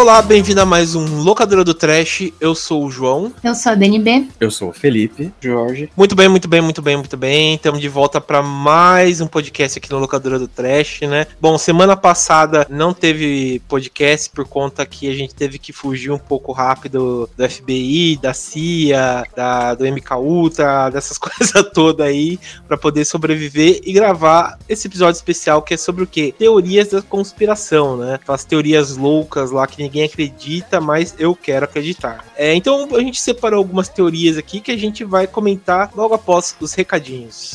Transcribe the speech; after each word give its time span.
Olá, 0.00 0.22
bem-vindo 0.22 0.62
a 0.62 0.64
mais 0.64 0.94
um 0.94 1.22
Locadora 1.22 1.62
do 1.62 1.74
Trash. 1.74 2.32
Eu 2.40 2.54
sou 2.54 2.86
o 2.86 2.90
João. 2.90 3.30
Eu 3.44 3.54
sou 3.54 3.72
a 3.72 3.74
DNB. 3.74 4.28
Eu 4.40 4.50
sou 4.50 4.70
o 4.70 4.72
Felipe. 4.72 5.30
Jorge. 5.38 5.90
Muito 5.94 6.14
bem, 6.14 6.26
muito 6.26 6.48
bem, 6.48 6.62
muito 6.62 6.80
bem, 6.80 6.96
muito 6.96 7.16
bem. 7.18 7.54
Estamos 7.56 7.82
de 7.82 7.88
volta 7.90 8.18
para 8.18 8.42
mais 8.42 9.20
um 9.20 9.26
podcast 9.26 9.78
aqui 9.78 9.90
no 9.90 9.98
Locadora 9.98 10.38
do 10.38 10.48
Trash, 10.48 11.02
né? 11.02 11.26
Bom, 11.38 11.58
semana 11.58 11.98
passada 11.98 12.66
não 12.70 12.94
teve 12.94 13.60
podcast 13.68 14.30
por 14.30 14.48
conta 14.48 14.86
que 14.86 15.06
a 15.06 15.12
gente 15.12 15.34
teve 15.34 15.58
que 15.58 15.70
fugir 15.70 16.10
um 16.10 16.18
pouco 16.18 16.50
rápido 16.50 17.28
do 17.36 17.50
FBI, 17.50 18.18
da 18.22 18.32
CIA, 18.32 19.24
da, 19.36 19.74
do 19.74 19.84
MK 19.84 20.14
Ultra, 20.14 20.88
dessas 20.88 21.18
coisas 21.20 21.52
todas 21.74 22.06
aí, 22.06 22.40
para 22.66 22.78
poder 22.78 23.04
sobreviver 23.04 23.82
e 23.84 23.92
gravar 23.92 24.58
esse 24.66 24.86
episódio 24.86 25.18
especial 25.18 25.60
que 25.60 25.74
é 25.74 25.76
sobre 25.76 26.02
o 26.04 26.06
quê? 26.06 26.34
Teorias 26.38 26.88
da 26.88 27.02
conspiração, 27.02 27.98
né? 27.98 28.14
Aquelas 28.14 28.46
teorias 28.46 28.96
loucas 28.96 29.50
lá 29.50 29.66
que 29.66 29.89
ninguém 29.90 30.04
acredita, 30.04 30.80
mas 30.80 31.14
eu 31.18 31.34
quero 31.34 31.64
acreditar. 31.64 32.24
É, 32.36 32.54
então 32.54 32.88
a 32.94 33.00
gente 33.00 33.20
separou 33.20 33.58
algumas 33.58 33.88
teorias 33.88 34.38
aqui 34.38 34.60
que 34.60 34.70
a 34.70 34.78
gente 34.78 35.02
vai 35.02 35.26
comentar 35.26 35.90
logo 35.96 36.14
após 36.14 36.54
os 36.60 36.72
recadinhos. 36.72 37.54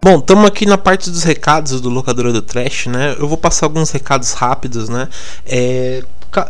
Bom, 0.00 0.18
estamos 0.18 0.44
aqui 0.46 0.64
na 0.64 0.78
parte 0.78 1.10
dos 1.10 1.22
recados 1.22 1.80
do 1.80 1.90
Locadora 1.90 2.32
do 2.32 2.40
Trash, 2.40 2.86
né? 2.86 3.16
Eu 3.18 3.26
vou 3.26 3.36
passar 3.36 3.66
alguns 3.66 3.90
recados 3.90 4.32
rápidos, 4.32 4.88
né? 4.88 5.08
É, 5.44 6.02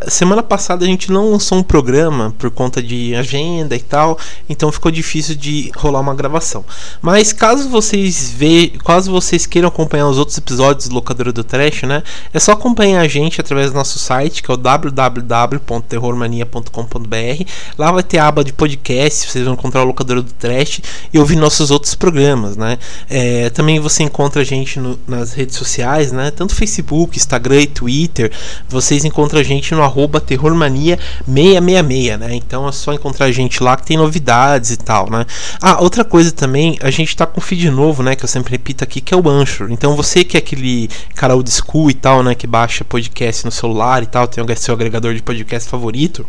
semana 0.08 0.42
passada 0.42 0.84
a 0.84 0.88
gente 0.88 1.12
não 1.12 1.30
lançou 1.30 1.58
um 1.58 1.62
programa 1.62 2.34
por 2.38 2.50
conta 2.50 2.82
de 2.82 3.14
agenda 3.14 3.76
e 3.76 3.80
tal, 3.80 4.18
então 4.48 4.72
ficou 4.72 4.90
difícil 4.90 5.34
de 5.34 5.70
rolar 5.76 6.00
uma 6.00 6.14
gravação. 6.14 6.64
Mas 7.00 7.32
caso 7.32 7.68
vocês 7.68 8.30
ve 8.30 8.72
caso 8.84 9.10
vocês 9.10 9.46
queiram 9.46 9.68
acompanhar 9.68 10.08
os 10.08 10.18
outros 10.18 10.36
episódios 10.36 10.88
do 10.88 10.94
Locadora 10.94 11.32
do 11.32 11.44
Trash, 11.44 11.82
né? 11.82 12.02
É 12.32 12.40
só 12.40 12.52
acompanhar 12.52 13.00
a 13.00 13.08
gente 13.08 13.40
através 13.40 13.70
do 13.70 13.74
nosso 13.74 13.98
site, 13.98 14.42
que 14.42 14.50
é 14.50 14.54
o 14.54 14.56
www.terrormania.com.br. 14.56 17.44
Lá 17.76 17.92
vai 17.92 18.02
ter 18.02 18.18
a 18.18 18.28
aba 18.28 18.44
de 18.44 18.52
podcast, 18.52 19.30
vocês 19.30 19.44
vão 19.44 19.54
encontrar 19.54 19.82
o 19.82 19.84
Locadora 19.84 20.22
do 20.22 20.32
Trash 20.32 20.80
e 21.12 21.18
ouvir 21.18 21.36
nossos 21.36 21.70
outros 21.70 21.94
programas, 21.94 22.56
né? 22.56 22.78
É, 23.08 23.50
também 23.50 23.78
você 23.80 24.02
encontra 24.02 24.42
a 24.42 24.44
gente 24.44 24.80
no, 24.80 24.98
nas 25.06 25.32
redes 25.32 25.56
sociais, 25.56 26.12
né? 26.12 26.30
Tanto 26.30 26.54
Facebook, 26.54 27.16
Instagram 27.16 27.62
e 27.62 27.66
Twitter. 27.66 28.30
Vocês 28.68 29.04
encontram 29.04 29.40
a 29.40 29.44
gente 29.44 29.67
gente 29.68 29.74
no 29.74 29.82
arroba 29.82 30.20
terrormania666, 30.20 32.16
né? 32.16 32.34
Então 32.34 32.66
é 32.66 32.72
só 32.72 32.92
encontrar 32.92 33.26
a 33.26 33.32
gente 33.32 33.62
lá 33.62 33.76
que 33.76 33.84
tem 33.84 33.96
novidades 33.96 34.70
e 34.70 34.76
tal, 34.76 35.10
né? 35.10 35.26
Ah, 35.60 35.82
outra 35.82 36.04
coisa 36.04 36.32
também, 36.32 36.78
a 36.80 36.90
gente 36.90 37.14
tá 37.16 37.26
com 37.26 37.40
feed 37.40 37.70
novo, 37.70 38.02
né? 38.02 38.16
Que 38.16 38.24
eu 38.24 38.28
sempre 38.28 38.52
repito 38.52 38.82
aqui, 38.82 39.00
que 39.00 39.12
é 39.12 39.16
o 39.16 39.28
Anchor. 39.28 39.70
Então 39.70 39.94
você 39.94 40.24
que 40.24 40.36
é 40.36 40.40
aquele 40.40 40.88
cara 41.14 41.34
old 41.34 41.50
school 41.50 41.90
e 41.90 41.94
tal, 41.94 42.22
né? 42.22 42.34
Que 42.34 42.46
baixa 42.46 42.84
podcast 42.84 43.44
no 43.44 43.50
celular 43.50 44.02
e 44.02 44.06
tal, 44.06 44.26
tem 44.26 44.42
o 44.42 44.56
seu 44.56 44.74
agregador 44.74 45.14
de 45.14 45.22
podcast 45.22 45.68
favorito, 45.68 46.26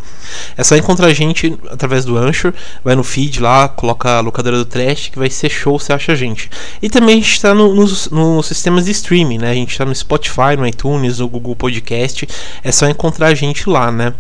é 0.58 0.64
só 0.64 0.76
encontrar 0.76 1.08
a 1.08 1.14
gente 1.14 1.58
através 1.70 2.06
do 2.06 2.18
Anchor, 2.18 2.54
vai 2.84 2.96
no 2.96 3.04
feed 3.04 3.42
lá, 3.42 3.68
coloca 3.68 4.18
a 4.18 4.20
locadora 4.20 4.58
do 4.58 4.66
trash, 4.66 5.10
que 5.10 5.18
vai 5.18 5.30
ser 5.30 5.50
show, 5.50 5.80
você 5.80 5.94
acha 5.94 6.12
a 6.12 6.16
gente. 6.16 6.50
E 6.82 6.90
também 6.90 7.16
a 7.16 7.22
gente 7.22 7.42
tá 7.42 7.54
no, 7.54 7.74
nos, 7.74 8.10
sistemas 8.46 8.86
de 8.86 8.92
streaming, 8.92 9.38
né? 9.38 9.52
A 9.52 9.54
gente 9.54 9.78
tá 9.78 9.86
no 9.86 9.96
Spotify, 9.96 10.56
no 10.58 10.68
iTunes, 10.68 11.20
no 11.20 11.28
Google 11.28 11.56
Podcast. 11.56 12.28
É 12.64 12.72
só 12.72 12.88
encontrar 12.90 13.29
gente 13.34 13.70
lá, 13.70 13.92
né? 13.92 14.14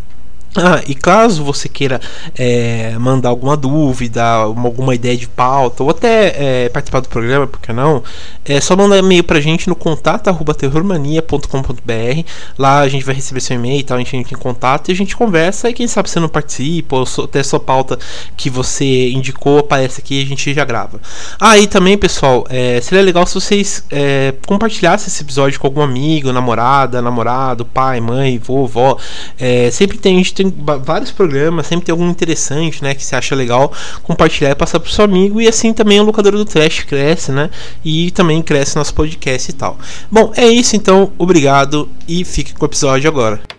Ah, 0.56 0.82
e 0.88 0.96
caso 0.96 1.44
você 1.44 1.70
queira 1.70 2.02
é, 2.36 2.98
mandar 2.98 3.30
alguma 3.30 3.56
dúvida, 3.56 4.24
alguma 4.24 4.96
ideia 4.96 5.16
de 5.16 5.28
pauta, 5.28 5.84
ou 5.84 5.92
até 5.92 6.66
é, 6.66 6.70
participar 6.70 7.02
do 7.02 7.10
programa, 7.10 7.46
por 7.46 7.62
que 7.62 7.72
não? 7.72 8.02
É 8.44 8.60
só 8.60 8.76
mandar 8.76 8.98
e-mail 8.98 9.24
pra 9.24 9.40
gente 9.40 9.70
no 9.70 9.76
contato.terrormania.com.br. 9.76 12.24
Lá 12.58 12.80
a 12.80 12.88
gente 12.88 13.06
vai 13.06 13.14
receber 13.14 13.42
seu 13.42 13.56
e-mail 13.56 13.80
e 13.80 13.84
tal, 13.84 13.98
a 13.98 14.00
gente 14.00 14.18
entra 14.18 14.34
em 14.34 14.40
contato 14.40 14.90
e 14.90 14.92
a 14.92 14.96
gente 14.96 15.16
conversa. 15.16 15.70
E 15.70 15.74
quem 15.74 15.88
sabe 15.88 16.10
você 16.10 16.20
não 16.20 16.28
participa, 16.28 16.96
ou 16.96 17.06
até 17.24 17.44
sua 17.44 17.60
pauta 17.60 18.00
que 18.36 18.50
você 18.50 19.12
indicou 19.12 19.60
aparece 19.60 20.02
aqui 20.02 20.20
e 20.20 20.24
a 20.24 20.26
gente 20.26 20.52
já 20.52 20.66
grava. 20.66 21.00
Ah, 21.40 21.60
e 21.60 21.68
também, 21.68 21.96
pessoal, 21.96 22.48
é, 22.50 22.81
seria 22.81 23.04
legal 23.04 23.28
se 23.28 23.36
vocês 23.36 23.84
é, 23.92 24.34
compartilhassem 24.48 25.06
esse 25.08 25.22
episódio 25.22 25.60
com 25.60 25.68
algum 25.68 25.81
amigo, 25.81 26.34
namorada, 26.34 27.04
namorado, 27.04 27.66
pai, 27.66 28.02
mãe, 28.02 28.40
vovó. 28.40 28.98
É, 29.38 29.70
sempre 29.70 30.00
tem 30.00 30.18
gente 30.18 30.38
tem 30.44 30.53
vários 30.83 31.11
programas, 31.11 31.67
sempre 31.67 31.85
tem 31.85 31.91
algum 31.91 32.09
interessante, 32.09 32.81
né, 32.81 32.95
que 32.95 33.03
você 33.03 33.16
acha 33.16 33.35
legal 33.35 33.73
compartilhar 34.03 34.51
e 34.51 34.55
passar 34.55 34.79
pro 34.79 34.89
seu 34.89 35.03
amigo 35.03 35.41
e 35.41 35.47
assim 35.47 35.73
também 35.73 36.00
o 36.00 36.03
locador 36.03 36.31
do 36.31 36.45
Trash 36.45 36.83
cresce, 36.83 37.31
né? 37.31 37.50
E 37.83 38.11
também 38.11 38.41
cresce 38.41 38.77
nosso 38.77 38.94
podcast 38.94 39.51
e 39.51 39.53
tal. 39.53 39.77
Bom, 40.09 40.31
é 40.35 40.47
isso 40.47 40.75
então, 40.75 41.11
obrigado 41.17 41.89
e 42.07 42.23
fique 42.23 42.53
com 42.53 42.63
o 42.63 42.67
episódio 42.67 43.09
agora. 43.09 43.59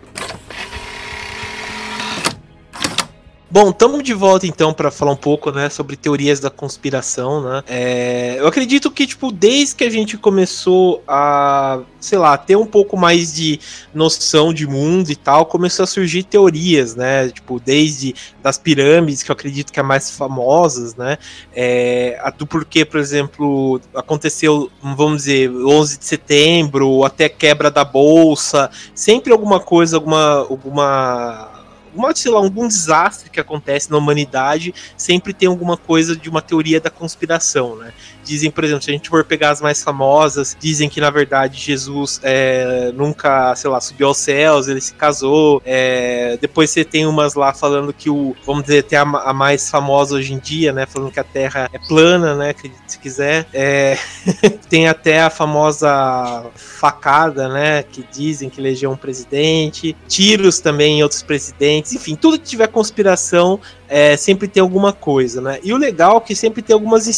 Bom, 3.52 3.70
estamos 3.70 4.04
de 4.04 4.14
volta 4.14 4.46
então 4.46 4.72
para 4.72 4.92
falar 4.92 5.10
um 5.10 5.16
pouco, 5.16 5.50
né, 5.50 5.68
sobre 5.68 5.96
teorias 5.96 6.38
da 6.38 6.50
conspiração, 6.50 7.42
né? 7.42 7.64
É, 7.66 8.36
eu 8.38 8.46
acredito 8.46 8.92
que 8.92 9.04
tipo 9.04 9.32
desde 9.32 9.74
que 9.74 9.82
a 9.82 9.90
gente 9.90 10.16
começou 10.16 11.02
a, 11.08 11.80
sei 11.98 12.16
lá, 12.16 12.38
ter 12.38 12.54
um 12.54 12.64
pouco 12.64 12.96
mais 12.96 13.34
de 13.34 13.58
noção 13.92 14.54
de 14.54 14.68
mundo 14.68 15.10
e 15.10 15.16
tal, 15.16 15.46
começou 15.46 15.82
a 15.82 15.86
surgir 15.88 16.22
teorias, 16.22 16.94
né? 16.94 17.28
Tipo 17.30 17.58
desde 17.58 18.14
das 18.40 18.56
pirâmides 18.56 19.24
que 19.24 19.32
eu 19.32 19.34
acredito 19.34 19.72
que 19.72 19.80
é 19.80 19.82
mais 19.82 20.12
famosas, 20.12 20.94
né? 20.94 21.18
É, 21.52 22.22
do 22.38 22.46
porquê, 22.46 22.84
por 22.84 23.00
exemplo, 23.00 23.80
aconteceu, 23.92 24.70
vamos 24.80 25.24
dizer, 25.24 25.50
11 25.50 25.98
de 25.98 26.04
setembro, 26.04 27.02
até 27.04 27.28
quebra 27.28 27.68
da 27.68 27.84
bolsa, 27.84 28.70
sempre 28.94 29.32
alguma 29.32 29.58
coisa, 29.58 29.96
alguma, 29.96 30.46
alguma 30.48 31.49
uma, 31.94 32.14
sei 32.14 32.30
lá, 32.30 32.38
algum 32.38 32.66
desastre 32.66 33.30
que 33.30 33.40
acontece 33.40 33.90
na 33.90 33.96
humanidade, 33.96 34.74
sempre 34.96 35.32
tem 35.32 35.48
alguma 35.48 35.76
coisa 35.76 36.16
de 36.16 36.28
uma 36.28 36.42
teoria 36.42 36.80
da 36.80 36.90
conspiração, 36.90 37.76
né? 37.76 37.92
Dizem, 38.22 38.50
por 38.50 38.64
exemplo, 38.64 38.82
se 38.82 38.90
a 38.90 38.92
gente 38.92 39.08
for 39.08 39.24
pegar 39.24 39.50
as 39.50 39.60
mais 39.60 39.82
famosas, 39.82 40.56
dizem 40.60 40.88
que 40.88 41.00
na 41.00 41.10
verdade 41.10 41.58
Jesus 41.58 42.20
é, 42.22 42.92
nunca, 42.94 43.54
sei 43.56 43.70
lá, 43.70 43.80
subiu 43.80 44.08
aos 44.08 44.18
céus, 44.18 44.68
ele 44.68 44.80
se 44.80 44.94
casou. 44.94 45.62
É, 45.64 46.38
depois 46.40 46.70
você 46.70 46.84
tem 46.84 47.06
umas 47.06 47.34
lá 47.34 47.52
falando 47.52 47.92
que 47.92 48.10
o, 48.10 48.36
vamos 48.44 48.62
dizer, 48.62 48.80
até 48.80 48.96
a, 48.96 49.02
a, 49.02 49.32
mais 49.32 49.70
famosa 49.70 50.16
hoje 50.16 50.34
em 50.34 50.38
dia, 50.38 50.72
né? 50.72 50.86
Falando 50.86 51.10
que 51.10 51.20
a 51.20 51.24
Terra 51.24 51.68
é 51.72 51.78
plana, 51.78 52.34
né? 52.34 52.54
Se 52.86 52.98
quiser. 52.98 53.46
É, 53.52 53.98
tem 54.68 54.86
até 54.86 55.22
a 55.22 55.30
famosa 55.30 56.44
facada, 56.54 57.48
né? 57.48 57.82
Que 57.82 58.04
dizem 58.12 58.50
que 58.50 58.60
elegeu 58.60 58.90
um 58.90 58.96
presidente. 58.96 59.96
Tiros 60.06 60.60
também 60.60 60.98
em 60.98 61.02
outros 61.02 61.22
presidentes. 61.22 61.79
Enfim, 61.80 62.14
tudo 62.14 62.38
que 62.38 62.46
tiver 62.46 62.68
conspiração 62.68 63.60
é, 63.92 64.16
sempre 64.16 64.46
tem 64.46 64.60
alguma 64.60 64.92
coisa, 64.92 65.40
né? 65.40 65.58
E 65.64 65.72
o 65.72 65.76
legal 65.76 66.18
é 66.18 66.20
que 66.20 66.36
sempre 66.36 66.62
tem 66.62 66.72
algumas 66.72 67.08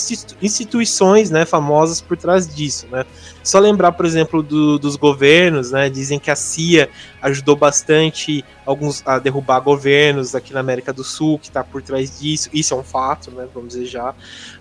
instituições, 0.41 1.31
né, 1.31 1.45
famosas 1.45 2.01
por 2.01 2.17
trás 2.17 2.49
disso, 2.49 2.87
né? 2.91 3.05
Só 3.45 3.59
lembrar, 3.59 3.93
por 3.93 4.07
exemplo, 4.07 4.43
do, 4.43 4.79
dos 4.79 4.97
governos, 4.97 5.73
né? 5.73 5.91
Dizem 5.91 6.19
que 6.19 6.31
a 6.31 6.37
CIA 6.37 6.89
ajudou 7.21 7.57
bastante 7.57 8.43
alguns 8.65 9.03
a 9.05 9.19
derrubar 9.19 9.61
governos 9.61 10.35
aqui 10.35 10.55
na 10.55 10.61
América 10.61 10.93
do 10.93 11.05
Sul, 11.05 11.39
que 11.39 11.49
está 11.49 11.63
por 11.63 11.83
trás 11.83 12.19
disso. 12.19 12.49
Isso 12.55 12.73
é 12.73 12.77
um 12.77 12.83
fato, 12.83 13.31
né? 13.33 13.47
Vamos 13.53 13.75
dizer 13.75 13.87
já. 13.87 14.15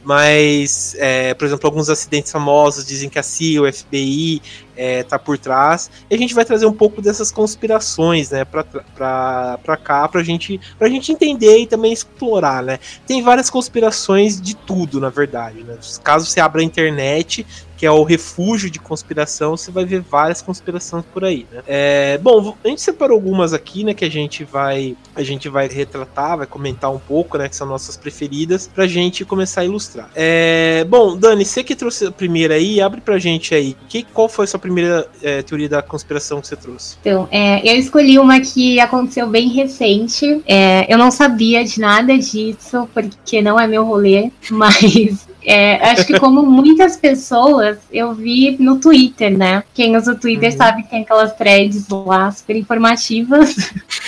Mas, 0.04 0.96
é, 0.98 1.34
por 1.34 1.46
exemplo, 1.46 1.68
alguns 1.68 1.90
acidentes 1.90 2.32
famosos 2.32 2.86
dizem 2.86 3.08
que 3.10 3.20
a 3.20 3.24
CIA, 3.24 3.62
o 3.62 3.72
FBI, 3.72 4.42
é, 4.76 5.04
tá 5.04 5.20
por 5.20 5.38
trás. 5.38 5.92
E 6.10 6.16
a 6.16 6.18
gente 6.18 6.34
vai 6.34 6.44
trazer 6.44 6.66
um 6.66 6.74
pouco 6.74 7.02
dessas 7.02 7.32
conspirações, 7.32 8.32
né, 8.32 8.44
para 8.44 9.78
cá, 9.78 10.08
pra 10.08 10.24
gente, 10.24 10.60
pra 10.80 10.90
gente 10.90 11.12
entender 11.12 11.60
e 11.60 11.68
também 11.68 11.94
explorar, 12.02 12.64
né. 12.64 12.80
Tem 13.06 13.22
várias 13.22 13.50
conspirações 13.50 14.40
de 14.40 14.56
tudo, 14.56 15.00
na 15.00 15.10
verdade, 15.10 15.64
né. 15.64 15.78
Caso 16.04 16.26
você 16.26 16.40
abra 16.40 16.62
a 16.62 16.64
internet, 16.64 17.46
que 17.82 17.86
é 17.88 17.92
o 17.92 18.04
refúgio 18.04 18.70
de 18.70 18.78
conspiração, 18.78 19.58
você 19.58 19.72
vai 19.72 19.84
ver 19.84 20.02
várias 20.02 20.40
conspirações 20.40 21.04
por 21.12 21.26
aí, 21.26 21.48
né? 21.52 21.64
É, 21.66 22.20
bom, 22.20 22.56
a 22.64 22.68
gente 22.68 22.80
separou 22.80 23.16
algumas 23.16 23.54
aqui, 23.54 23.84
né, 23.84 23.96
que 23.96 24.06
a 24.06 24.10
gente 24.10 24.44
vai 24.44 24.96
a 25.16 25.24
gente 25.24 25.50
vai 25.50 25.68
retratar, 25.68 26.38
vai 26.38 26.46
comentar 26.46 26.94
um 26.94 27.00
pouco, 27.00 27.40
né, 27.40 27.50
que 27.50 27.56
são 27.56 27.66
nossas 27.66 27.98
preferidas, 27.98 28.68
pra 28.68 28.86
gente 28.86 29.26
começar 29.26 29.62
a 29.62 29.66
ilustrar. 29.66 30.12
É, 30.14 30.86
bom, 30.88 31.18
Dani, 31.18 31.44
você 31.44 31.64
que 31.64 31.76
trouxe 31.76 32.06
a 32.06 32.12
primeira 32.12 32.54
aí, 32.54 32.80
abre 32.80 33.02
pra 33.02 33.18
gente 33.18 33.56
aí, 33.56 33.76
que, 33.90 34.04
qual 34.04 34.30
foi 34.30 34.46
a 34.46 34.48
sua 34.48 34.60
primeira 34.60 35.10
é, 35.24 35.42
teoria 35.42 35.68
da 35.68 35.82
conspiração 35.82 36.40
que 36.40 36.48
você 36.48 36.56
trouxe? 36.56 36.98
Então, 37.02 37.28
é, 37.32 37.68
eu 37.68 37.80
escolhi 37.80 38.20
uma 38.20 38.40
que 38.40 38.80
aconteceu 38.80 39.28
bem 39.28 39.50
recente, 39.50 40.40
é, 40.46 40.86
eu 40.88 41.00
não 41.00 41.10
sabia 41.10 41.64
de 41.64 41.80
nada 41.80 42.16
disso, 42.16 42.88
porque 42.94 43.42
não 43.42 43.60
é 43.60 43.66
meu 43.66 43.84
rolê, 43.84 44.30
mas 44.52 45.31
É, 45.46 45.76
acho 45.90 46.06
que 46.06 46.20
como 46.20 46.44
muitas 46.44 46.98
pessoas, 46.98 47.78
eu 47.92 48.14
vi 48.14 48.56
no 48.60 48.80
Twitter, 48.80 49.38
né? 49.38 49.64
Quem 49.74 49.96
usa 49.96 50.14
o 50.14 50.20
Twitter 50.20 50.52
uhum. 50.52 50.58
sabe 50.58 50.84
que 50.84 50.90
tem 50.90 51.02
aquelas 51.02 51.34
threads 51.36 51.88
lá 51.90 52.32
super 52.32 52.56
informativas. 52.56 53.56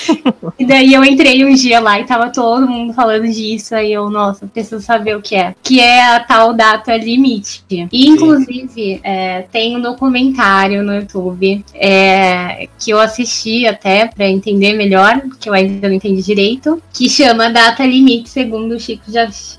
e 0.57 0.65
daí 0.65 0.93
eu 0.93 1.03
entrei 1.03 1.43
um 1.45 1.53
dia 1.53 1.79
lá 1.79 1.99
e 1.99 2.05
tava 2.05 2.29
todo 2.29 2.67
mundo 2.67 2.93
falando 2.93 3.27
disso. 3.27 3.75
Aí 3.75 3.93
eu, 3.93 4.09
nossa, 4.09 4.47
preciso 4.47 4.81
saber 4.81 5.15
o 5.15 5.21
que 5.21 5.35
é. 5.35 5.55
Que 5.63 5.79
é 5.79 6.15
a 6.15 6.19
tal 6.19 6.53
data 6.53 6.95
limite. 6.95 7.63
E, 7.69 8.07
inclusive, 8.07 8.99
é, 9.03 9.43
tem 9.51 9.75
um 9.75 9.81
documentário 9.81 10.83
no 10.83 10.95
YouTube 10.95 11.63
é, 11.73 12.67
que 12.77 12.91
eu 12.91 12.99
assisti 12.99 13.65
até 13.65 14.07
para 14.07 14.27
entender 14.27 14.73
melhor, 14.73 15.21
que 15.39 15.49
eu 15.49 15.53
ainda 15.53 15.87
não 15.87 15.95
entendi 15.95 16.21
direito, 16.21 16.81
que 16.93 17.09
chama 17.09 17.49
Data 17.49 17.85
Limite, 17.85 18.29
segundo 18.29 18.75
o 18.75 18.79
Chico, 18.79 19.03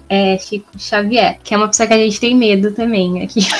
é, 0.08 0.38
Chico 0.38 0.70
Xavier, 0.78 1.38
que 1.42 1.54
é 1.54 1.56
uma 1.56 1.68
pessoa 1.74 1.88
que 1.88 1.94
a 1.94 1.98
gente 1.98 2.20
tem 2.20 2.36
medo 2.36 2.70
também 2.70 3.22
aqui. 3.22 3.40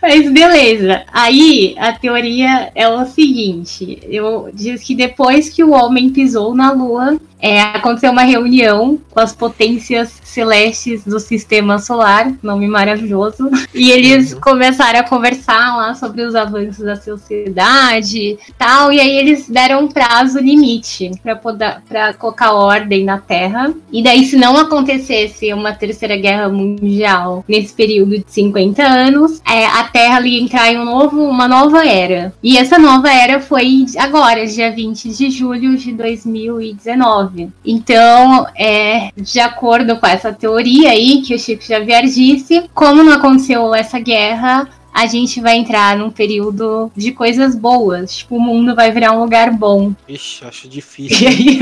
Mas 0.00 0.30
beleza. 0.30 1.02
Aí 1.12 1.74
a 1.78 1.92
teoria 1.92 2.70
é 2.74 2.86
o 2.88 3.06
seguinte: 3.06 3.98
eu 4.04 4.50
diz 4.52 4.82
que 4.82 4.94
depois 4.94 5.48
que 5.48 5.64
o 5.64 5.70
homem 5.70 6.10
pisou 6.10 6.54
na 6.54 6.70
Lua, 6.70 7.18
é, 7.40 7.60
aconteceu 7.60 8.10
uma 8.10 8.22
reunião 8.22 8.98
com 9.10 9.20
as 9.20 9.32
potências 9.32 10.20
celestes 10.24 11.04
do 11.04 11.18
sistema 11.18 11.78
solar, 11.78 12.32
nome 12.42 12.68
maravilhoso, 12.68 13.50
e 13.74 13.90
eles 13.90 14.32
uhum. 14.32 14.40
começaram 14.40 15.00
a 15.00 15.04
conversar 15.04 15.76
lá 15.76 15.94
sobre 15.94 16.22
os 16.22 16.34
avanços 16.34 16.84
da 16.84 16.96
sociedade 16.96 18.38
tal, 18.56 18.92
e 18.92 19.00
aí 19.00 19.16
eles 19.16 19.48
deram 19.48 19.84
um 19.84 19.88
prazo 19.88 20.38
limite 20.38 21.10
para 21.22 22.14
colocar 22.14 22.52
ordem 22.52 23.04
na 23.04 23.18
Terra. 23.18 23.72
E 23.92 24.02
daí, 24.02 24.24
se 24.24 24.36
não 24.36 24.56
acontecesse 24.56 25.52
uma 25.52 25.72
terceira 25.72 26.16
guerra 26.16 26.48
mundial 26.48 27.44
nesse 27.48 27.72
período 27.74 28.18
de 28.18 28.24
50 28.26 28.82
anos, 28.82 29.40
é, 29.48 29.66
a 29.66 29.84
Terra 29.84 30.20
ia 30.26 30.40
entrar 30.40 30.72
em 30.72 30.78
um 30.78 30.84
novo, 30.84 31.22
uma 31.22 31.48
nova 31.48 31.86
era. 31.86 32.32
E 32.42 32.56
essa 32.56 32.78
nova 32.78 33.10
era 33.10 33.40
foi 33.40 33.86
agora, 33.98 34.46
dia 34.46 34.70
20 34.70 35.08
de 35.10 35.30
julho 35.30 35.76
de 35.76 35.92
2019. 35.92 37.27
Então, 37.64 38.46
é, 38.56 39.10
de 39.16 39.40
acordo 39.40 39.96
com 39.98 40.06
essa 40.06 40.32
teoria 40.32 40.90
aí 40.90 41.22
que 41.22 41.34
o 41.34 41.38
Chico 41.38 41.62
Xavier 41.62 42.04
disse, 42.04 42.68
como 42.74 43.02
não 43.02 43.12
aconteceu 43.12 43.74
essa 43.74 43.98
guerra, 43.98 44.68
a 44.92 45.06
gente 45.06 45.40
vai 45.40 45.56
entrar 45.56 45.96
num 45.96 46.10
período 46.10 46.90
de 46.96 47.12
coisas 47.12 47.54
boas. 47.54 48.18
Tipo, 48.18 48.36
o 48.36 48.40
mundo 48.40 48.74
vai 48.74 48.90
virar 48.90 49.12
um 49.12 49.20
lugar 49.20 49.52
bom. 49.52 49.92
Ixi, 50.08 50.44
acho 50.44 50.66
difícil. 50.68 51.28
Aí, 51.28 51.60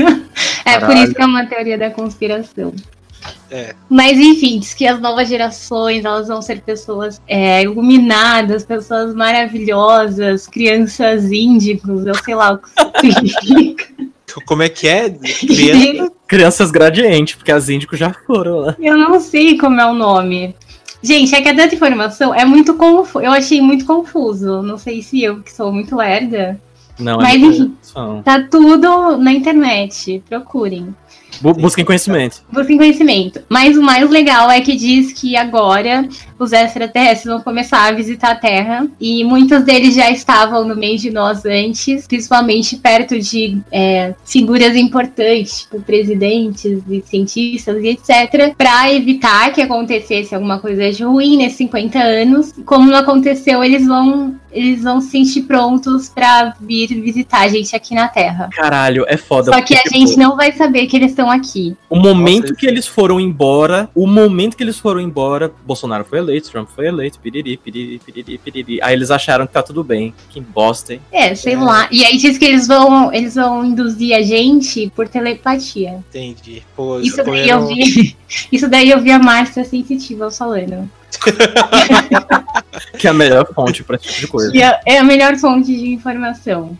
é 0.65 0.79
Caralho. 0.79 0.85
por 0.85 0.95
isso 0.97 1.13
que 1.13 1.21
é 1.21 1.25
uma 1.25 1.45
teoria 1.45 1.77
da 1.77 1.91
conspiração. 1.91 2.73
É. 3.49 3.75
Mas 3.89 4.17
enfim, 4.17 4.59
diz 4.59 4.73
que 4.73 4.85
as 4.85 4.99
novas 4.99 5.27
gerações 5.27 6.03
elas 6.03 6.27
vão 6.27 6.41
ser 6.41 6.61
pessoas 6.61 7.21
é, 7.27 7.63
iluminadas, 7.63 8.65
pessoas 8.65 9.13
maravilhosas, 9.13 10.47
crianças 10.47 11.31
índigos, 11.31 12.05
eu 12.05 12.15
sei 12.15 12.35
lá 12.35 12.53
o 12.53 12.57
que 12.57 13.07
isso 13.07 13.19
significa. 13.19 13.85
Como 14.45 14.63
é 14.63 14.69
que 14.69 14.87
é? 14.87 15.09
Criança... 15.45 16.11
Crianças 16.27 16.71
gradiente, 16.71 17.37
porque 17.37 17.51
as 17.51 17.69
índicos 17.69 17.97
já 17.97 18.13
foram 18.13 18.57
lá. 18.57 18.75
Eu 18.79 18.97
não 18.97 19.19
sei 19.19 19.57
como 19.57 19.79
é 19.79 19.85
o 19.85 19.93
nome. 19.93 20.55
Gente, 21.01 21.33
é 21.35 21.41
que 21.41 21.49
a 21.49 21.55
tanta 21.55 21.75
informação 21.75 22.33
é 22.33 22.43
muito 22.43 22.73
confuso. 22.73 23.23
Eu 23.23 23.31
achei 23.31 23.61
muito 23.61 23.85
confuso. 23.85 24.61
Não 24.61 24.77
sei 24.77 25.01
se 25.01 25.23
eu, 25.23 25.41
que 25.41 25.53
sou 25.53 25.71
muito 25.71 25.95
lerda. 25.95 26.59
Não, 26.99 27.21
é 27.21 27.23
Mas 27.23 27.43
enfim, 27.43 27.77
tá 28.23 28.41
tudo 28.49 29.17
na 29.17 29.31
internet. 29.31 30.23
Procurem. 30.27 30.93
Busquem 31.41 31.85
conhecimento. 31.85 32.41
Busquem 32.51 32.77
conhecimento. 32.77 33.41
Mas 33.49 33.77
o 33.77 33.81
mais 33.81 34.09
legal 34.09 34.49
é 34.49 34.61
que 34.61 34.75
diz 34.75 35.13
que 35.13 35.35
agora 35.35 36.07
os 36.39 36.51
extraterrestres 36.51 37.25
vão 37.25 37.41
começar 37.41 37.87
a 37.87 37.91
visitar 37.91 38.31
a 38.31 38.35
Terra. 38.35 38.87
E 38.99 39.23
muitos 39.23 39.63
deles 39.63 39.95
já 39.95 40.09
estavam 40.09 40.65
no 40.67 40.75
meio 40.75 40.97
de 40.97 41.09
nós 41.09 41.45
antes, 41.45 42.07
principalmente 42.07 42.75
perto 42.77 43.19
de 43.19 43.57
é, 43.71 44.13
figuras 44.25 44.75
importantes, 44.75 45.61
tipo 45.61 45.81
presidentes 45.81 46.81
e 46.89 47.03
cientistas 47.05 47.83
e 47.83 47.89
etc., 47.89 48.55
para 48.57 48.93
evitar 48.93 49.51
que 49.51 49.61
acontecesse 49.61 50.35
alguma 50.35 50.59
coisa 50.59 50.91
de 50.91 51.03
ruim 51.03 51.37
nesses 51.37 51.57
50 51.57 51.99
anos. 51.99 52.53
Como 52.65 52.89
não 52.89 52.97
aconteceu, 52.97 53.63
eles 53.63 53.85
vão 53.85 54.35
eles 54.57 54.81
vão 54.81 54.99
se 54.99 55.09
sentir 55.09 55.43
prontos 55.43 56.09
para 56.09 56.55
vir 56.59 56.87
visitar 56.87 57.41
a 57.41 57.47
gente 57.47 57.75
aqui 57.75 57.93
na 57.93 58.07
Terra. 58.07 58.49
Caralho, 58.51 59.05
é 59.07 59.15
foda. 59.15 59.53
Só 59.53 59.61
que 59.61 59.75
a 59.75 59.83
gente 59.91 60.17
não 60.17 60.35
vai 60.35 60.51
saber 60.51 60.87
que 60.87 60.97
eles 60.97 61.11
estão 61.11 61.26
aqui. 61.29 61.75
O 61.89 61.95
momento 61.95 62.43
Nossa, 62.43 62.55
que 62.55 62.65
eles 62.65 62.87
foram 62.87 63.19
embora, 63.19 63.89
o 63.93 64.07
momento 64.07 64.55
que 64.55 64.63
eles 64.63 64.77
foram 64.77 64.99
embora, 64.99 65.51
Bolsonaro 65.65 66.05
foi 66.05 66.19
eleito, 66.19 66.49
Trump 66.49 66.69
foi 66.69 66.87
eleito, 66.87 67.19
piriri, 67.19 67.57
piriri, 67.57 67.99
piriri, 67.99 68.37
piriri. 68.37 68.79
Aí 68.81 68.93
eles 68.93 69.11
acharam 69.11 69.47
que 69.47 69.53
tá 69.53 69.63
tudo 69.63 69.83
bem. 69.83 70.13
Que 70.29 70.39
bosta, 70.39 70.93
hein? 70.93 71.01
É, 71.11 71.35
sei 71.35 71.53
é. 71.53 71.57
lá. 71.57 71.87
E 71.91 72.03
aí 72.03 72.17
diz 72.17 72.37
que 72.37 72.45
eles 72.45 72.67
vão, 72.67 73.13
eles 73.13 73.35
vão 73.35 73.65
induzir 73.65 74.15
a 74.15 74.21
gente 74.21 74.91
por 74.95 75.07
telepatia. 75.07 76.03
Entendi. 76.09 76.63
Pô, 76.75 76.99
isso 76.99 77.23
daí 77.23 77.49
eu 77.49 77.67
vi. 77.67 78.15
Isso 78.51 78.67
daí 78.67 78.89
eu 78.89 78.99
vi 78.99 79.11
a 79.11 79.19
Márcia 79.19 79.63
sensitiva 79.63 80.29
falando. 80.29 80.89
que 82.99 83.07
é 83.07 83.09
a 83.09 83.13
melhor 83.13 83.47
fonte 83.53 83.83
para 83.83 83.95
esse 83.95 84.07
tipo 84.07 84.19
de 84.21 84.27
coisa. 84.27 84.57
É, 84.57 84.95
é 84.95 84.97
a 84.99 85.03
melhor 85.03 85.35
fonte 85.37 85.75
de 85.75 85.89
informação. 85.89 86.77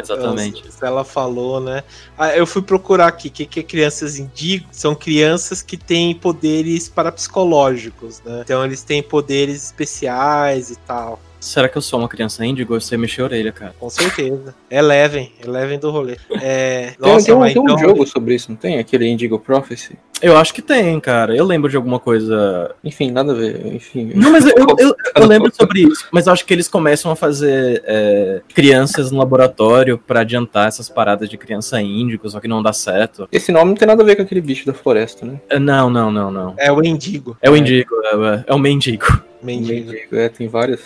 Exatamente. 0.00 0.64
Ela 0.80 1.04
falou, 1.04 1.60
né? 1.60 1.82
Ah, 2.16 2.36
eu 2.36 2.46
fui 2.46 2.62
procurar 2.62 3.08
aqui 3.08 3.28
o 3.28 3.30
que, 3.30 3.46
que 3.46 3.60
é 3.60 3.62
crianças 3.62 4.18
indigo. 4.18 4.66
São 4.72 4.94
crianças 4.94 5.62
que 5.62 5.76
têm 5.76 6.14
poderes 6.14 6.88
parapsicológicos, 6.88 8.20
né? 8.24 8.42
Então 8.44 8.64
eles 8.64 8.82
têm 8.82 9.02
poderes 9.02 9.64
especiais 9.64 10.70
e 10.70 10.76
tal. 10.76 11.20
Será 11.40 11.68
que 11.68 11.78
eu 11.78 11.82
sou 11.82 11.98
uma 11.98 12.08
criança 12.08 12.44
índigo? 12.44 12.78
Você 12.78 12.96
mexeu 12.96 13.24
a 13.24 13.28
orelha, 13.28 13.52
cara. 13.52 13.74
Com 13.78 13.88
certeza. 13.88 14.54
Eleven, 14.70 15.32
Eleven 15.44 15.78
do 15.78 15.90
rolê. 15.90 16.16
É... 16.40 16.94
Tem, 16.98 17.12
Nossa, 17.12 17.26
tem, 17.26 17.34
um, 17.34 17.42
tem 17.42 17.50
então... 17.50 17.74
um 17.74 17.78
jogo 17.78 18.06
sobre 18.06 18.34
isso, 18.34 18.50
não 18.50 18.56
tem? 18.56 18.78
Aquele 18.78 19.06
Indigo 19.06 19.38
Prophecy? 19.38 19.96
Eu 20.20 20.36
acho 20.36 20.52
que 20.52 20.60
tem, 20.60 20.98
cara. 20.98 21.36
Eu 21.36 21.44
lembro 21.44 21.70
de 21.70 21.76
alguma 21.76 22.00
coisa. 22.00 22.74
Enfim, 22.82 23.10
nada 23.10 23.32
a 23.32 23.34
ver. 23.34 23.66
Enfim. 23.66 24.10
Não, 24.14 24.32
mas 24.32 24.44
eu, 24.46 24.54
eu, 24.78 24.94
eu 25.14 25.26
lembro 25.26 25.52
sobre 25.54 25.82
isso. 25.82 26.06
Mas 26.10 26.26
eu 26.26 26.32
acho 26.32 26.44
que 26.44 26.52
eles 26.52 26.66
começam 26.66 27.10
a 27.10 27.16
fazer 27.16 27.82
é, 27.86 28.42
crianças 28.52 29.12
no 29.12 29.18
laboratório 29.18 29.96
para 29.96 30.20
adiantar 30.20 30.66
essas 30.66 30.88
paradas 30.88 31.28
de 31.28 31.38
criança 31.38 31.80
índico, 31.80 32.28
só 32.28 32.40
que 32.40 32.48
não 32.48 32.62
dá 32.62 32.72
certo. 32.72 33.28
Esse 33.30 33.52
nome 33.52 33.70
não 33.70 33.76
tem 33.76 33.86
nada 33.86 34.02
a 34.02 34.06
ver 34.06 34.16
com 34.16 34.22
aquele 34.22 34.40
bicho 34.40 34.66
da 34.66 34.74
floresta, 34.74 35.24
né? 35.24 35.40
É, 35.48 35.58
não, 35.58 35.88
não, 35.88 36.10
não, 36.10 36.30
não. 36.30 36.54
É 36.58 36.72
o 36.72 36.82
Indigo. 36.84 37.36
É 37.40 37.48
o 37.48 37.56
Indigo, 37.56 37.94
é, 38.04 38.44
é 38.48 38.54
o 38.54 38.58
mendigo. 38.58 39.27
Mendigo. 39.42 39.92
É, 40.12 40.28
tem 40.28 40.48
vários. 40.48 40.80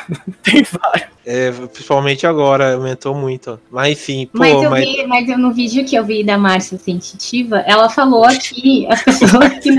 tem 0.42 0.62
vários. 0.62 1.08
É, 1.24 1.50
principalmente 1.50 2.26
agora, 2.26 2.74
aumentou 2.74 3.14
muito. 3.14 3.58
Mas 3.70 3.92
enfim, 3.92 4.26
pô, 4.26 4.38
mas, 4.38 4.62
eu 4.62 4.70
mas... 4.70 4.84
Vi, 4.84 5.06
mas 5.06 5.28
eu, 5.28 5.38
no 5.38 5.52
vídeo 5.52 5.84
que 5.84 5.96
eu 5.96 6.04
vi 6.04 6.22
da 6.22 6.38
Márcia 6.38 6.78
Sensitiva, 6.78 7.58
ela 7.66 7.88
falou 7.88 8.26
que 8.38 8.86
as 8.86 9.02
pessoas 9.02 9.58
que 9.58 9.72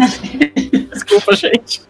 Desculpa, 0.94 1.36
gente. 1.36 1.82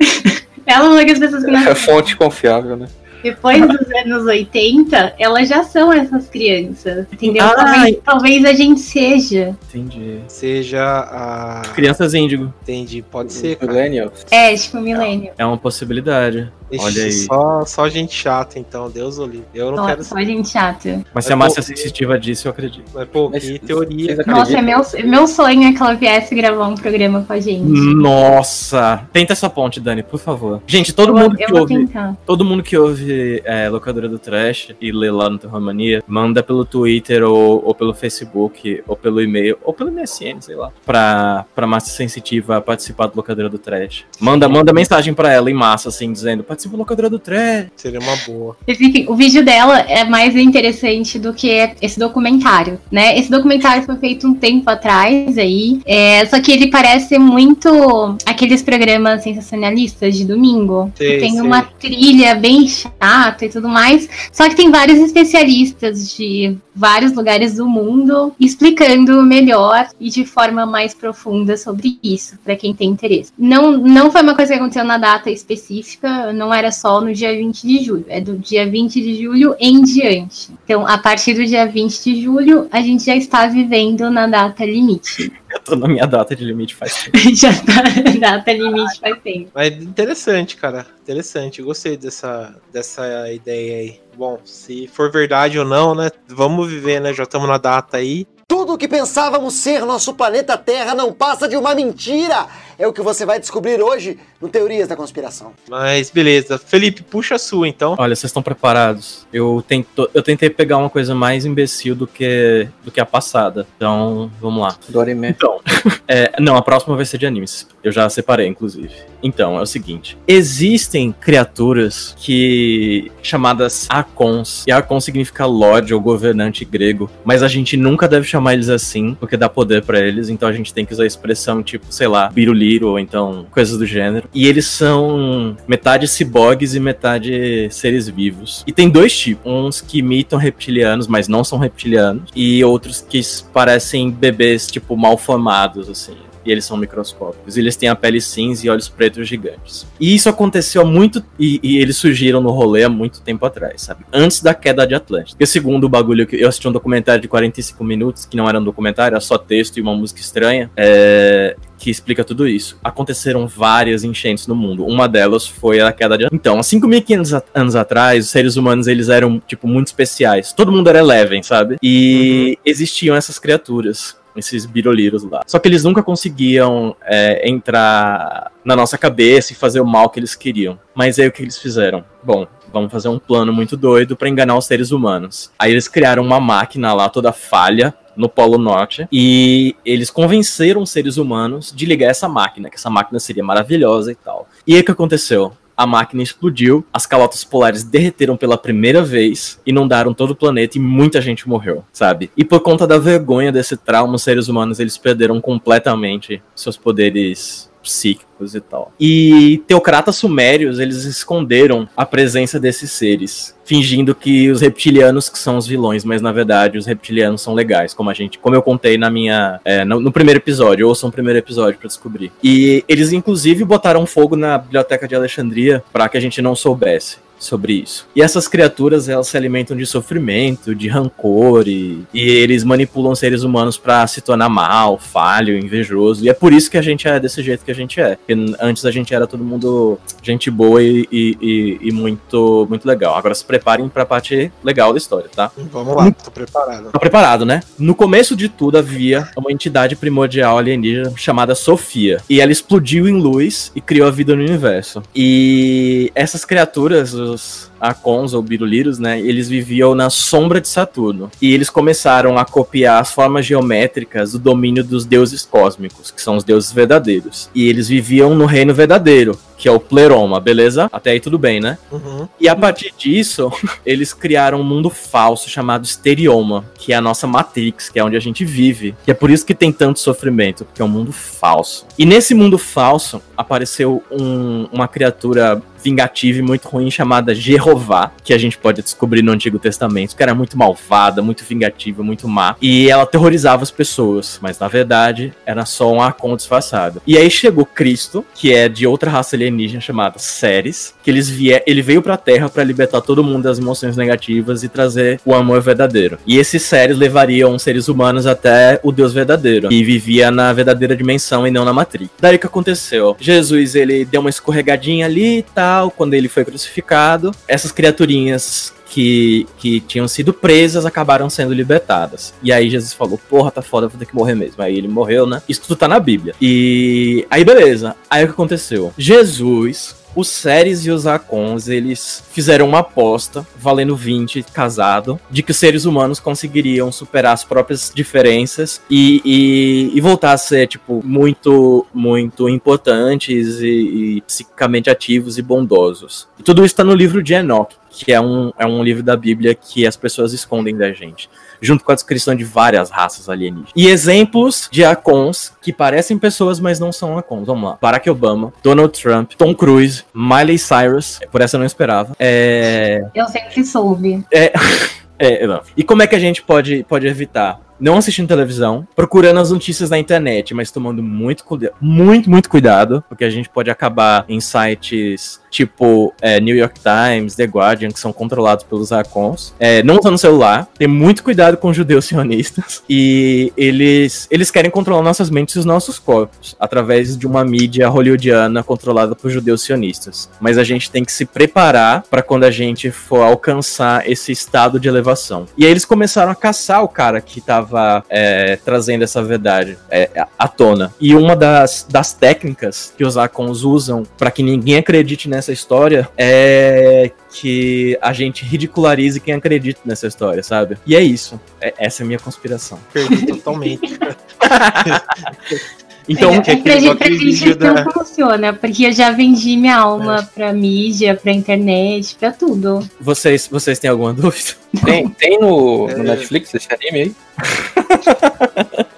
Ela 0.65 0.81
falou 0.81 1.05
que 1.05 1.11
as 1.11 1.19
pessoas 1.19 1.43
que 1.43 1.51
É 1.51 1.75
fonte 1.75 2.15
confiável, 2.15 2.75
né? 2.75 2.87
Depois 3.23 3.59
dos 3.67 3.87
anos 4.05 4.25
80, 4.25 5.15
elas 5.17 5.49
já 5.49 5.63
são 5.63 5.91
essas 5.91 6.27
crianças, 6.27 7.05
entendeu? 7.11 7.43
Ah, 7.43 7.55
talvez, 7.55 7.97
talvez, 8.03 8.45
a 8.45 8.53
gente 8.53 8.79
seja. 8.79 9.55
Entendi. 9.69 10.19
Seja 10.27 10.83
a. 10.83 11.61
Crianças 11.73 12.13
índigo. 12.13 12.53
Entendi, 12.63 13.01
pode 13.01 13.33
ser. 13.33 13.57
Millennials. 13.61 14.25
É, 14.31 14.53
tipo 14.55 14.79
milênio. 14.79 15.31
É 15.37 15.45
uma 15.45 15.57
possibilidade. 15.57 16.51
Ixi, 16.71 16.85
Olha 16.85 17.03
aí. 17.03 17.11
Só, 17.11 17.65
só 17.65 17.89
gente 17.89 18.13
chata, 18.13 18.59
então, 18.59 18.89
Deus 18.89 19.17
o 19.17 19.25
livre. 19.25 19.47
Eu 19.53 19.71
não 19.71 19.77
só, 19.77 19.85
quero 19.85 20.03
Só 20.03 20.19
gente 20.21 20.49
chata. 20.49 21.05
Mas 21.13 21.25
se 21.25 21.33
a 21.33 21.35
Márcia 21.35 21.61
sensitiva 21.61 22.19
disse, 22.19 22.45
eu 22.45 22.51
acredito. 22.51 22.85
Mas, 22.93 23.07
pô, 23.07 23.29
Mas, 23.29 23.43
que 23.43 23.59
teoria. 23.59 24.17
Nossa, 24.25 24.57
é 24.57 24.61
meu, 24.61 24.81
meu 25.05 25.27
sonho 25.27 25.63
é 25.63 25.73
que 25.73 25.81
ela 25.81 25.93
viesse 25.93 26.35
gravar 26.35 26.67
um 26.67 26.75
programa 26.75 27.23
com 27.23 27.33
a 27.33 27.39
gente. 27.39 27.65
Nossa! 27.67 29.07
Tenta 29.13 29.33
essa 29.33 29.49
ponte, 29.49 29.79
Dani, 29.79 30.03
por 30.03 30.19
favor. 30.19 30.61
Gente, 30.67 30.93
todo 30.93 31.09
eu, 31.09 31.23
mundo 31.23 31.37
que 31.37 31.53
ouve. 31.53 31.89
Todo 32.25 32.45
mundo 32.45 32.63
que 32.63 32.77
ouve 32.77 33.41
é, 33.45 33.69
locadora 33.69 34.09
do 34.09 34.19
Trash 34.19 34.75
e 34.81 34.91
lê 34.91 35.09
lá 35.09 35.29
no 35.29 35.37
Terromania, 35.37 36.03
manda 36.07 36.43
pelo 36.43 36.65
Twitter 36.65 37.23
ou, 37.23 37.63
ou 37.65 37.73
pelo 37.73 37.93
Facebook, 37.93 38.83
ou 38.87 38.95
pelo 38.95 39.21
e-mail, 39.21 39.57
ou 39.63 39.73
pelo 39.73 39.91
MSN, 39.91 40.41
sei 40.41 40.55
lá, 40.55 40.71
pra, 40.85 41.45
pra 41.55 41.67
Márcia 41.67 41.93
Sensitiva 41.93 42.59
participar 42.61 43.07
do 43.07 43.15
locadora 43.15 43.49
do 43.49 43.57
Trash. 43.57 44.05
Manda, 44.19 44.49
manda 44.49 44.73
mensagem 44.73 45.13
pra 45.13 45.31
ela 45.31 45.49
em 45.49 45.53
massa, 45.53 45.89
assim, 45.89 46.11
dizendo 46.11 46.43
participa 46.57 46.75
da 46.75 46.77
locadora 46.79 47.09
do 47.09 47.19
Trash. 47.19 47.67
Seria 47.75 47.99
uma 47.99 48.15
boa. 48.25 48.57
Enfim, 48.67 49.05
o 49.07 49.15
vídeo 49.15 49.45
dela 49.45 49.79
é 49.81 50.03
mais 50.03 50.35
interessante 50.35 51.19
do 51.19 51.33
que 51.33 51.49
esse 51.81 51.99
documentário, 51.99 52.79
né? 52.91 53.17
Esse 53.17 53.29
documentário 53.29 53.83
foi 53.83 53.95
feito 53.97 54.27
um 54.27 54.33
tempo 54.33 54.69
atrás 54.69 55.37
aí, 55.37 55.79
é, 55.85 56.25
só 56.25 56.41
que 56.41 56.51
ele 56.51 56.67
parece 56.67 57.19
muito 57.19 58.17
aqueles 58.25 58.63
programas 58.63 59.23
sensacionalistas 59.23 60.15
de 60.15 60.25
domingo. 60.25 60.91
Sei, 60.95 61.19
tem 61.19 61.33
sei. 61.33 61.41
uma 61.41 61.61
trilha 61.61 62.35
bem 62.35 62.67
chata 62.67 63.45
e 63.45 63.49
tudo 63.49 63.69
mais, 63.69 64.09
só 64.31 64.49
que 64.49 64.55
tem 64.55 64.71
vários 64.71 64.99
especialistas 64.99 66.15
de 66.15 66.57
vários 66.77 67.13
lugares 67.13 67.55
do 67.55 67.67
mundo 67.67 68.33
explicando 68.39 69.23
melhor 69.23 69.87
e 69.99 70.09
de 70.09 70.23
forma 70.25 70.65
mais 70.65 70.93
profunda 70.93 71.57
sobre 71.57 71.97
isso, 72.03 72.37
para 72.43 72.55
quem 72.55 72.73
tem 72.73 72.89
interesse. 72.89 73.31
Não, 73.37 73.71
não 73.71 74.11
foi 74.11 74.21
uma 74.21 74.35
coisa 74.35 74.53
que 74.53 74.59
aconteceu 74.59 74.83
na 74.83 74.97
data 74.97 75.31
específica, 75.31 76.31
não 76.31 76.46
era 76.53 76.71
só 76.71 77.01
no 77.01 77.13
dia 77.13 77.31
20 77.31 77.67
de 77.67 77.83
julho, 77.83 78.05
é 78.07 78.19
do 78.21 78.37
dia 78.37 78.69
20 78.69 79.01
de 79.01 79.23
julho 79.23 79.55
em 79.59 79.81
diante. 79.83 80.51
Então, 80.63 80.87
a 80.87 80.97
partir 80.97 81.33
do 81.33 81.45
dia 81.45 81.65
20 81.65 82.03
de 82.03 82.21
julho, 82.21 82.67
a 82.71 82.81
gente 82.81 83.05
já 83.05 83.15
está 83.15 83.47
vivendo 83.47 84.09
na 84.09 84.27
data 84.27 84.65
limite. 84.65 85.31
Eu 85.49 85.61
tô 85.61 85.75
na 85.75 85.87
minha 85.87 86.05
data 86.05 86.35
de 86.35 86.43
limite 86.43 86.75
faz 86.75 87.03
tempo. 87.09 87.17
já 87.35 87.53
tá 87.53 87.83
na 87.83 88.19
data 88.19 88.51
limite 88.51 88.99
faz 88.99 89.17
tempo. 89.21 89.49
Mas 89.53 89.73
interessante, 89.81 90.57
cara. 90.57 90.85
Interessante. 91.01 91.61
Gostei 91.61 91.95
dessa, 91.95 92.55
dessa 92.71 93.31
ideia 93.31 93.77
aí. 93.77 93.99
Bom, 94.17 94.39
se 94.43 94.87
for 94.87 95.11
verdade 95.11 95.57
ou 95.57 95.65
não, 95.65 95.95
né? 95.95 96.09
Vamos 96.27 96.67
viver, 96.67 96.99
né? 96.99 97.13
Já 97.13 97.23
estamos 97.23 97.47
na 97.47 97.57
data 97.57 97.97
aí. 97.97 98.27
Tudo 98.47 98.73
o 98.73 98.77
que 98.77 98.87
pensávamos 98.87 99.53
ser 99.55 99.85
nosso 99.85 100.13
planeta 100.13 100.57
Terra 100.57 100.95
não 100.95 101.13
passa 101.13 101.47
de 101.47 101.55
uma 101.55 101.75
mentira. 101.75 102.47
É 102.79 102.85
o 102.87 102.93
que 102.93 103.01
você 103.01 103.25
vai 103.25 103.39
descobrir 103.39 103.81
hoje 103.81 104.19
no 104.39 104.47
Teorias 104.47 104.87
da 104.87 104.95
Conspiração. 104.95 105.53
Mas 105.67 106.11
beleza. 106.11 106.59
Felipe, 106.59 107.01
puxa 107.01 107.35
a 107.35 107.39
sua 107.39 107.67
então. 107.67 107.95
Olha, 107.97 108.15
vocês 108.15 108.29
estão 108.29 108.43
preparados. 108.43 109.25
Eu, 109.33 109.63
tento, 109.67 110.07
eu 110.13 110.21
tentei 110.21 110.49
pegar 110.49 110.77
uma 110.77 110.89
coisa 110.89 111.15
mais 111.15 111.43
imbecil 111.43 111.95
do 111.95 112.05
que, 112.05 112.67
do 112.83 112.91
que 112.91 112.99
a 112.99 113.05
passada. 113.05 113.65
Então, 113.75 114.31
vamos 114.39 114.61
lá. 114.61 114.77
Do 114.89 115.01
anime. 115.01 115.29
Então, 115.29 115.59
é, 116.07 116.39
não, 116.39 116.55
a 116.55 116.61
próxima 116.61 116.95
vai 116.95 117.05
ser 117.05 117.17
de 117.17 117.25
animes. 117.25 117.67
Eu 117.83 117.91
já 117.91 118.07
separei, 118.09 118.47
inclusive. 118.47 118.93
Então, 119.23 119.57
é 119.57 119.61
o 119.61 119.65
seguinte: 119.65 120.17
existem 120.27 121.11
criaturas 121.11 122.15
que 122.19 123.11
chamadas 123.23 123.87
Arcons. 123.89 124.63
E 124.67 124.71
Arcon 124.71 124.99
significa 124.99 125.45
Lorde 125.45 125.93
ou 125.93 125.99
governante 125.99 126.63
grego. 126.63 127.09
Mas 127.25 127.41
a 127.41 127.47
gente 127.47 127.75
nunca 127.75 128.07
deve 128.07 128.27
chamar 128.27 128.53
eles 128.53 128.69
assim, 128.69 129.15
porque 129.15 129.35
dá 129.35 129.49
poder 129.49 129.83
para 129.83 129.99
eles. 129.99 130.29
Então 130.29 130.47
a 130.47 130.53
gente 130.53 130.73
tem 130.73 130.85
que 130.85 130.93
usar 130.93 131.03
a 131.03 131.07
expressão 131.07 131.63
tipo, 131.63 131.85
sei 131.89 132.07
lá, 132.07 132.29
Biruliro, 132.67 132.89
ou 132.89 132.99
então 132.99 133.45
coisas 133.49 133.77
do 133.77 133.85
gênero. 133.85 134.27
E 134.33 134.45
eles 134.45 134.65
são 134.65 135.55
metade 135.67 136.07
ciborgues 136.07 136.75
e 136.75 136.79
metade 136.79 137.69
seres 137.71 138.09
vivos. 138.09 138.63
E 138.67 138.71
tem 138.71 138.89
dois 138.89 139.17
tipos: 139.17 139.45
uns 139.45 139.81
que 139.81 139.99
imitam 139.99 140.37
reptilianos, 140.37 141.07
mas 141.07 141.27
não 141.27 141.43
são 141.43 141.57
reptilianos, 141.57 142.29
e 142.35 142.63
outros 142.63 143.05
que 143.07 143.21
parecem 143.53 144.11
bebês, 144.11 144.67
tipo, 144.67 144.95
mal 144.97 145.17
formados, 145.17 145.89
assim 145.89 146.15
e 146.47 146.51
eles 146.51 146.63
são 146.63 146.77
microscópicos. 146.77 147.57
Eles 147.57 147.75
têm 147.75 147.89
a 147.89 147.95
pele 147.95 148.21
cinza 148.21 148.65
e 148.65 148.69
olhos 148.69 148.87
pretos 148.87 149.27
gigantes. 149.27 149.85
E 149.99 150.15
isso 150.15 150.29
aconteceu 150.29 150.81
há 150.81 150.85
muito. 150.85 151.21
E, 151.37 151.59
e, 151.61 151.77
eles 151.77 151.97
surgiram 151.97 152.41
no 152.41 152.49
rolê 152.51 152.85
há 152.85 152.89
muito 152.89 153.21
tempo 153.21 153.45
atrás, 153.45 153.81
sabe? 153.81 154.05
Antes 154.13 154.41
da 154.41 154.53
queda 154.53 154.87
de 154.87 154.95
Atlântida. 154.95 155.31
Porque 155.31 155.45
segundo 155.45 155.83
o 155.83 155.89
bagulho 155.89 156.25
que 156.25 156.37
eu 156.37 156.47
assisti 156.47 156.67
um 156.67 156.71
documentário 156.71 157.21
de 157.21 157.27
45 157.27 157.83
minutos, 157.83 158.25
que 158.25 158.37
não 158.37 158.47
era 158.47 158.59
um 158.59 158.63
documentário, 158.63 159.15
era 159.15 159.19
só 159.19 159.37
texto 159.37 159.77
e 159.77 159.81
uma 159.81 159.93
música 159.93 160.21
estranha. 160.21 160.71
É, 160.77 161.57
que 161.77 161.91
explica 161.91 162.23
tudo 162.23 162.47
isso. 162.47 162.79
Aconteceram 162.83 163.45
várias 163.45 164.03
enchentes 164.03 164.47
no 164.47 164.55
mundo. 164.55 164.85
Uma 164.85 165.07
delas 165.07 165.45
foi 165.45 165.81
a 165.81 165.91
queda 165.91 166.17
de. 166.17 166.27
Então, 166.31 166.57
há 166.57 166.61
5.500 166.61 167.43
anos 167.53 167.75
atrás, 167.75 168.25
os 168.25 168.31
seres 168.31 168.55
humanos 168.55 168.87
eles 168.87 169.09
eram, 169.09 169.41
tipo, 169.45 169.67
muito 169.67 169.87
especiais. 169.87 170.53
Todo 170.53 170.71
mundo 170.71 170.89
era 170.89 170.99
Eleven, 170.99 171.43
sabe? 171.43 171.75
E 171.83 172.55
uhum. 172.55 172.61
existiam 172.65 173.15
essas 173.15 173.37
criaturas 173.37 174.15
esses 174.39 174.65
biroliros 174.65 175.23
lá. 175.23 175.41
Só 175.47 175.59
que 175.59 175.67
eles 175.67 175.83
nunca 175.83 176.03
conseguiam 176.03 176.95
é, 177.03 177.49
entrar 177.49 178.51
na 178.63 178.75
nossa 178.75 178.97
cabeça 178.97 179.53
e 179.53 179.55
fazer 179.55 179.79
o 179.79 179.85
mal 179.85 180.09
que 180.09 180.19
eles 180.19 180.35
queriam. 180.35 180.79
Mas 180.93 181.19
aí 181.19 181.27
o 181.27 181.31
que 181.31 181.41
eles 181.41 181.57
fizeram? 181.57 182.03
Bom, 182.23 182.47
vamos 182.71 182.91
fazer 182.91 183.07
um 183.07 183.19
plano 183.19 183.53
muito 183.53 183.77
doido 183.77 184.15
para 184.15 184.29
enganar 184.29 184.57
os 184.57 184.65
seres 184.65 184.91
humanos. 184.91 185.51
Aí 185.57 185.71
eles 185.71 185.87
criaram 185.87 186.23
uma 186.23 186.39
máquina 186.39 186.93
lá 186.93 187.09
toda 187.09 187.31
falha 187.31 187.93
no 188.15 188.27
Polo 188.27 188.57
Norte 188.57 189.07
e 189.11 189.75
eles 189.85 190.09
convenceram 190.09 190.81
os 190.81 190.89
seres 190.89 191.17
humanos 191.17 191.71
de 191.73 191.85
ligar 191.85 192.09
essa 192.09 192.27
máquina, 192.27 192.69
que 192.69 192.75
essa 192.75 192.89
máquina 192.89 193.19
seria 193.19 193.43
maravilhosa 193.43 194.11
e 194.11 194.15
tal. 194.15 194.49
E 194.65 194.73
aí 194.73 194.81
o 194.81 194.83
que 194.83 194.91
aconteceu? 194.91 195.53
A 195.77 195.85
máquina 195.85 196.23
explodiu, 196.23 196.83
as 196.91 197.05
calotas 197.05 197.43
polares 197.43 197.83
derreteram 197.83 198.35
pela 198.35 198.57
primeira 198.57 199.03
vez, 199.03 199.61
inundaram 199.65 200.11
todo 200.13 200.31
o 200.31 200.35
planeta 200.35 200.77
e 200.77 200.81
muita 200.81 201.21
gente 201.21 201.47
morreu, 201.47 201.85
sabe? 201.93 202.31
E 202.35 202.43
por 202.43 202.61
conta 202.61 202.87
da 202.87 202.97
vergonha 202.97 203.51
desse 203.51 203.77
trauma, 203.77 204.15
os 204.15 204.23
seres 204.23 204.47
humanos 204.47 204.79
eles 204.79 204.97
perderam 204.97 205.39
completamente 205.39 206.41
seus 206.55 206.75
poderes 206.75 207.69
psíquicos 207.87 208.55
e 208.55 208.61
tal. 208.61 208.91
E 208.99 209.63
teocratas 209.67 210.15
sumérios, 210.15 210.79
eles 210.79 211.03
esconderam 211.05 211.87
a 211.95 212.05
presença 212.05 212.59
desses 212.59 212.91
seres, 212.91 213.55
fingindo 213.65 214.13
que 214.13 214.49
os 214.49 214.61
reptilianos 214.61 215.29
que 215.29 215.39
são 215.39 215.57
os 215.57 215.67
vilões, 215.67 216.03
mas 216.03 216.21
na 216.21 216.31
verdade 216.31 216.77
os 216.77 216.85
reptilianos 216.85 217.41
são 217.41 217.53
legais, 217.53 217.93
como 217.93 218.09
a 218.09 218.13
gente, 218.13 218.37
como 218.37 218.55
eu 218.55 218.61
contei 218.61 218.97
na 218.97 219.09
minha 219.09 219.59
é, 219.65 219.83
no, 219.83 219.99
no, 219.99 220.11
primeiro 220.11 220.39
episódio, 220.39 220.87
ouçam 220.87 221.09
o 221.09 221.11
primeiro 221.11 221.39
episódio 221.39 221.79
para 221.79 221.87
descobrir. 221.87 222.31
E 222.43 222.83
eles 222.87 223.11
inclusive 223.11 223.63
botaram 223.63 224.05
fogo 224.05 224.35
na 224.35 224.57
biblioteca 224.57 225.07
de 225.07 225.15
Alexandria 225.15 225.83
para 225.91 226.07
que 226.07 226.17
a 226.17 226.21
gente 226.21 226.41
não 226.41 226.55
soubesse 226.55 227.26
sobre 227.39 227.73
isso. 227.73 228.07
E 228.15 228.21
essas 228.21 228.47
criaturas, 228.47 229.09
elas 229.09 229.27
se 229.27 229.37
alimentam 229.37 229.75
de 229.75 229.85
sofrimento, 229.85 230.73
de 230.73 230.87
rancor 230.87 231.67
e, 231.67 232.03
e 232.13 232.21
eles 232.21 232.63
manipulam 232.63 233.15
seres 233.15 233.43
humanos 233.43 233.77
para 233.77 234.05
se 234.07 234.21
tornar 234.21 234.49
mal, 234.49 234.97
falho, 234.97 235.57
invejoso. 235.57 236.23
E 236.23 236.29
é 236.29 236.33
por 236.33 236.53
isso 236.53 236.69
que 236.69 236.77
a 236.77 236.81
gente 236.81 237.07
é 237.07 237.19
desse 237.19 237.41
jeito 237.41 237.63
que 237.63 237.71
a 237.71 237.75
gente 237.75 237.99
é. 237.99 238.15
Porque 238.15 238.33
antes 238.59 238.85
a 238.85 238.91
gente 238.91 239.13
era 239.13 239.27
todo 239.27 239.43
mundo 239.43 239.99
gente 240.21 240.49
boa 240.49 240.81
e, 240.81 241.07
e, 241.11 241.77
e 241.81 241.91
muito 241.91 242.65
muito 242.69 242.87
legal. 242.87 243.15
Agora 243.15 243.35
se 243.35 243.45
preparem 243.45 243.87
para 243.89 244.03
a 244.03 244.05
parte 244.05 244.51
legal 244.63 244.91
da 244.91 244.97
história, 244.97 245.29
tá? 245.33 245.51
Vamos 245.71 245.95
lá, 245.95 246.11
tô 246.11 246.31
preparado. 246.31 246.91
Tô 246.91 246.99
preparado, 246.99 247.45
né? 247.45 247.61
No 247.77 247.95
começo 247.95 248.35
de 248.35 248.49
tudo 248.49 248.77
havia 248.77 249.29
uma 249.35 249.51
entidade 249.51 249.95
primordial 249.95 250.57
alienígena 250.57 251.13
chamada 251.15 251.55
Sofia. 251.55 252.21
E 252.29 252.41
ela 252.41 252.51
explodiu 252.51 253.07
em 253.07 253.13
luz 253.13 253.71
e 253.75 253.81
criou 253.81 254.07
a 254.07 254.11
vida 254.11 254.35
no 254.35 254.43
universo. 254.43 255.01
E 255.15 256.11
essas 256.15 256.45
criaturas, 256.45 257.13
os 257.27 257.71
Acons 257.79 258.33
ou 258.33 258.41
Biruliros, 258.41 258.97
né? 258.97 259.19
Eles 259.19 259.47
viviam 259.47 259.93
na 259.93 260.09
sombra 260.09 260.59
de 260.59 260.67
Saturno. 260.67 261.29
E 261.41 261.53
eles 261.53 261.69
começaram 261.69 262.37
a 262.37 262.45
copiar 262.45 263.01
as 263.01 263.11
formas 263.11 263.45
geométricas 263.45 264.31
do 264.31 264.39
domínio 264.39 264.83
dos 264.83 265.05
deuses 265.05 265.45
cósmicos, 265.45 266.09
que 266.11 266.21
são 266.21 266.37
os 266.37 266.43
deuses 266.43 266.71
verdadeiros. 266.71 267.49
E 267.53 267.67
eles 267.67 267.87
viviam 267.87 268.33
no 268.33 268.45
reino 268.45 268.73
verdadeiro, 268.73 269.37
que 269.57 269.67
é 269.67 269.71
o 269.71 269.79
Pleroma, 269.79 270.39
beleza? 270.39 270.87
Até 270.91 271.11
aí 271.11 271.19
tudo 271.19 271.37
bem, 271.37 271.59
né? 271.59 271.77
Uhum. 271.91 272.27
E 272.39 272.47
a 272.47 272.55
partir 272.55 272.93
disso, 272.97 273.51
eles 273.85 274.13
criaram 274.13 274.61
um 274.61 274.63
mundo 274.63 274.89
falso 274.89 275.49
chamado 275.49 275.85
Sterioma, 275.85 276.65
que 276.75 276.93
é 276.93 276.95
a 276.95 277.01
nossa 277.01 277.25
Matrix, 277.27 277.89
que 277.89 277.99
é 277.99 278.03
onde 278.03 278.15
a 278.15 278.19
gente 278.19 278.45
vive. 278.45 278.95
E 279.05 279.11
é 279.11 279.13
por 279.13 279.29
isso 279.29 279.45
que 279.45 279.55
tem 279.55 279.71
tanto 279.71 279.99
sofrimento, 279.99 280.63
porque 280.63 280.81
é 280.81 280.85
um 280.85 280.89
mundo 280.89 281.11
falso. 281.11 281.85
E 281.97 282.05
nesse 282.05 282.33
mundo 282.35 282.57
falso 282.57 283.21
apareceu 283.35 284.03
um, 284.11 284.67
uma 284.71 284.87
criatura 284.87 285.61
vingativa 285.83 286.39
e 286.39 286.41
muito 286.41 286.67
ruim 286.67 286.91
chamada 286.91 287.33
Jeová, 287.33 288.11
que 288.23 288.33
a 288.33 288.37
gente 288.37 288.57
pode 288.57 288.81
descobrir 288.81 289.21
no 289.21 289.31
Antigo 289.31 289.57
Testamento, 289.59 290.15
que 290.15 290.23
era 290.23 290.35
muito 290.35 290.57
malvada, 290.57 291.21
muito 291.21 291.45
vingativa, 291.45 292.03
muito 292.03 292.27
má. 292.27 292.55
E 292.61 292.89
ela 292.89 293.03
aterrorizava 293.03 293.63
as 293.63 293.71
pessoas, 293.71 294.39
mas 294.41 294.59
na 294.59 294.67
verdade 294.67 295.33
era 295.45 295.65
só 295.65 295.91
um 295.91 296.01
Arcon 296.01 296.35
disfarçado. 296.35 297.01
E 297.07 297.17
aí 297.17 297.29
chegou 297.29 297.65
Cristo, 297.65 298.25
que 298.33 298.53
é 298.53 298.67
de 298.67 298.85
outra 298.85 299.09
raça 299.09 299.35
alienígena 299.35 299.46
chamada 299.79 300.19
Ceres, 300.19 300.93
que 301.03 301.09
eles 301.09 301.29
vie 301.29 301.61
ele 301.65 301.81
veio 301.81 302.01
pra 302.01 302.17
Terra 302.17 302.49
para 302.49 302.63
libertar 302.63 303.01
todo 303.01 303.23
mundo 303.23 303.43
das 303.43 303.59
emoções 303.59 303.95
negativas 303.95 304.63
e 304.63 304.69
trazer 304.69 305.19
o 305.25 305.33
amor 305.33 305.61
verdadeiro. 305.61 306.17
E 306.25 306.37
esses 306.37 306.63
Ceres 306.63 306.97
levariam 306.97 307.57
seres 307.59 307.87
humanos 307.87 308.25
até 308.25 308.79
o 308.83 308.91
Deus 308.91 309.13
verdadeiro, 309.13 309.71
e 309.71 309.83
vivia 309.83 310.31
na 310.31 310.51
verdadeira 310.53 310.95
dimensão 310.95 311.47
e 311.47 311.51
não 311.51 311.65
na 311.65 311.73
Matrix. 311.73 312.09
Daí 312.19 312.37
que 312.37 312.47
aconteceu? 312.47 313.15
Jesus, 313.19 313.75
ele 313.75 314.05
deu 314.05 314.21
uma 314.21 314.29
escorregadinha 314.29 315.05
ali 315.05 315.39
e 315.39 315.43
tal, 315.43 315.91
quando 315.91 316.13
ele 316.13 316.27
foi 316.27 316.45
crucificado. 316.45 317.31
Essas 317.47 317.71
criaturinhas 317.71 318.73
que, 318.89 319.45
que 319.57 319.79
tinham 319.81 320.07
sido 320.07 320.33
presas 320.33 320.85
acabaram 320.85 321.29
sendo 321.29 321.53
libertadas. 321.53 322.33
E 322.41 322.51
aí 322.51 322.69
Jesus 322.69 322.93
falou: 322.93 323.19
Porra, 323.29 323.51
tá 323.51 323.61
foda, 323.61 323.87
vou 323.87 323.97
ter 323.97 324.05
que 324.05 324.15
morrer 324.15 324.35
mesmo. 324.35 324.61
Aí 324.61 324.77
ele 324.77 324.87
morreu, 324.87 325.25
né? 325.25 325.41
Isso 325.47 325.61
tudo 325.61 325.75
tá 325.75 325.87
na 325.87 325.99
Bíblia. 325.99 326.33
E 326.41 327.25
aí, 327.29 327.43
beleza. 327.43 327.95
Aí 328.09 328.23
o 328.23 328.27
que 328.27 328.33
aconteceu? 328.33 328.93
Jesus 328.97 329.95
Os 330.15 330.29
Ceres 330.29 330.83
e 330.85 330.89
os 330.89 331.05
Akons, 331.05 331.67
eles 331.67 332.23
fizeram 332.31 332.67
uma 332.67 332.79
aposta, 332.79 333.45
valendo 333.55 333.95
20 333.95 334.41
casado, 334.51 335.19
de 335.29 335.43
que 335.43 335.51
os 335.51 335.57
seres 335.57 335.85
humanos 335.85 336.19
conseguiriam 336.19 336.91
superar 336.91 337.33
as 337.33 337.43
próprias 337.43 337.91
diferenças 337.93 338.81
e, 338.89 339.21
e, 339.23 339.91
e 339.95 340.01
voltar 340.01 340.31
a 340.31 340.37
ser, 340.37 340.67
tipo, 340.67 341.03
muito, 341.05 341.85
muito 341.93 342.49
importantes 342.49 343.59
e, 343.59 344.23
e 344.23 344.89
ativos 344.89 345.37
e 345.37 345.41
bondosos. 345.43 346.27
E 346.39 346.41
tudo 346.41 346.65
isso 346.65 346.73
está 346.73 346.83
no 346.83 346.95
livro 346.95 347.21
de 347.21 347.35
Enoch, 347.35 347.75
que 348.05 348.11
é 348.11 348.21
um, 348.21 348.51
é 348.57 348.65
um 348.65 348.83
livro 348.83 349.03
da 349.03 349.15
Bíblia 349.15 349.55
que 349.55 349.85
as 349.85 349.95
pessoas 349.95 350.33
escondem 350.33 350.75
da 350.75 350.91
gente 350.91 351.29
junto 351.61 351.83
com 351.83 351.91
a 351.91 351.95
descrição 351.95 352.35
de 352.35 352.43
várias 352.43 352.89
raças 352.89 353.29
alienígenas. 353.29 353.71
E 353.75 353.87
exemplos 353.87 354.69
de 354.71 354.83
Akons 354.83 355.53
que 355.61 355.73
parecem 355.73 356.17
pessoas, 356.17 356.59
mas 356.59 356.79
não 356.79 356.91
são 356.91 357.17
Akons. 357.17 357.47
Vamos 357.47 357.69
lá. 357.69 357.77
Barack 357.81 358.09
Obama, 358.09 358.53
Donald 358.63 358.99
Trump, 358.99 359.33
Tom 359.33 359.55
Cruise, 359.55 360.03
Miley 360.13 360.57
Cyrus. 360.57 361.19
Por 361.31 361.41
essa 361.41 361.55
eu 361.55 361.59
não 361.59 361.65
esperava. 361.65 362.15
É... 362.19 363.05
Eu 363.13 363.27
sempre 363.27 363.65
soube. 363.65 364.23
É... 364.31 364.53
É. 365.19 365.39
E 365.75 365.83
como 365.83 366.03
é 366.03 366.05
que 366.05 366.15
a 366.15 366.19
gente 366.19 366.43
pode, 366.43 366.85
pode 366.87 367.07
evitar? 367.07 367.59
Não 367.79 367.97
assistindo 367.97 368.27
televisão, 368.27 368.87
procurando 368.95 369.39
as 369.39 369.51
notícias 369.51 369.89
na 369.89 369.97
internet, 369.97 370.53
mas 370.53 370.71
tomando 370.71 371.01
muito, 371.01 371.43
muito, 371.79 372.29
muito 372.29 372.49
cuidado, 372.49 373.03
porque 373.07 373.23
a 373.23 373.29
gente 373.29 373.49
pode 373.49 373.69
acabar 373.69 374.25
em 374.27 374.39
sites 374.39 375.39
tipo 375.49 376.13
é, 376.21 376.39
New 376.39 376.55
York 376.55 376.79
Times, 376.79 377.35
The 377.35 377.45
Guardian, 377.45 377.89
que 377.89 377.99
são 377.99 378.13
controlados 378.13 378.63
pelos 378.63 378.91
Acons, 378.91 379.53
é, 379.59 379.81
não 379.81 379.97
usando 379.97 380.17
celular, 380.17 380.67
ter 380.77 380.87
muito 380.87 381.23
cuidado 381.23 381.57
com 381.57 381.73
judeus 381.73 382.05
sionistas, 382.05 382.83
e 382.89 383.51
eles, 383.57 384.27
eles 384.29 384.51
querem 384.51 384.69
controlar 384.69 385.01
nossas 385.01 385.29
mentes 385.29 385.55
e 385.55 385.59
os 385.59 385.65
nossos 385.65 385.99
corpos, 385.99 386.55
através 386.59 387.17
de 387.17 387.25
uma 387.25 387.43
mídia 387.43 387.87
hollywoodiana 387.89 388.63
controlada 388.63 389.15
por 389.15 389.29
judeus 389.29 389.61
sionistas. 389.61 390.29
Mas 390.39 390.57
a 390.57 390.63
gente 390.63 390.91
tem 390.91 391.03
que 391.03 391.11
se 391.11 391.25
preparar 391.25 392.03
para 392.09 392.21
quando 392.21 392.43
a 392.43 392.51
gente 392.51 392.91
for 392.91 393.21
alcançar 393.21 394.07
esse 394.09 394.31
estado 394.31 394.79
de 394.79 394.87
elevação. 394.87 395.45
E 395.57 395.65
aí 395.65 395.71
eles 395.71 395.85
começaram 395.85 396.31
a 396.31 396.35
caçar 396.35 396.83
o 396.83 396.87
cara 396.87 397.21
que 397.21 397.41
estava 397.67 398.03
é, 398.09 398.55
trazendo 398.57 399.03
essa 399.03 399.21
verdade 399.21 399.77
é, 399.89 400.09
à 400.37 400.47
tona. 400.47 400.93
E 400.99 401.13
uma 401.13 401.35
das, 401.35 401.85
das 401.89 402.13
técnicas 402.13 402.93
que 402.97 403.03
os 403.03 403.17
Acons 403.17 403.63
usam 403.63 404.03
para 404.17 404.31
que 404.31 404.41
ninguém 404.41 404.77
acredite 404.77 405.29
nessa 405.29 405.51
história 405.51 406.09
é 406.17 407.11
que 407.31 407.97
a 408.01 408.13
gente 408.13 408.45
ridicularize 408.45 409.19
quem 409.19 409.33
acredita 409.33 409.81
nessa 409.85 410.07
história, 410.07 410.41
sabe? 410.41 410.77
E 410.85 410.95
é 410.95 411.01
isso. 411.01 411.39
É, 411.61 411.73
essa 411.77 412.01
é 412.01 412.03
a 412.03 412.07
minha 412.07 412.19
conspiração. 412.19 412.79
Perdi 412.91 413.27
totalmente. 413.27 413.99
Então, 416.09 416.33
é, 416.33 416.41
que 416.41 416.57
pra, 416.57 416.79
gente, 416.79 416.95
pra 416.95 417.09
gente 417.09 417.53
da... 417.55 417.73
não 417.73 417.91
funciona, 417.91 418.53
porque 418.53 418.85
eu 418.85 418.93
já 418.93 419.11
vendi 419.11 419.57
minha 419.57 419.77
alma 419.77 420.19
é. 420.19 420.27
pra 420.33 420.53
mídia, 420.53 421.15
pra 421.15 421.31
internet, 421.31 422.15
pra 422.17 422.31
tudo. 422.31 422.87
Vocês, 422.99 423.47
vocês 423.47 423.77
têm 423.77 423.89
alguma 423.89 424.11
dúvida? 424.15 424.51
Tem, 424.85 425.09
tem 425.09 425.39
no, 425.39 425.87
no 425.87 425.89
é. 425.89 426.03
Netflix 426.03 426.53
esse 426.53 426.67
anime 426.73 427.01
aí? 427.01 427.15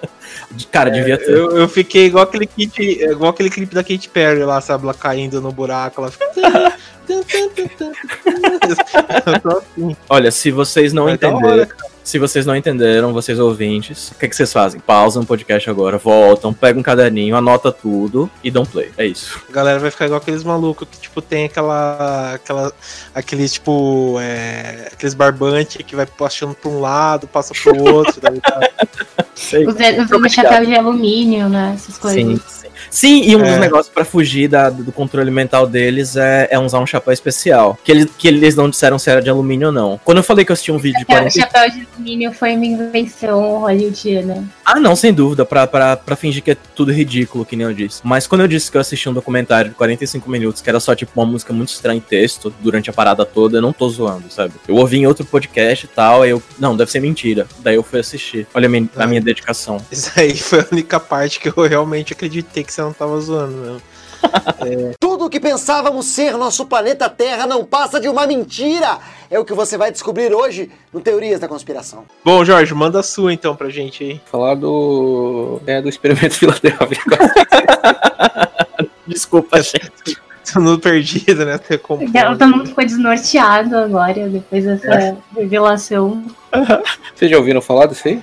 Cara, 0.70 0.90
devia 0.90 1.16
ter. 1.16 1.30
Eu, 1.30 1.56
eu, 1.56 1.68
fiquei 1.68 2.06
igual 2.06 2.24
aquele 2.24 2.46
kit, 2.46 2.80
igual 2.80 3.30
aquele 3.30 3.50
clipe 3.50 3.74
da 3.74 3.82
Katy 3.82 4.08
Perry 4.08 4.44
lá, 4.44 4.60
sabe? 4.60 4.84
Ela 4.84 4.94
caindo 4.94 5.40
no 5.40 5.50
buraco, 5.50 6.00
ela 6.00 6.10
fica. 6.10 6.74
assim. 9.56 9.96
Olha, 10.08 10.30
se 10.30 10.50
vocês 10.50 10.92
não 10.92 11.08
entenderem. 11.08 11.66
Se 12.02 12.18
vocês 12.18 12.46
não 12.46 12.56
entenderam, 12.56 13.12
vocês 13.12 13.38
ouvintes, 13.38 14.10
o 14.10 14.14
que, 14.14 14.26
é 14.26 14.28
que 14.28 14.34
vocês 14.34 14.52
fazem? 14.52 14.80
Pausam 14.80 15.22
o 15.22 15.26
podcast 15.26 15.68
agora, 15.68 15.98
voltam, 15.98 16.52
pegam 16.52 16.80
um 16.80 16.82
caderninho, 16.82 17.36
anota 17.36 17.70
tudo 17.70 18.30
e 18.42 18.50
dão 18.50 18.64
play. 18.64 18.90
É 18.96 19.06
isso. 19.06 19.40
A 19.48 19.52
galera 19.52 19.78
vai 19.78 19.90
ficar 19.90 20.06
igual 20.06 20.20
aqueles 20.20 20.42
malucos 20.42 20.88
que, 20.90 20.98
tipo, 20.98 21.20
tem 21.20 21.44
aquela. 21.44 22.34
aquela 22.34 22.72
aqueles, 23.14 23.52
tipo. 23.52 24.16
É, 24.20 24.88
aqueles 24.92 25.14
barbantes 25.14 25.84
que 25.84 25.94
vai 25.94 26.06
passando 26.06 26.54
pra 26.54 26.70
um 26.70 26.80
lado, 26.80 27.28
passa 27.28 27.52
pro 27.54 27.82
outro. 27.82 28.20
daí, 28.20 28.40
tá... 28.40 28.60
Usando 30.04 30.28
chapéu 30.28 30.66
de 30.66 30.74
alumínio, 30.74 31.48
né? 31.48 31.72
Essas 31.74 31.98
coisas. 31.98 32.22
Sim, 32.22 32.40
sim. 32.46 32.69
Sim, 32.88 33.22
e 33.22 33.36
um 33.36 33.44
é. 33.44 33.50
dos 33.50 33.60
negócios 33.60 33.92
para 33.92 34.04
fugir 34.04 34.48
da, 34.48 34.70
do 34.70 34.92
controle 34.92 35.30
mental 35.30 35.66
deles 35.66 36.16
é, 36.16 36.48
é, 36.50 36.58
usar 36.58 36.78
um 36.78 36.86
chapéu 36.86 37.12
especial. 37.12 37.78
Que 37.84 37.92
eles, 37.92 38.08
que 38.16 38.28
eles 38.28 38.54
não 38.54 38.70
disseram 38.70 38.98
se 38.98 39.10
era 39.10 39.20
de 39.20 39.28
alumínio 39.30 39.68
ou 39.68 39.72
não. 39.72 40.00
Quando 40.04 40.18
eu 40.18 40.24
falei 40.24 40.44
que 40.44 40.52
eu 40.52 40.54
assisti 40.54 40.72
um 40.72 40.78
vídeo 40.78 41.00
de 41.00 41.04
40... 41.04 41.28
O 41.28 41.32
chapéu 41.32 41.70
de 41.70 41.86
alumínio 41.94 42.32
foi 42.32 42.54
uma 42.54 42.66
invenção 42.66 43.60
hollywoodiana. 43.60 44.44
Ah, 44.64 44.78
não, 44.78 44.94
sem 44.94 45.12
dúvida, 45.12 45.44
pra, 45.44 45.66
pra, 45.66 45.96
pra 45.96 46.16
fingir 46.16 46.42
que 46.42 46.52
é 46.52 46.56
tudo 46.74 46.92
ridículo, 46.92 47.44
que 47.44 47.56
nem 47.56 47.66
eu 47.66 47.74
disse. 47.74 48.00
Mas 48.04 48.26
quando 48.26 48.42
eu 48.42 48.48
disse 48.48 48.70
que 48.70 48.76
eu 48.76 48.80
assisti 48.80 49.08
um 49.08 49.12
documentário 49.12 49.70
de 49.70 49.76
45 49.76 50.30
minutos, 50.30 50.62
que 50.62 50.68
era 50.68 50.78
só 50.78 50.94
tipo 50.94 51.12
uma 51.16 51.26
música 51.26 51.52
muito 51.52 51.70
estranha 51.70 51.98
em 51.98 52.00
texto, 52.00 52.52
durante 52.60 52.88
a 52.88 52.92
parada 52.92 53.24
toda, 53.24 53.58
eu 53.58 53.62
não 53.62 53.72
tô 53.72 53.88
zoando, 53.88 54.30
sabe? 54.30 54.54
Eu 54.68 54.76
ouvi 54.76 54.98
em 54.98 55.06
outro 55.06 55.24
podcast 55.24 55.86
e 55.86 55.88
tal, 55.88 56.22
aí 56.22 56.30
eu. 56.30 56.42
Não, 56.58 56.76
deve 56.76 56.90
ser 56.90 57.00
mentira. 57.00 57.46
Daí 57.58 57.74
eu 57.74 57.82
fui 57.82 58.00
assistir. 58.00 58.46
Olha 58.54 58.66
a 58.66 58.68
minha, 58.68 58.88
a 58.96 59.06
minha 59.06 59.20
dedicação. 59.20 59.78
Isso 59.90 60.12
aí 60.16 60.36
foi 60.36 60.60
a 60.60 60.66
única 60.70 61.00
parte 61.00 61.40
que 61.40 61.48
eu 61.48 61.66
realmente 61.66 62.12
acreditei 62.12 62.62
que 62.62 62.69
você 62.72 62.82
não 62.82 62.92
tava 62.92 63.18
zoando 63.20 63.56
mesmo. 63.56 63.82
É... 64.60 64.92
Tudo 65.00 65.24
o 65.24 65.30
que 65.30 65.40
pensávamos 65.40 66.04
ser 66.06 66.36
nosso 66.36 66.66
planeta 66.66 67.08
Terra 67.08 67.46
não 67.46 67.64
passa 67.64 67.98
de 67.98 68.06
uma 68.06 68.26
mentira. 68.26 68.98
É 69.30 69.38
o 69.38 69.44
que 69.44 69.54
você 69.54 69.78
vai 69.78 69.90
descobrir 69.90 70.34
hoje 70.34 70.70
no 70.92 71.00
Teorias 71.00 71.40
da 71.40 71.48
Conspiração. 71.48 72.04
Bom, 72.22 72.44
Jorge, 72.44 72.74
manda 72.74 73.00
a 73.00 73.02
sua 73.02 73.32
então 73.32 73.56
pra 73.56 73.70
gente 73.70 74.04
aí. 74.04 74.20
Falar 74.30 74.56
do. 74.56 75.58
É, 75.66 75.80
do 75.80 75.88
experimento 75.88 76.34
Filadélfia. 76.36 76.98
Desculpa, 79.06 79.62
gente. 79.62 80.18
Tô 80.52 80.60
muito 80.60 80.82
perdido, 80.82 81.44
né? 81.46 81.58
Todo 81.58 82.48
mundo 82.48 82.66
ficou 82.66 82.84
desnorteado 82.84 83.76
agora, 83.76 84.28
depois 84.28 84.64
dessa 84.64 84.94
é. 84.94 85.16
revelação. 85.34 86.24
Vocês 87.14 87.30
já 87.30 87.38
ouviram 87.38 87.62
falar 87.62 87.86
disso 87.86 88.08
aí? 88.08 88.20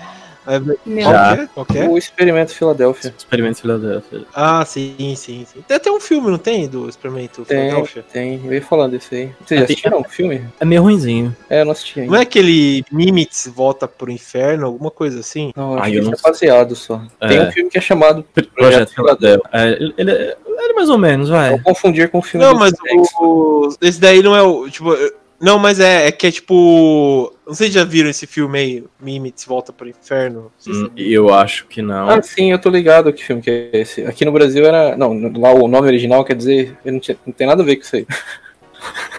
É, 0.48 1.02
Já. 1.02 1.48
Qual 1.48 1.68
é? 1.76 1.88
O 1.88 1.98
Experimento 1.98 2.54
Filadélfia. 2.54 3.14
Experimento 3.18 3.62
Filadélfia. 3.62 4.22
Ah, 4.34 4.64
sim, 4.66 4.96
sim, 5.16 5.46
sim. 5.46 5.64
Tem 5.68 5.78
até 5.78 5.92
um 5.92 6.00
filme, 6.00 6.32
não 6.32 6.38
tem? 6.38 6.68
Do 6.68 6.88
Experimento 6.88 7.44
tem, 7.44 7.70
Filadélfia? 7.70 8.06
Tem, 8.12 8.42
eu 8.46 8.54
ia 8.54 8.62
falando 8.62 8.92
desse 8.92 9.14
aí. 9.14 9.32
Vocês 9.46 9.60
já 9.60 9.64
assistiram 9.66 10.00
o 10.00 10.04
filme? 10.06 10.46
É 10.60 10.66
meio 10.66 10.82
ruimzinho. 10.82 11.36
É, 11.50 11.62
eu 11.62 11.66
não 11.66 11.74
assisti 11.74 12.00
ainda. 12.00 12.12
Não 12.12 12.20
é 12.20 12.24
aquele 12.24 12.84
Nimitz 12.92 13.48
volta 13.54 13.88
pro 13.88 14.10
inferno, 14.10 14.66
alguma 14.66 14.90
coisa 14.90 15.20
assim? 15.20 15.52
Não, 15.56 15.76
acho 15.76 15.84
ah, 15.84 15.92
que 15.92 16.02
não... 16.02 16.14
é 16.14 16.16
baseado 16.24 16.76
só. 16.76 17.02
É. 17.20 17.28
Tem 17.28 17.42
um 17.42 17.52
filme 17.52 17.70
que 17.70 17.78
é 17.78 17.82
chamado 17.82 18.24
Projeto, 18.34 18.54
Projeto 18.54 18.94
Filadélfia. 18.94 19.50
É, 19.52 19.70
ele, 19.70 19.94
ele, 19.98 20.12
é 20.12 20.74
mais 20.74 20.90
ou 20.90 20.98
menos, 20.98 21.30
vai. 21.30 21.52
Vou 21.52 21.60
confundir 21.60 22.10
com 22.10 22.20
o 22.20 22.22
filme 22.22 22.46
Não, 22.46 22.56
mas 22.56 22.74
o... 23.20 23.70
esse 23.82 24.00
daí 24.00 24.24
não 24.24 24.36
é 24.36 24.42
o... 24.42 24.70
Tipo, 24.70 24.96
não, 25.40 25.60
mas 25.60 25.80
é, 25.80 26.08
é 26.08 26.12
que 26.12 26.26
é 26.26 26.32
tipo. 26.32 27.32
Não 27.46 27.54
sei 27.54 27.68
se 27.68 27.74
já 27.74 27.84
viram 27.84 28.10
esse 28.10 28.26
filme 28.26 28.58
aí, 28.58 28.84
Mimits 29.00 29.46
Volta 29.46 29.72
pro 29.72 29.88
Inferno. 29.88 30.52
Hum, 30.68 30.90
eu 30.98 31.34
acho 31.34 31.68
que 31.68 31.82
não. 31.82 32.10
Ah, 32.10 32.22
sim, 32.22 32.52
eu 32.52 32.60
tô 32.60 32.70
ligado 32.70 33.14
que 33.14 33.24
filme 33.24 33.42
que 33.42 33.50
é 33.50 33.70
esse. 33.74 34.04
Aqui 34.04 34.26
no 34.26 34.32
Brasil 34.32 34.66
era. 34.66 34.98
Não, 34.98 35.32
lá 35.38 35.54
o 35.54 35.68
nome 35.68 35.88
original 35.88 36.26
quer 36.26 36.36
dizer. 36.36 36.76
Não, 36.84 37.00
tinha, 37.00 37.18
não 37.26 37.32
tem 37.32 37.46
nada 37.46 37.62
a 37.62 37.66
ver 37.66 37.76
com 37.76 37.84
isso 37.84 37.96
aí. 37.96 38.08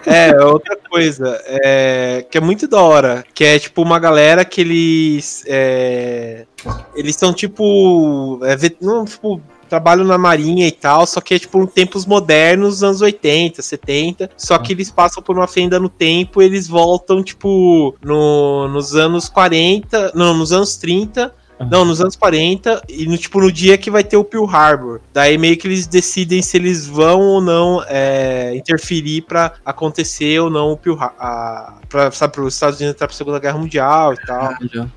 É, 0.05 0.33
outra 0.43 0.77
coisa, 0.89 1.39
é, 1.45 2.25
que 2.31 2.37
é 2.37 2.41
muito 2.41 2.67
da 2.67 2.81
hora, 2.81 3.23
que 3.33 3.43
é 3.43 3.59
tipo 3.59 3.81
uma 3.81 3.99
galera 3.99 4.45
que 4.45 4.61
eles. 4.61 5.43
É, 5.45 6.45
eles 6.95 7.15
são 7.17 7.33
tipo. 7.33 8.39
É, 8.43 8.55
não, 8.81 9.03
tipo 9.03 9.41
trabalham 9.69 10.03
na 10.03 10.17
marinha 10.17 10.67
e 10.67 10.71
tal, 10.71 11.05
só 11.05 11.21
que 11.21 11.35
é 11.35 11.39
tipo 11.39 11.61
em 11.61 11.67
tempos 11.67 12.05
modernos, 12.05 12.83
anos 12.83 13.01
80, 13.01 13.61
70, 13.61 14.31
só 14.35 14.57
que 14.57 14.73
eles 14.73 14.91
passam 14.91 15.21
por 15.21 15.37
uma 15.37 15.47
fenda 15.47 15.79
no 15.79 15.89
tempo, 15.89 16.41
eles 16.41 16.67
voltam 16.67 17.23
tipo 17.23 17.95
no, 18.03 18.67
nos 18.67 18.95
anos 18.95 19.29
40, 19.29 20.11
não, 20.15 20.33
nos 20.33 20.51
anos 20.51 20.75
30, 20.77 21.33
não, 21.69 21.83
nos 21.83 21.99
anos 21.99 22.15
40, 22.15 22.83
e 22.87 23.05
no, 23.05 23.17
tipo, 23.17 23.39
no 23.41 23.51
dia 23.51 23.77
que 23.77 23.91
vai 23.91 24.03
ter 24.03 24.15
o 24.15 24.23
Pearl 24.23 24.45
Harbor. 24.45 25.01
Daí 25.13 25.37
meio 25.37 25.57
que 25.57 25.67
eles 25.67 25.85
decidem 25.87 26.41
se 26.41 26.55
eles 26.55 26.87
vão 26.87 27.19
ou 27.19 27.41
não 27.41 27.83
é, 27.87 28.55
interferir 28.55 29.23
para 29.23 29.53
acontecer 29.65 30.39
ou 30.39 30.49
não 30.49 30.71
o 30.71 30.77
Pearl 30.77 30.97
Harbor. 30.97 31.79
Pra, 31.89 32.11
sabe, 32.11 32.33
para 32.33 32.43
os 32.43 32.53
Estados 32.53 32.79
Unidos 32.79 32.95
entrar 32.95 33.07
pra 33.07 33.15
Segunda 33.15 33.39
Guerra 33.39 33.57
Mundial 33.57 34.13
e 34.13 34.25
tal. 34.25 34.53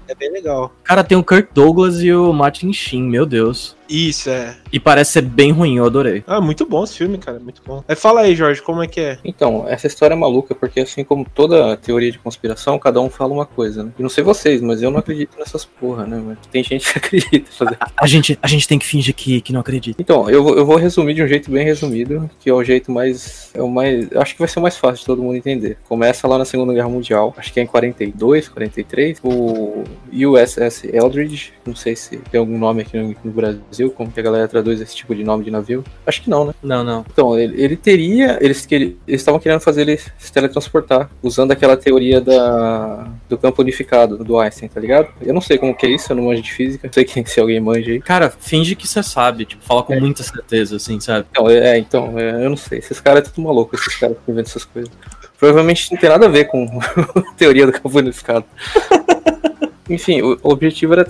é 0.07 0.15
bem 0.15 0.31
legal. 0.31 0.73
Cara, 0.85 1.03
tem 1.03 1.17
o 1.17 1.25
Kirk 1.25 1.49
Douglas 1.53 2.01
e 2.03 2.13
o 2.13 2.33
Martin 2.33 2.73
Sheen, 2.73 3.03
meu 3.03 3.27
Deus. 3.27 3.77
Isso, 3.89 4.31
é. 4.31 4.57
E 4.73 4.81
parece 4.81 5.13
ser 5.13 5.23
bem 5.23 5.53
ruim, 5.53 5.77
eu 5.77 5.85
adorei. 5.85 6.25
Ah, 6.27 6.41
muito 6.41 6.65
bom 6.67 6.85
esse 6.85 6.97
filme, 6.97 7.19
cara, 7.19 7.39
muito 7.39 7.63
bom. 7.67 7.85
É, 7.87 7.95
fala 7.95 8.23
aí, 8.23 8.35
Jorge, 8.35 8.63
como 8.63 8.83
é 8.83 8.87
que 8.87 9.01
é? 9.01 9.19
Então, 9.25 9.65
essa 9.69 9.87
história 9.87 10.15
é 10.15 10.17
maluca, 10.17 10.55
porque 10.55 10.81
assim 10.81 11.05
como 11.05 11.27
toda 11.35 11.77
teoria 11.77 12.11
de 12.11 12.19
conspiração, 12.19 12.79
cada 12.79 13.01
um 13.01 13.11
fala 13.11 13.33
uma 13.33 13.47
coisa, 13.47 13.85
né? 13.85 13.93
E 13.99 14.03
não 14.03 14.09
sei 14.09 14.25
vocês, 14.25 14.61
mas 14.61 14.83
eu 14.83 14.91
não 14.91 14.99
acredito 14.99 15.39
nessas 15.39 15.65
porra, 15.65 16.07
né? 16.07 16.23
Mas 16.25 16.39
tem 16.51 16.63
gente 16.63 16.91
que 16.91 16.99
acredita. 16.99 17.51
Fazer... 17.53 17.77
A, 17.81 17.91
a, 17.97 18.07
gente, 18.07 18.39
a 18.41 18.47
gente 18.47 18.67
tem 18.67 18.79
que 18.79 18.87
fingir 18.87 19.15
que, 19.15 19.41
que 19.41 19.53
não 19.53 19.61
acredita. 19.61 20.01
Então, 20.01 20.29
eu, 20.31 20.57
eu 20.57 20.65
vou 20.65 20.77
resumir 20.77 21.15
de 21.15 21.23
um 21.23 21.27
jeito 21.27 21.51
bem 21.51 21.65
resumido, 21.65 22.31
que 22.41 22.49
é 22.49 22.55
o 22.55 22.65
jeito 22.65 22.91
mais. 22.91 23.51
É 23.55 23.63
o 23.63 23.69
mais. 23.69 24.09
Acho 24.17 24.35
que 24.35 24.39
vai 24.39 24.49
ser 24.49 24.59
o 24.59 24.63
mais 24.63 24.77
fácil 24.77 25.01
de 25.01 25.07
todo 25.07 25.23
mundo 25.23 25.37
entender. 25.37 25.77
Começa 25.89 26.27
lá 26.27 26.39
na 26.39 26.45
Segunda 26.45 26.73
Guerra 26.73 26.89
Mundial, 26.89 27.35
acho 27.37 27.53
que 27.53 27.61
é 27.61 27.63
em 27.63 27.67
42, 27.67 28.49
43, 28.49 29.19
o 29.23 29.85
USS 30.13 30.85
Eldridge, 30.93 31.53
não 31.67 31.75
sei 31.75 31.97
se 31.97 32.17
tem 32.19 32.39
algum 32.39 32.59
nome 32.59 32.83
aqui 32.83 32.97
no, 32.97 33.15
no 33.25 33.31
Brasil 33.31 33.82
Brasil, 33.83 33.91
como 33.91 34.11
que 34.11 34.21
a 34.21 34.23
galera 34.23 34.47
traduz 34.47 34.81
esse 34.81 34.95
tipo 34.95 35.15
de 35.15 35.25
nome 35.25 35.45
de 35.45 35.51
navio. 35.51 35.85
Acho 36.07 36.23
que 36.23 36.31
não, 36.31 36.47
né? 36.47 36.55
Não, 36.63 36.85
não. 36.85 37.05
Então, 37.11 37.39
ele, 37.39 37.61
ele 37.61 37.77
teria. 37.77 38.39
Eles 38.41 38.67
estavam 39.07 39.41
querendo 39.41 39.61
fazer 39.61 39.83
ele 39.83 39.99
se 40.19 40.33
teletransportar, 40.33 41.11
usando 41.23 41.51
aquela 41.51 41.77
teoria 41.77 42.21
da, 42.21 43.09
do 43.29 43.37
campo 43.37 43.63
unificado 43.63 44.23
do 44.23 44.39
Einstein, 44.39 44.69
tá 44.69 44.81
ligado? 44.81 45.09
Eu 45.21 45.35
não 45.35 45.41
sei 45.41 45.59
como 45.59 45.75
que 45.75 45.87
é 45.87 45.91
isso, 45.91 46.13
eu 46.13 46.17
não 46.17 46.25
manjo 46.25 46.43
de 46.43 46.53
física. 46.53 46.87
Não 46.87 46.93
sei 46.95 47.05
quem, 47.05 47.25
se 47.25 47.41
alguém 47.41 47.61
manja 47.61 47.91
aí. 47.91 48.01
Cara, 48.01 48.31
finge 48.31 48.75
que 48.75 48.87
você 48.87 49.03
sabe, 49.03 49.45
tipo, 49.45 49.65
fala 49.65 49.83
com 49.83 49.95
é. 49.95 50.01
muita 50.01 50.23
certeza, 50.23 50.77
assim, 50.77 51.01
sabe? 51.01 51.27
Então, 51.31 51.51
é, 51.51 51.79
então, 51.79 52.19
é, 52.19 52.45
eu 52.45 52.51
não 52.51 52.57
sei. 52.57 52.79
Esses 52.79 53.01
caras 53.01 53.23
é 53.23 53.31
tudo 53.31 53.43
maluco, 53.43 53.75
esses 53.75 53.97
caras 53.97 54.17
que 54.25 54.31
inventam 54.31 54.51
essas 54.51 54.65
coisas. 54.65 54.93
Provavelmente 55.39 55.91
não 55.91 55.99
tem 55.99 56.09
nada 56.09 56.27
a 56.27 56.29
ver 56.29 56.45
com 56.45 56.79
teoria 57.37 57.67
do 57.67 57.73
campo 57.73 57.99
unificado. 57.99 58.45
Enfim, 59.91 60.23
o 60.23 60.39
objetivo 60.45 60.95
era, 60.95 61.05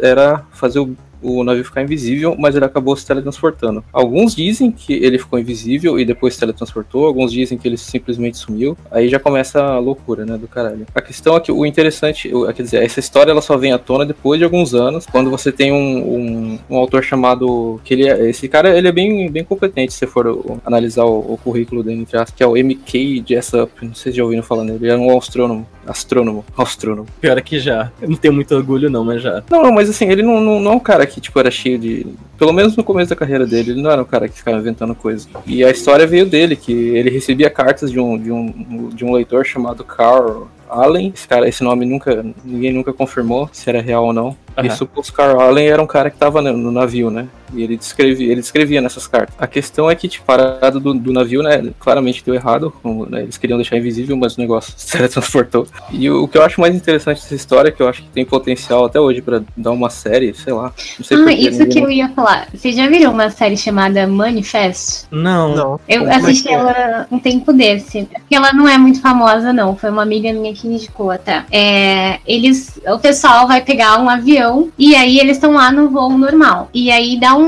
era 0.00 0.44
fazer 0.52 0.78
o 0.78 0.96
o 1.24 1.42
navio 1.42 1.64
ficar 1.64 1.82
invisível, 1.82 2.36
mas 2.38 2.54
ele 2.54 2.64
acabou 2.64 2.94
se 2.96 3.06
teletransportando. 3.06 3.82
Alguns 3.92 4.34
dizem 4.34 4.70
que 4.70 4.92
ele 4.92 5.18
ficou 5.18 5.38
invisível 5.38 5.98
e 5.98 6.04
depois 6.04 6.34
se 6.34 6.40
teletransportou, 6.40 7.06
alguns 7.06 7.32
dizem 7.32 7.56
que 7.56 7.66
ele 7.66 7.76
simplesmente 7.76 8.36
sumiu. 8.36 8.76
Aí 8.90 9.08
já 9.08 9.18
começa 9.18 9.62
a 9.62 9.78
loucura, 9.78 10.24
né, 10.24 10.36
do 10.36 10.46
caralho. 10.46 10.86
A 10.94 11.00
questão 11.00 11.36
é 11.36 11.40
que 11.40 11.50
o 11.50 11.64
interessante, 11.64 12.30
quer 12.54 12.62
dizer, 12.62 12.84
essa 12.84 13.00
história 13.00 13.30
ela 13.30 13.40
só 13.40 13.56
vem 13.56 13.72
à 13.72 13.78
tona 13.78 14.04
depois 14.04 14.38
de 14.38 14.44
alguns 14.44 14.74
anos, 14.74 15.06
quando 15.06 15.30
você 15.30 15.50
tem 15.50 15.72
um, 15.72 15.76
um, 15.76 16.58
um 16.70 16.76
autor 16.76 17.02
chamado, 17.02 17.80
que 17.84 17.94
ele 17.94 18.08
é, 18.08 18.28
esse 18.28 18.48
cara 18.48 18.76
ele 18.76 18.88
é 18.88 18.92
bem, 18.92 19.30
bem 19.30 19.44
competente, 19.44 19.92
se 19.92 20.06
for 20.06 20.60
analisar 20.64 21.04
o, 21.04 21.34
o 21.34 21.38
currículo 21.42 21.82
dele, 21.82 22.06
que 22.36 22.42
é 22.42 22.46
o 22.46 22.52
MK 22.52 23.24
Jessup, 23.26 23.72
não 23.82 23.94
sei 23.94 24.12
se 24.12 24.18
já 24.18 24.24
ouviram 24.24 24.42
falar 24.42 24.64
nele, 24.64 24.78
ele 24.82 24.92
é 24.92 24.96
um 24.96 25.16
astrônomo, 25.16 25.66
astrônomo, 25.86 26.44
astrônomo. 26.56 27.06
Pior 27.20 27.38
é 27.38 27.40
que 27.40 27.58
já, 27.58 27.90
eu 28.00 28.08
não 28.08 28.16
tenho 28.16 28.34
muito 28.34 28.54
orgulho 28.54 28.90
não, 28.90 29.04
mas 29.04 29.22
já. 29.22 29.42
Não, 29.50 29.62
não 29.62 29.72
mas 29.72 29.88
assim, 29.88 30.08
ele 30.08 30.22
não, 30.22 30.40
não, 30.40 30.60
não 30.60 30.72
é 30.72 30.74
um 30.74 30.80
cara 30.80 31.06
que 31.06 31.13
que, 31.14 31.20
tipo, 31.20 31.38
era 31.38 31.50
cheio 31.50 31.78
de. 31.78 32.04
Pelo 32.36 32.52
menos 32.52 32.76
no 32.76 32.82
começo 32.82 33.10
da 33.10 33.14
carreira 33.14 33.46
dele, 33.46 33.70
ele 33.70 33.80
não 33.80 33.88
era 33.88 34.02
um 34.02 34.04
cara 34.04 34.28
que 34.28 34.36
ficava 34.36 34.58
inventando 34.58 34.96
coisas. 34.96 35.28
E 35.46 35.64
a 35.64 35.70
história 35.70 36.08
veio 36.08 36.26
dele, 36.26 36.56
que 36.56 36.72
ele 36.72 37.08
recebia 37.08 37.48
cartas 37.48 37.92
de 37.92 38.00
um, 38.00 38.18
de 38.18 38.32
um, 38.32 38.88
de 38.88 39.04
um 39.04 39.12
leitor 39.12 39.46
chamado 39.46 39.84
Carl 39.84 40.48
Allen. 40.68 41.12
Esse 41.14 41.28
cara, 41.28 41.48
esse 41.48 41.62
nome 41.62 41.86
nunca. 41.86 42.26
ninguém 42.44 42.72
nunca 42.72 42.92
confirmou 42.92 43.48
se 43.52 43.70
era 43.70 43.80
real 43.80 44.06
ou 44.06 44.12
não. 44.12 44.36
Uhum. 44.58 44.64
E 44.64 44.70
supôs 44.70 45.08
Carl 45.08 45.40
Allen 45.40 45.68
era 45.68 45.80
um 45.80 45.86
cara 45.86 46.10
que 46.10 46.16
tava 46.16 46.42
no, 46.42 46.52
no 46.52 46.72
navio, 46.72 47.10
né? 47.10 47.28
E 47.54 47.62
ele 47.62 47.76
descrevia, 47.76 48.32
ele 48.32 48.40
descrevia 48.40 48.80
nessas 48.80 49.06
cartas. 49.06 49.34
A 49.38 49.46
questão 49.46 49.90
é 49.90 49.94
que, 49.94 50.08
tipo, 50.08 50.24
parado 50.24 50.80
do, 50.80 50.94
do 50.94 51.12
navio, 51.12 51.42
né, 51.42 51.72
claramente 51.78 52.24
deu 52.24 52.34
errado. 52.34 52.72
Como, 52.82 53.06
né, 53.06 53.22
eles 53.22 53.36
queriam 53.36 53.56
deixar 53.56 53.76
invisível, 53.76 54.16
mas 54.16 54.36
o 54.36 54.40
negócio 54.40 54.72
se 54.76 54.92
teletransportou. 54.92 55.66
E 55.90 56.08
o, 56.10 56.24
o, 56.24 56.28
que 56.28 56.38
eu 56.38 56.42
acho 56.42 56.60
mais 56.60 56.74
interessante 56.74 57.20
dessa 57.20 57.34
história, 57.34 57.70
que 57.70 57.82
eu 57.82 57.88
acho 57.88 58.02
que 58.02 58.08
tem 58.08 58.24
potencial 58.24 58.84
até 58.84 59.00
hoje 59.00 59.20
para 59.20 59.42
dar 59.56 59.70
uma 59.70 59.90
série, 59.90 60.34
sei 60.34 60.52
lá. 60.52 60.72
Não 60.98 61.04
sei 61.04 61.16
ah, 61.16 61.32
isso 61.32 61.66
que 61.66 61.78
eu 61.78 61.90
ia 61.90 62.08
falar. 62.10 62.48
Vocês 62.52 62.76
já 62.76 62.88
viram 62.88 63.12
uma 63.12 63.30
série 63.30 63.56
chamada 63.56 64.06
Manifesto? 64.06 65.06
Não. 65.10 65.54
não. 65.54 65.80
Eu 65.88 66.06
é 66.06 66.16
assisti 66.16 66.48
é? 66.48 66.52
ela 66.52 67.06
um 67.10 67.18
tempo 67.18 67.52
desse. 67.52 68.04
Porque 68.04 68.34
ela 68.34 68.52
não 68.52 68.68
é 68.68 68.78
muito 68.78 69.00
famosa, 69.00 69.52
não. 69.52 69.76
Foi 69.76 69.90
uma 69.90 70.02
amiga 70.02 70.32
minha 70.32 70.54
que 70.54 70.66
indicou 70.66 71.10
até. 71.10 71.44
É, 71.50 72.18
eles, 72.26 72.80
o 72.86 72.98
pessoal 72.98 73.46
vai 73.46 73.62
pegar 73.62 74.00
um 74.00 74.08
avião 74.08 74.70
e 74.78 74.94
aí 74.94 75.18
eles 75.18 75.36
estão 75.36 75.52
lá 75.52 75.70
no 75.70 75.90
voo 75.90 76.16
normal. 76.16 76.68
E 76.72 76.90
aí 76.90 77.18
dá 77.18 77.34
um 77.34 77.43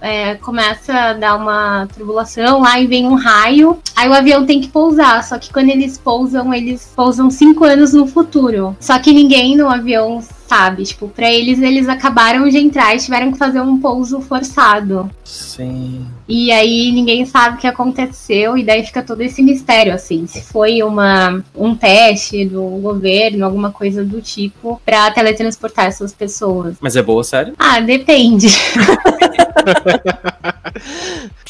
É, 0.00 0.34
começa 0.36 0.92
a 0.92 1.12
dar 1.14 1.36
uma 1.36 1.86
tribulação 1.86 2.60
lá 2.60 2.78
e 2.80 2.86
vem 2.86 3.06
um 3.06 3.14
raio. 3.14 3.78
Aí 3.94 4.08
o 4.08 4.14
avião 4.14 4.46
tem 4.46 4.60
que 4.60 4.68
pousar. 4.68 5.24
Só 5.24 5.38
que 5.38 5.52
quando 5.52 5.70
eles 5.70 5.98
pousam, 5.98 6.52
eles 6.52 6.92
pousam 6.94 7.30
cinco 7.30 7.64
anos 7.64 7.92
no 7.92 8.06
futuro. 8.06 8.76
Só 8.78 8.98
que 8.98 9.12
ninguém 9.12 9.56
no 9.56 9.68
avião 9.68 10.22
sabe? 10.46 10.84
Tipo, 10.84 11.08
pra 11.08 11.30
eles, 11.30 11.60
eles 11.60 11.88
acabaram 11.88 12.48
de 12.48 12.58
entrar 12.58 12.94
e 12.94 12.98
tiveram 12.98 13.32
que 13.32 13.38
fazer 13.38 13.60
um 13.60 13.78
pouso 13.78 14.20
forçado. 14.20 15.10
Sim. 15.24 16.06
E 16.28 16.50
aí 16.50 16.90
ninguém 16.92 17.24
sabe 17.26 17.56
o 17.56 17.60
que 17.60 17.66
aconteceu, 17.66 18.56
e 18.56 18.64
daí 18.64 18.84
fica 18.84 19.02
todo 19.02 19.20
esse 19.20 19.42
mistério, 19.42 19.92
assim. 19.92 20.26
Se 20.26 20.40
foi 20.40 20.82
uma, 20.82 21.42
um 21.54 21.74
teste 21.74 22.44
do 22.44 22.62
governo, 22.62 23.44
alguma 23.44 23.70
coisa 23.70 24.04
do 24.04 24.20
tipo, 24.20 24.80
pra 24.84 25.10
teletransportar 25.10 25.86
essas 25.86 26.12
pessoas. 26.12 26.76
Mas 26.80 26.96
é 26.96 27.02
boa, 27.02 27.22
sério? 27.22 27.54
Ah, 27.58 27.80
depende. 27.80 28.48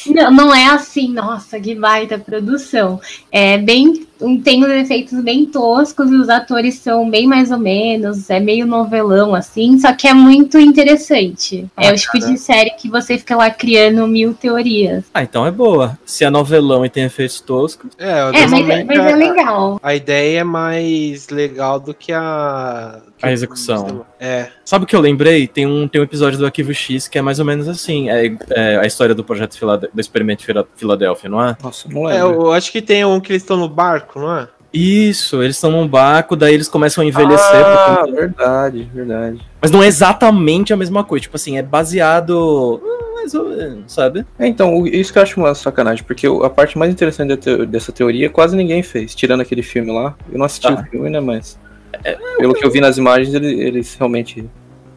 não, 0.07 0.31
não 0.31 0.55
é 0.55 0.67
assim, 0.67 1.13
nossa, 1.13 1.61
que 1.61 1.75
baita 1.75 2.19
produção. 2.19 3.01
É 3.31 3.59
bem 3.59 4.07
tem 4.43 4.65
os 4.65 4.71
efeitos 4.71 5.21
bem 5.21 5.47
toscos 5.47 6.11
e 6.11 6.15
os 6.15 6.29
atores 6.29 6.77
são 6.77 7.09
bem 7.11 7.27
mais 7.27 7.51
ou 7.51 7.59
menos, 7.59 8.31
é 8.31 8.41
meio 8.41 8.67
novelão 8.67 9.35
assim, 9.35 9.79
só 9.79 9.93
que 9.93 10.07
é 10.07 10.15
muito 10.15 10.59
interessante. 10.59 11.67
Ah, 11.77 11.87
é 11.87 11.93
o 11.93 11.97
tipo 11.97 12.19
de 12.19 12.39
série 12.39 12.71
que 12.71 12.89
você 12.89 13.19
fica 13.19 13.37
lá 13.37 13.51
criando 13.51 14.07
mil 14.07 14.35
teorias. 14.35 15.05
Ah, 15.13 15.23
então 15.23 15.47
é 15.47 15.51
boa. 15.51 15.99
Se 16.05 16.25
é 16.25 16.31
novelão 16.31 16.85
e 16.85 16.91
tem 16.91 17.05
efeitos 17.05 17.41
toscos. 17.41 17.91
É, 17.99 18.11
é 18.11 18.47
mas, 18.47 18.69
é, 18.69 18.85
mas 18.85 18.99
é 18.99 19.17
legal. 19.17 19.81
A, 19.83 19.89
a 19.89 19.95
ideia 19.95 20.41
é 20.41 20.45
mais 20.45 21.29
legal 21.29 21.79
do 21.79 21.93
que 21.93 22.13
a 22.13 23.01
a 23.23 23.33
execução. 23.33 24.05
É. 24.21 24.49
Sabe 24.65 24.85
o 24.85 24.87
que 24.87 24.95
eu 24.95 25.01
lembrei? 25.01 25.47
Tem 25.47 25.67
um, 25.67 25.89
tem 25.89 26.01
um 26.01 26.05
episódio 26.05 26.39
do 26.39 26.45
Arquivo 26.45 26.75
X 26.75 27.09
que 27.09 27.19
é 27.19 27.23
mais 27.23 27.39
ou 27.39 27.45
menos 27.45 27.67
assim. 27.67 28.11
É, 28.11 28.37
é 28.51 28.77
a 28.77 28.87
história 28.87 29.15
do 29.15 29.25
projeto 29.25 29.59
Filade 29.59 29.89
do 29.93 30.01
experimento 30.01 30.45
Filadélfia, 30.75 31.29
não 31.29 31.43
é? 31.43 31.57
Nossa, 31.63 31.89
não 31.89 32.09
é. 32.09 32.21
Eu 32.21 32.53
acho 32.53 32.71
que 32.71 32.83
tem 32.83 33.05
um 33.05 33.21
que 33.21 33.33
eles 33.33 33.43
estão 33.43 33.57
no 33.57 33.69
barco, 33.69 34.06
não 34.14 34.38
é? 34.38 34.49
Isso, 34.73 35.42
eles 35.42 35.57
estão 35.57 35.71
num 35.71 35.88
barco, 35.88 36.37
daí 36.37 36.53
eles 36.53 36.69
começam 36.69 37.03
a 37.03 37.07
envelhecer. 37.07 37.64
Ah, 37.64 37.97
porque... 38.01 38.12
verdade, 38.12 38.90
verdade. 38.92 39.40
Mas 39.61 39.71
não 39.71 39.83
é 39.83 39.87
exatamente 39.87 40.73
a 40.73 40.77
mesma 40.77 41.03
coisa. 41.03 41.23
Tipo 41.23 41.37
assim, 41.37 41.57
é 41.57 41.62
baseado 41.62 42.81
mais 43.14 43.35
ou 43.35 43.49
menos, 43.49 43.92
sabe? 43.92 44.27
É, 44.38 44.47
então, 44.47 44.87
isso 44.87 45.12
que 45.12 45.19
eu 45.19 45.23
acho 45.23 45.40
uma 45.40 45.55
sacanagem, 45.55 46.05
porque 46.05 46.27
a 46.27 46.51
parte 46.51 46.77
mais 46.79 46.92
interessante 46.92 47.37
dessa 47.66 47.90
teoria 47.90 48.29
quase 48.29 48.57
ninguém 48.57 48.83
fez, 48.83 49.14
tirando 49.14 49.40
aquele 49.40 49.62
filme 49.62 49.90
lá. 49.90 50.14
Eu 50.31 50.38
não 50.38 50.47
assisti 50.47 50.69
tá. 50.69 50.75
o 50.75 50.90
filme, 50.90 51.11
né, 51.11 51.21
mas 51.21 51.59
é, 52.05 52.16
pelo 52.38 52.55
que 52.55 52.64
eu 52.64 52.71
vi 52.71 52.81
nas 52.81 52.99
imagens, 52.99 53.35
eles, 53.35 53.59
eles 53.59 53.95
realmente 53.95 54.49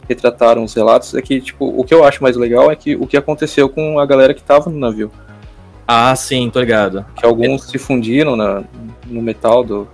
retrataram 0.07 0.63
os 0.63 0.73
relatos. 0.73 1.15
É 1.15 1.21
que, 1.21 1.39
tipo, 1.39 1.65
o 1.65 1.83
que 1.83 1.93
eu 1.93 2.03
acho 2.03 2.21
mais 2.21 2.35
legal 2.35 2.71
é 2.71 2.75
que 2.75 2.95
o 2.95 3.07
que 3.07 3.17
aconteceu 3.17 3.69
com 3.69 3.99
a 3.99 4.05
galera 4.05 4.33
que 4.33 4.43
tava 4.43 4.69
no 4.69 4.77
navio. 4.77 5.11
Ah, 5.91 6.15
sim, 6.15 6.51
tô 6.51 6.59
ligado. 6.59 7.03
Que 7.15 7.25
alguns 7.25 7.63
se 7.63 7.79
fundiram 7.79 8.35
na, 8.35 8.61
no 9.07 9.23
metal 9.23 9.63
do. 9.63 9.87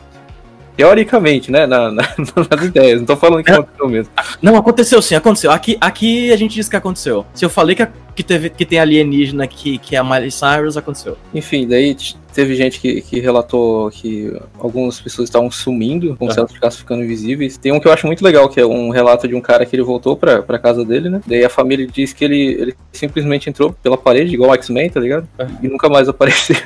Teoricamente, 0.75 1.49
né? 1.49 1.65
Na, 1.65 1.89
na, 1.89 2.03
nas 2.51 2.65
ideias. 2.65 2.99
Não 2.99 3.05
tô 3.05 3.15
falando 3.15 3.41
que 3.41 3.49
é. 3.49 3.53
aconteceu 3.53 3.87
mesmo. 3.87 4.11
Não, 4.41 4.57
aconteceu 4.57 5.01
sim, 5.01 5.15
aconteceu. 5.15 5.51
Aqui, 5.51 5.77
aqui 5.79 6.33
a 6.33 6.35
gente 6.35 6.53
diz 6.53 6.67
que 6.67 6.75
aconteceu. 6.75 7.25
Se 7.33 7.45
eu 7.45 7.49
falei 7.49 7.77
que, 7.77 7.87
que, 8.15 8.23
teve, 8.23 8.49
que 8.49 8.65
tem 8.65 8.79
alienígena 8.79 9.45
que, 9.47 9.77
que 9.77 9.95
é 9.95 9.99
a 9.99 10.03
Miley 10.03 10.31
Cyrus, 10.31 10.77
aconteceu. 10.77 11.17
Enfim, 11.33 11.67
daí 11.67 11.95
Teve 12.35 12.53
gente 12.53 12.81
que, 12.81 12.99
que 12.99 13.21
relatou 13.21 13.89
que 13.89 14.37
algumas 14.59 14.99
pessoas 14.99 15.29
estavam 15.29 15.49
sumindo, 15.49 16.17
com 16.17 16.29
certos 16.29 16.59
casos 16.59 16.79
ficando 16.79 17.01
invisíveis. 17.01 17.57
Tem 17.57 17.71
um 17.71 17.79
que 17.79 17.87
eu 17.87 17.93
acho 17.93 18.05
muito 18.05 18.21
legal, 18.21 18.49
que 18.49 18.59
é 18.59 18.65
um 18.65 18.89
relato 18.89 19.25
de 19.25 19.33
um 19.33 19.39
cara 19.39 19.65
que 19.65 19.73
ele 19.73 19.83
voltou 19.83 20.17
pra, 20.17 20.43
pra 20.43 20.59
casa 20.59 20.83
dele, 20.83 21.09
né? 21.09 21.21
Daí 21.25 21.45
a 21.45 21.49
família 21.49 21.87
diz 21.87 22.11
que 22.11 22.25
ele, 22.25 22.57
ele 22.59 22.75
simplesmente 22.91 23.49
entrou 23.49 23.71
pela 23.81 23.97
parede, 23.97 24.33
igual 24.33 24.51
o 24.51 24.53
X-Men, 24.53 24.89
tá 24.89 24.99
ligado? 24.99 25.25
E 25.63 25.67
nunca 25.69 25.87
mais 25.87 26.09
apareceu. 26.09 26.57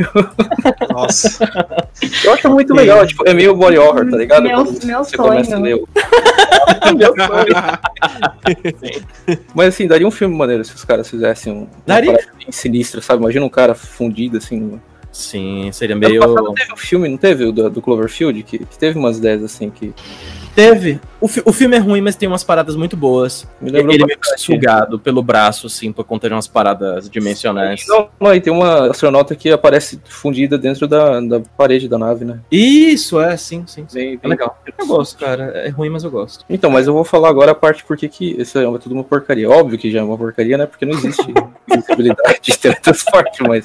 Nossa. 0.89 1.47
Eu 2.23 2.33
acho 2.33 2.49
muito 2.49 2.73
legal, 2.73 3.05
tipo, 3.05 3.29
é 3.29 3.33
meio 3.35 3.55
body 3.55 3.77
horror, 3.77 4.09
tá 4.09 4.17
ligado? 4.17 4.41
Meu, 4.41 4.63
meu 4.63 5.03
você 5.03 5.17
sonho. 5.17 5.29
começa 5.29 5.55
a 5.55 5.59
ler 5.59 5.75
o... 5.75 5.88
meu 6.97 7.13
sonho. 7.13 7.53
Mas 9.53 9.67
assim, 9.67 9.85
daria 9.85 10.07
um 10.07 10.12
filme 10.12 10.35
maneiro 10.35 10.65
se 10.65 10.73
os 10.73 10.83
caras 10.83 11.07
fizessem 11.07 11.38
um. 11.47 11.67
Daria? 11.86 12.19
Bem 12.38 12.52
sinistra, 12.52 13.02
sabe? 13.02 13.21
Imagina 13.21 13.45
um 13.45 13.49
cara 13.49 13.75
fundido 13.75 14.38
assim. 14.38 14.80
Sim, 15.12 15.71
seria 15.71 15.95
meio. 15.95 16.23
Ano 16.23 16.54
teve 16.54 16.73
um 16.73 16.78
filme, 16.78 17.08
não 17.08 17.17
teve? 17.17 17.45
O 17.45 17.52
do, 17.52 17.69
do 17.69 17.82
Cloverfield? 17.82 18.43
Que, 18.43 18.60
que, 18.60 18.78
teve 18.78 18.97
umas 18.97 19.17
ideias 19.17 19.43
assim 19.43 19.69
que. 19.69 19.93
Teve. 20.54 20.99
O, 21.21 21.27
fi 21.27 21.41
o 21.45 21.51
filme 21.51 21.75
é 21.75 21.79
ruim, 21.79 22.01
mas 22.01 22.15
tem 22.15 22.27
umas 22.27 22.43
paradas 22.43 22.75
muito 22.75 22.95
boas. 22.95 23.47
Me 23.60 23.69
ele 23.69 23.79
é 23.79 23.84
meio 23.84 24.08
sugado 24.38 24.97
pelo 24.99 25.21
braço, 25.21 25.67
assim, 25.67 25.91
por 25.91 26.05
conta 26.05 26.27
de 26.27 26.34
umas 26.34 26.47
paradas 26.47 27.10
dimensionais. 27.10 27.86
Não, 27.88 28.10
não, 28.19 28.34
e 28.34 28.39
tem 28.39 28.53
uma 28.53 28.89
astronauta 28.89 29.36
que 29.36 29.51
aparece 29.51 29.99
fundida 30.05 30.58
dentro 30.58 30.88
da, 30.88 31.19
da 31.19 31.41
parede 31.58 31.88
da 31.88 31.97
nave, 31.97 32.23
né? 32.23 32.39
Isso, 32.51 33.19
é, 33.19 33.36
sim, 33.36 33.63
sim. 33.67 33.86
sim. 33.88 33.97
Bem, 33.97 34.10
bem 34.12 34.19
é 34.23 34.27
legal. 34.27 34.58
Eu 34.77 34.88
gosto, 34.88 35.17
cara. 35.17 35.43
É 35.55 35.69
ruim, 35.69 35.89
mas 35.89 36.03
eu 36.03 36.12
gosto. 36.12 36.45
Então, 36.49 36.69
mas 36.69 36.88
eu 36.88 36.93
vou 36.93 37.03
falar 37.03 37.29
agora 37.29 37.51
a 37.51 37.55
parte 37.55 37.84
porque 37.84 38.08
que 38.08 38.41
isso 38.41 38.58
é 38.58 38.77
tudo 38.79 38.93
uma 38.93 39.03
porcaria. 39.03 39.49
Óbvio 39.49 39.77
que 39.77 39.91
já 39.91 39.99
é 39.99 40.03
uma 40.03 40.17
porcaria, 40.17 40.58
né? 40.58 40.65
Porque 40.65 40.86
não 40.86 40.93
existe 40.93 41.34
possibilidade 41.67 42.39
de 42.41 42.58
teletransporte, 42.58 43.43
mas 43.43 43.63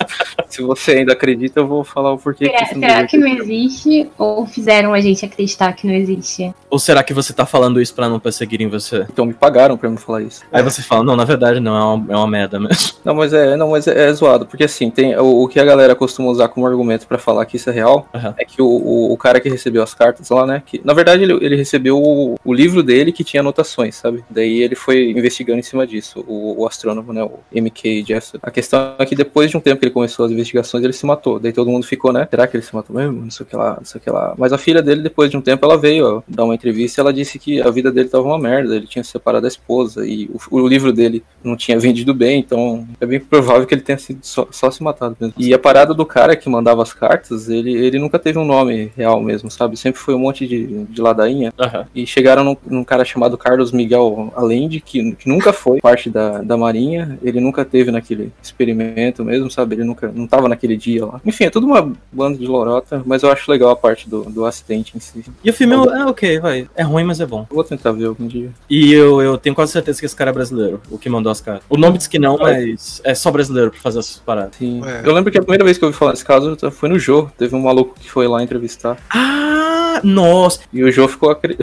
se 0.48 0.62
você 0.62 0.92
ainda 0.92 1.12
acredita, 1.12 1.60
eu 1.60 1.66
vou 1.66 1.84
falar 1.84 2.12
o 2.12 2.18
porquê. 2.18 2.46
Será, 2.46 2.66
que, 2.66 2.74
será 2.74 3.06
que 3.06 3.16
não 3.16 3.28
existe? 3.28 4.10
Ou 4.18 4.46
fizeram 4.46 4.92
a 4.92 5.00
gente 5.00 5.24
acreditar 5.24 5.72
que 5.72 5.86
não 5.86 5.94
existe? 5.94 6.52
Ou 6.68 6.78
será 6.78 7.02
que 7.02 7.14
você 7.14 7.32
tá 7.32 7.43
tá 7.44 7.46
falando 7.46 7.80
isso 7.80 7.94
pra 7.94 8.08
não 8.08 8.18
perseguirem 8.18 8.68
você? 8.68 9.06
Então 9.10 9.26
me 9.26 9.34
pagaram 9.34 9.76
pra 9.76 9.88
me 9.88 9.96
falar 9.96 10.22
isso. 10.22 10.42
Aí 10.50 10.62
você 10.62 10.82
fala, 10.82 11.04
não, 11.04 11.16
na 11.16 11.24
verdade 11.24 11.60
não, 11.60 11.76
é 11.76 11.84
uma, 11.84 12.12
é 12.12 12.16
uma 12.16 12.26
merda 12.26 12.58
mesmo. 12.58 12.94
Não, 13.04 13.14
mas 13.14 13.34
é, 13.34 13.54
não, 13.54 13.70
mas 13.70 13.86
é, 13.86 14.08
é 14.08 14.12
zoado, 14.14 14.46
porque 14.46 14.64
assim, 14.64 14.90
tem 14.90 15.14
o, 15.16 15.42
o, 15.42 15.48
que 15.48 15.60
a 15.60 15.64
galera 15.64 15.94
costuma 15.94 16.30
usar 16.30 16.48
como 16.48 16.66
argumento 16.66 17.06
para 17.06 17.18
falar 17.18 17.44
que 17.44 17.56
isso 17.56 17.68
é 17.68 17.72
real 17.72 18.08
uhum. 18.14 18.32
é 18.38 18.44
que 18.46 18.62
o, 18.62 18.66
o, 18.66 19.12
o, 19.12 19.16
cara 19.18 19.40
que 19.40 19.48
recebeu 19.50 19.82
as 19.82 19.92
cartas 19.92 20.30
lá, 20.30 20.46
né? 20.46 20.62
Que, 20.64 20.80
na 20.82 20.94
verdade, 20.94 21.22
ele, 21.22 21.34
ele 21.44 21.54
recebeu 21.54 21.98
o, 21.98 22.36
o, 22.42 22.54
livro 22.54 22.82
dele 22.82 23.12
que 23.12 23.22
tinha 23.22 23.42
anotações, 23.42 23.96
sabe? 23.96 24.24
Daí 24.30 24.62
ele 24.62 24.74
foi 24.74 25.10
investigando 25.10 25.58
em 25.58 25.62
cima 25.62 25.86
disso, 25.86 26.24
o, 26.26 26.62
o 26.62 26.66
astrônomo, 26.66 27.12
né? 27.12 27.22
O 27.22 27.40
MK 27.54 28.04
Jester. 28.06 28.40
A 28.42 28.50
questão 28.50 28.94
é 28.98 29.04
que 29.04 29.14
depois 29.14 29.50
de 29.50 29.56
um 29.58 29.60
tempo 29.60 29.80
que 29.80 29.84
ele 29.84 29.92
começou 29.92 30.24
as 30.24 30.32
investigações, 30.32 30.82
ele 30.82 30.94
se 30.94 31.04
matou. 31.04 31.38
Daí 31.38 31.52
todo 31.52 31.70
mundo 31.70 31.84
ficou, 31.84 32.10
né? 32.10 32.26
Será 32.30 32.46
que 32.46 32.56
ele 32.56 32.64
se 32.64 32.74
matou 32.74 32.96
mesmo? 32.96 33.20
Não 33.20 33.30
sei 33.30 33.44
o 33.44 33.46
que 33.46 33.56
lá, 33.56 33.76
não 33.76 33.84
sei 33.84 34.00
o 34.00 34.02
que 34.02 34.10
lá. 34.10 34.34
Mas 34.38 34.50
a 34.50 34.58
filha 34.58 34.82
dele, 34.82 35.02
depois 35.02 35.30
de 35.30 35.36
um 35.36 35.42
tempo, 35.42 35.64
ela 35.66 35.76
veio 35.76 36.18
ó, 36.18 36.22
dar 36.26 36.44
uma 36.44 36.54
entrevista 36.54 37.00
e 37.00 37.02
ela 37.02 37.12
disse 37.12 37.33
que 37.38 37.60
a 37.60 37.70
vida 37.70 37.90
dele 37.90 38.08
tava 38.08 38.24
uma 38.24 38.38
merda. 38.38 38.76
Ele 38.76 38.86
tinha 38.86 39.02
se 39.02 39.14
separado 39.14 39.42
da 39.42 39.48
esposa 39.48 40.06
e 40.06 40.26
o, 40.50 40.58
o 40.62 40.68
livro 40.68 40.92
dele 40.92 41.22
não 41.42 41.56
tinha 41.56 41.78
vendido 41.78 42.12
bem, 42.12 42.40
então 42.40 42.86
é 43.00 43.06
bem 43.06 43.20
provável 43.20 43.66
que 43.66 43.74
ele 43.74 43.82
tenha 43.82 43.98
sido 43.98 44.20
só, 44.22 44.46
só, 44.50 44.70
se 44.70 44.82
matado 44.82 45.16
mesmo. 45.20 45.34
E 45.38 45.52
a 45.54 45.58
parada 45.58 45.94
do 45.94 46.04
cara 46.04 46.36
que 46.36 46.48
mandava 46.48 46.82
as 46.82 46.92
cartas, 46.92 47.48
ele, 47.48 47.72
ele 47.72 47.98
nunca 47.98 48.18
teve 48.18 48.38
um 48.38 48.44
nome 48.44 48.92
real 48.96 49.20
mesmo, 49.20 49.50
sabe? 49.50 49.76
Sempre 49.76 50.00
foi 50.00 50.14
um 50.14 50.18
monte 50.18 50.46
de, 50.46 50.84
de 50.84 51.00
ladainha. 51.00 51.52
Uhum. 51.58 51.84
E 51.94 52.06
chegaram 52.06 52.44
num, 52.44 52.56
num, 52.66 52.84
cara 52.84 53.04
chamado 53.04 53.38
Carlos 53.38 53.72
Miguel 53.72 54.32
Allende, 54.34 54.80
que, 54.80 55.12
que 55.12 55.28
nunca 55.28 55.52
foi 55.52 55.80
parte 55.80 56.10
da, 56.10 56.42
da 56.42 56.56
Marinha, 56.56 57.18
ele 57.22 57.40
nunca 57.40 57.64
teve 57.64 57.90
naquele 57.90 58.32
experimento 58.42 59.24
mesmo, 59.24 59.50
sabe? 59.50 59.76
Ele 59.76 59.84
nunca 59.84 60.10
não 60.14 60.26
tava 60.26 60.48
naquele 60.48 60.76
dia 60.76 61.06
lá. 61.06 61.20
Enfim, 61.24 61.44
é 61.44 61.50
tudo 61.50 61.66
uma 61.66 61.92
banda 62.12 62.38
de 62.38 62.46
lorota, 62.46 63.02
mas 63.04 63.22
eu 63.22 63.30
acho 63.30 63.50
legal 63.50 63.70
a 63.70 63.76
parte 63.76 64.08
do, 64.08 64.24
do 64.24 64.44
acidente 64.44 64.96
em 64.96 65.00
si. 65.00 65.24
E 65.42 65.50
o 65.50 65.52
filme 65.52 65.74
é, 65.74 66.00
é 66.00 66.06
ok, 66.06 66.40
vai. 66.40 66.68
É 66.74 66.82
ruim, 66.82 67.04
mas 67.04 67.20
é 67.20 67.23
bom. 67.26 67.46
Eu 67.50 67.54
vou 67.54 67.64
tentar 67.64 67.92
ver 67.92 68.06
algum 68.06 68.26
dia. 68.26 68.50
E 68.68 68.92
eu, 68.92 69.20
eu 69.20 69.38
tenho 69.38 69.54
quase 69.54 69.72
certeza 69.72 70.00
que 70.00 70.06
esse 70.06 70.16
cara 70.16 70.30
é 70.30 70.32
brasileiro, 70.32 70.80
o 70.90 70.98
que 70.98 71.08
mandou 71.08 71.30
as 71.30 71.40
cartas. 71.40 71.64
O 71.68 71.76
nome 71.76 71.98
diz 71.98 72.06
que 72.06 72.18
não, 72.18 72.38
mas 72.38 73.00
é 73.04 73.14
só 73.14 73.30
brasileiro 73.30 73.70
pra 73.70 73.80
fazer 73.80 73.98
essas 73.98 74.16
paradas. 74.18 74.56
Sim. 74.56 74.82
É. 74.84 75.02
Eu 75.04 75.12
lembro 75.14 75.30
que 75.30 75.38
a 75.38 75.42
primeira 75.42 75.64
vez 75.64 75.78
que 75.78 75.84
eu 75.84 75.88
ouvi 75.88 75.98
falar 75.98 76.12
desse 76.12 76.24
caso 76.24 76.56
foi 76.70 76.88
no 76.88 76.98
Jô. 76.98 77.28
Teve 77.36 77.54
um 77.54 77.62
maluco 77.62 77.94
que 77.98 78.10
foi 78.10 78.26
lá 78.26 78.42
entrevistar. 78.42 78.96
Ah, 79.10 79.73
nossa! 80.02 80.60
E 80.72 80.82
o 80.82 80.90
Jô 80.90 81.06
ficou 81.08 81.30
acri... 81.30 81.56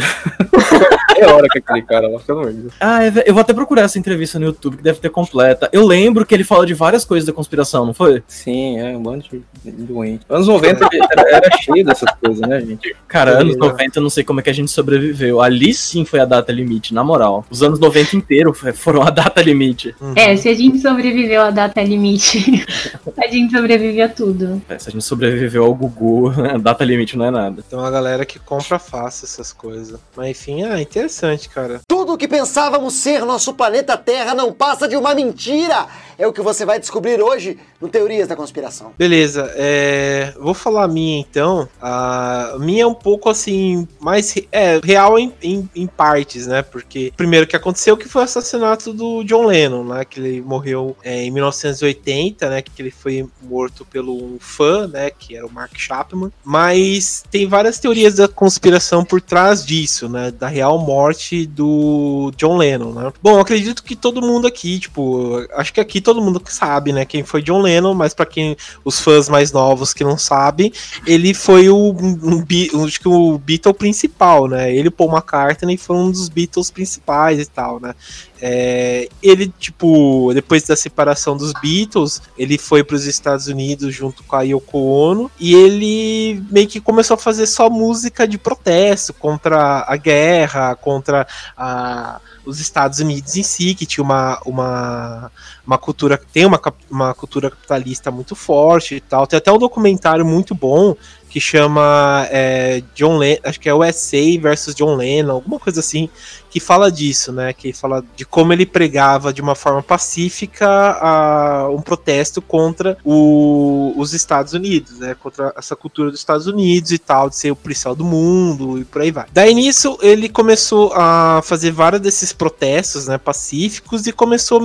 é 1.17 1.26
hora 1.32 1.48
que 1.50 1.60
aquele 1.60 1.82
cara 1.82 2.08
lá, 2.08 2.17
de 2.17 2.54
Deus. 2.54 2.74
Ah, 2.80 3.04
é, 3.04 3.12
eu 3.26 3.34
vou 3.34 3.41
até 3.41 3.54
procurar 3.54 3.84
essa 3.84 4.00
entrevista 4.00 4.39
no 4.39 4.46
YouTube, 4.46 4.78
que 4.78 4.84
deve 4.84 5.00
ter 5.00 5.10
completa. 5.10 5.70
Eu 5.72 5.86
lembro 5.86 6.26
que 6.26 6.34
ele 6.34 6.44
fala 6.44 6.65
de 6.65 6.74
várias 6.74 7.06
coisas 7.06 7.28
da 7.28 7.34
conspiração, 7.34 7.86
não 7.86 7.94
foi? 7.94 8.24
Sim, 8.28 8.80
é 8.80 8.96
um 8.98 9.02
bando 9.02 9.26
de 9.63 9.72
doente. 9.72 10.26
Anos 10.30 10.48
90 10.48 10.89
era, 10.91 11.30
era, 11.30 11.58
cheio 11.58 11.86
dessas 11.86 12.10
coisas, 12.24 12.41
né, 12.48 12.60
gente? 12.62 12.96
Cara, 13.08 13.39
anos 13.39 13.58
90 13.58 14.00
eu 14.00 14.04
não 14.04 14.10
sei 14.10 14.24
como 14.24 14.39
é 14.39 14.44
que 14.44 14.50
a 14.50 14.54
gente 14.54 14.72
sobreviveu. 14.72 15.41
Ali 15.41 15.74
sim 15.74 16.06
foi 16.06 16.20
a 16.20 16.26
data 16.26 16.52
limite, 16.52 16.94
na 16.94 17.04
moral. 17.04 17.46
Os 17.50 17.62
anos 17.62 17.80
90 17.80 18.15
inteiro 18.15 18.54
foram 18.54 19.02
a 19.02 19.10
data 19.10 19.41
limite. 19.41 19.96
Uhum. 20.02 20.13
É, 20.15 20.36
se 20.36 20.50
a 20.50 20.54
gente 20.54 20.80
sobreviveu 20.80 21.41
à 21.41 21.52
data 21.52 21.82
limite, 21.82 22.65
a 23.17 23.28
gente 23.28 23.56
sobrevive 23.56 24.02
a 24.02 24.10
tudo. 24.10 24.62
É, 24.70 24.78
se 24.78 24.89
a 24.89 24.91
gente 24.91 25.04
sobreviveu 25.04 25.63
ao 25.63 25.74
Gugu, 25.74 26.32
data 26.62 26.84
limite 26.84 27.17
não 27.17 27.26
é 27.26 27.32
nada. 27.32 27.63
Então 27.65 27.80
a 27.80 27.91
galera 27.91 28.20
que 28.25 28.39
compra 28.39 28.79
fácil 28.79 29.25
essas 29.25 29.51
coisas. 29.51 29.99
Mas 30.15 30.29
enfim, 30.29 30.63
é 30.63 30.81
interessante, 30.81 31.49
cara. 31.49 31.81
Tudo 31.88 32.13
o 32.13 32.17
que 32.17 32.27
pensávamos 32.27 32.93
ser 32.93 33.25
nosso 33.25 33.53
planeta 33.53 33.97
Terra 33.97 34.34
não 34.34 34.51
passa 34.51 34.88
de 34.88 34.95
uma 34.95 35.13
mentira. 35.13 35.88
É 36.17 36.27
o 36.27 36.34
que 36.34 36.41
você 36.41 36.65
vai 36.65 36.79
descobrir 36.79 37.19
hoje 37.21 37.57
no 37.79 37.89
Teorias 37.89 38.27
da 38.27 38.36
Conspiração. 38.36 38.93
Beleza, 38.95 39.51
é... 39.55 40.34
vou 40.39 40.53
falar 40.53 40.84
a 40.84 40.88
minha 40.88 41.19
então. 41.19 41.67
A 41.81 42.55
minha 42.60 42.84
é 42.84 42.88
um 42.88 42.93
pouco 42.93 43.27
assim, 43.27 43.88
mais 43.99 44.36
é, 44.51 44.79
real 44.84 45.17
em, 45.17 45.34
em, 45.41 45.67
em 45.75 45.88
partes, 45.88 46.45
né? 46.45 46.62
Porque 46.62 47.12
primeiro 47.17 47.47
que 47.47 47.55
aconteceu 47.55 47.97
que 47.97 48.07
foi 48.07 48.21
o 48.21 48.25
assassinato 48.25 48.93
do 48.93 49.23
John 49.23 49.45
Lennon, 49.45 49.84
né? 49.84 50.05
Que 50.05 50.19
ele 50.19 50.41
morreu 50.41 50.95
é, 51.03 51.23
em 51.23 51.31
1980, 51.31 52.49
né? 52.49 52.62
Que 52.62 52.81
ele 52.81 52.91
foi 52.91 53.27
morto 53.41 53.84
pelo 53.86 54.15
um 54.15 54.38
fã, 54.39 54.88
né? 54.88 55.10
Que 55.10 55.36
era 55.36 55.45
o 55.45 55.51
Mark 55.51 55.75
Chapman. 55.75 56.31
Mas 56.43 57.23
tem 57.31 57.47
várias 57.47 57.79
teorias 57.79 58.11
da 58.15 58.28
conspiração 58.28 59.04
por 59.04 59.21
trás 59.21 59.65
disso, 59.65 60.08
né? 60.08 60.32
Da 60.32 60.47
real 60.47 60.80
morte 60.80 61.45
do 61.45 62.32
John 62.38 62.58
Lennon, 62.58 62.93
né? 62.93 63.13
Bom, 63.21 63.39
acredito 63.39 63.84
que 63.84 63.95
todo 63.95 64.21
mundo 64.21 64.47
aqui, 64.47 64.80
tipo, 64.80 65.45
acho 65.54 65.74
que 65.74 65.80
aqui 65.80 66.02
todo 66.02 66.21
mundo 66.21 66.41
sabe, 66.45 66.93
né? 66.93 67.06
Quem 67.06 67.24
foi 67.24 67.41
John 67.41 67.62
Lennon, 67.62 67.93
mas 67.93 68.13
para 68.13 68.26
quem 68.26 68.56
os 68.84 69.00
fãs 69.00 69.30
mais 69.30 69.52
novos 69.52 69.93
que 69.93 70.04
não 70.04 70.17
sabem, 70.17 70.71
ele 71.06 71.34
foi 71.34 71.69
o, 71.69 71.76
um, 71.76 72.43
um, 72.43 72.86
acho 72.86 73.00
que 73.00 73.08
o 73.08 73.38
Beatle 73.38 73.74
principal, 73.74 74.47
né? 74.47 74.74
Ele 74.74 74.89
Paul 74.89 75.12
McCartney 75.12 75.78
foram 75.78 76.06
um 76.06 76.12
dos 76.12 76.30
Beatles 76.30 76.69
principais 76.69 77.39
e 77.39 77.45
tal, 77.45 77.80
né? 77.80 77.95
É, 78.43 79.08
ele, 79.21 79.54
tipo, 79.60 80.32
depois 80.34 80.63
da 80.63 80.75
separação 80.75 81.38
dos 81.38 81.54
Beatles, 81.62 82.21
ele 82.36 82.58
foi 82.58 82.84
para 82.84 82.95
os 82.95 83.06
Estados 83.06 83.45
Unidos 83.45 83.93
junto 83.93 84.23
com 84.23 84.36
a 84.36 84.41
Yoko 84.41 84.80
Ono 84.80 85.30
e 85.39 85.54
ele 85.54 86.43
meio 86.49 86.67
que 86.67 86.82
começou 86.82 87.13
a 87.13 87.17
fazer 87.17 87.45
só 87.45 87.69
música 87.69 88.27
de 88.27 88.39
protesto 88.39 89.13
contra 89.13 89.86
a 89.88 89.95
guerra, 89.95 90.75
contra 90.75 91.27
a, 91.56 92.19
os 92.43 92.60
Estados 92.60 92.97
Unidos 92.99 93.36
em 93.36 93.43
si, 93.43 93.75
que 93.75 93.86
tinha 93.86 94.04
uma, 94.04 94.41
uma, 94.43 95.32
uma 95.65 95.77
cultura, 95.77 96.19
tem 96.34 96.45
uma, 96.45 96.60
uma 96.89 97.13
cultura 97.13 97.51
capitalista 97.51 98.10
muito 98.10 98.36
forte 98.36 98.95
e 98.95 99.01
tal. 99.01 99.27
Tem 99.27 99.38
até 99.38 99.51
um 99.51 99.60
documentário 99.60 100.25
muito 100.25 100.56
bom 100.56 100.95
que 101.32 101.39
chama 101.39 102.28
é, 102.30 102.84
John 102.94 103.17
Lennon, 103.17 103.39
acho 103.46 103.58
que 103.58 103.70
é 103.70 103.74
USA 103.74 104.17
versus 104.38 104.76
John 104.76 104.98
Lennon, 104.98 105.32
alguma 105.32 105.58
coisa 105.58 105.80
assim, 105.80 106.10
que 106.50 106.60
fala 106.60 106.91
disso, 106.91 107.32
né? 107.32 107.54
Que 107.54 107.72
fala 107.72 108.04
de 108.17 108.26
como 108.26 108.52
ele 108.52 108.65
pregava 108.65 109.32
de 109.32 109.41
uma 109.41 109.56
forma 109.56 109.82
pacífica 109.82 110.67
a, 110.67 111.70
um 111.70 111.82
protesto 111.82 112.41
contra 112.41 112.98
o, 113.06 113.94
os 113.96 114.13
Estados 114.13 114.52
Unidos, 114.52 115.00
né? 115.00 115.15
Contra 115.15 115.54
essa 115.58 115.74
cultura 115.74 116.12
dos 116.12 116.20
Estados 116.20 116.48
Unidos 116.48 116.91
e 116.91 116.98
tal, 116.98 117.30
de 117.30 117.38
ser 117.38 117.52
o 117.52 117.56
policial 117.56 117.96
do 117.96 118.04
mundo 118.04 118.78
e 118.78 118.84
por 118.84 119.02
aí 119.02 119.12
vai. 119.12 119.28
Daí 119.32 119.54
nisso 119.54 119.98
ele 120.02 120.28
começou 120.28 120.91
a 120.94 121.41
fazer 121.46 121.72
vários 121.72 122.02
desses 122.02 122.34
protestos, 122.34 123.08
né? 123.08 123.17
Pacíficos 123.17 124.06
e 124.06 124.12
começou 124.12 124.62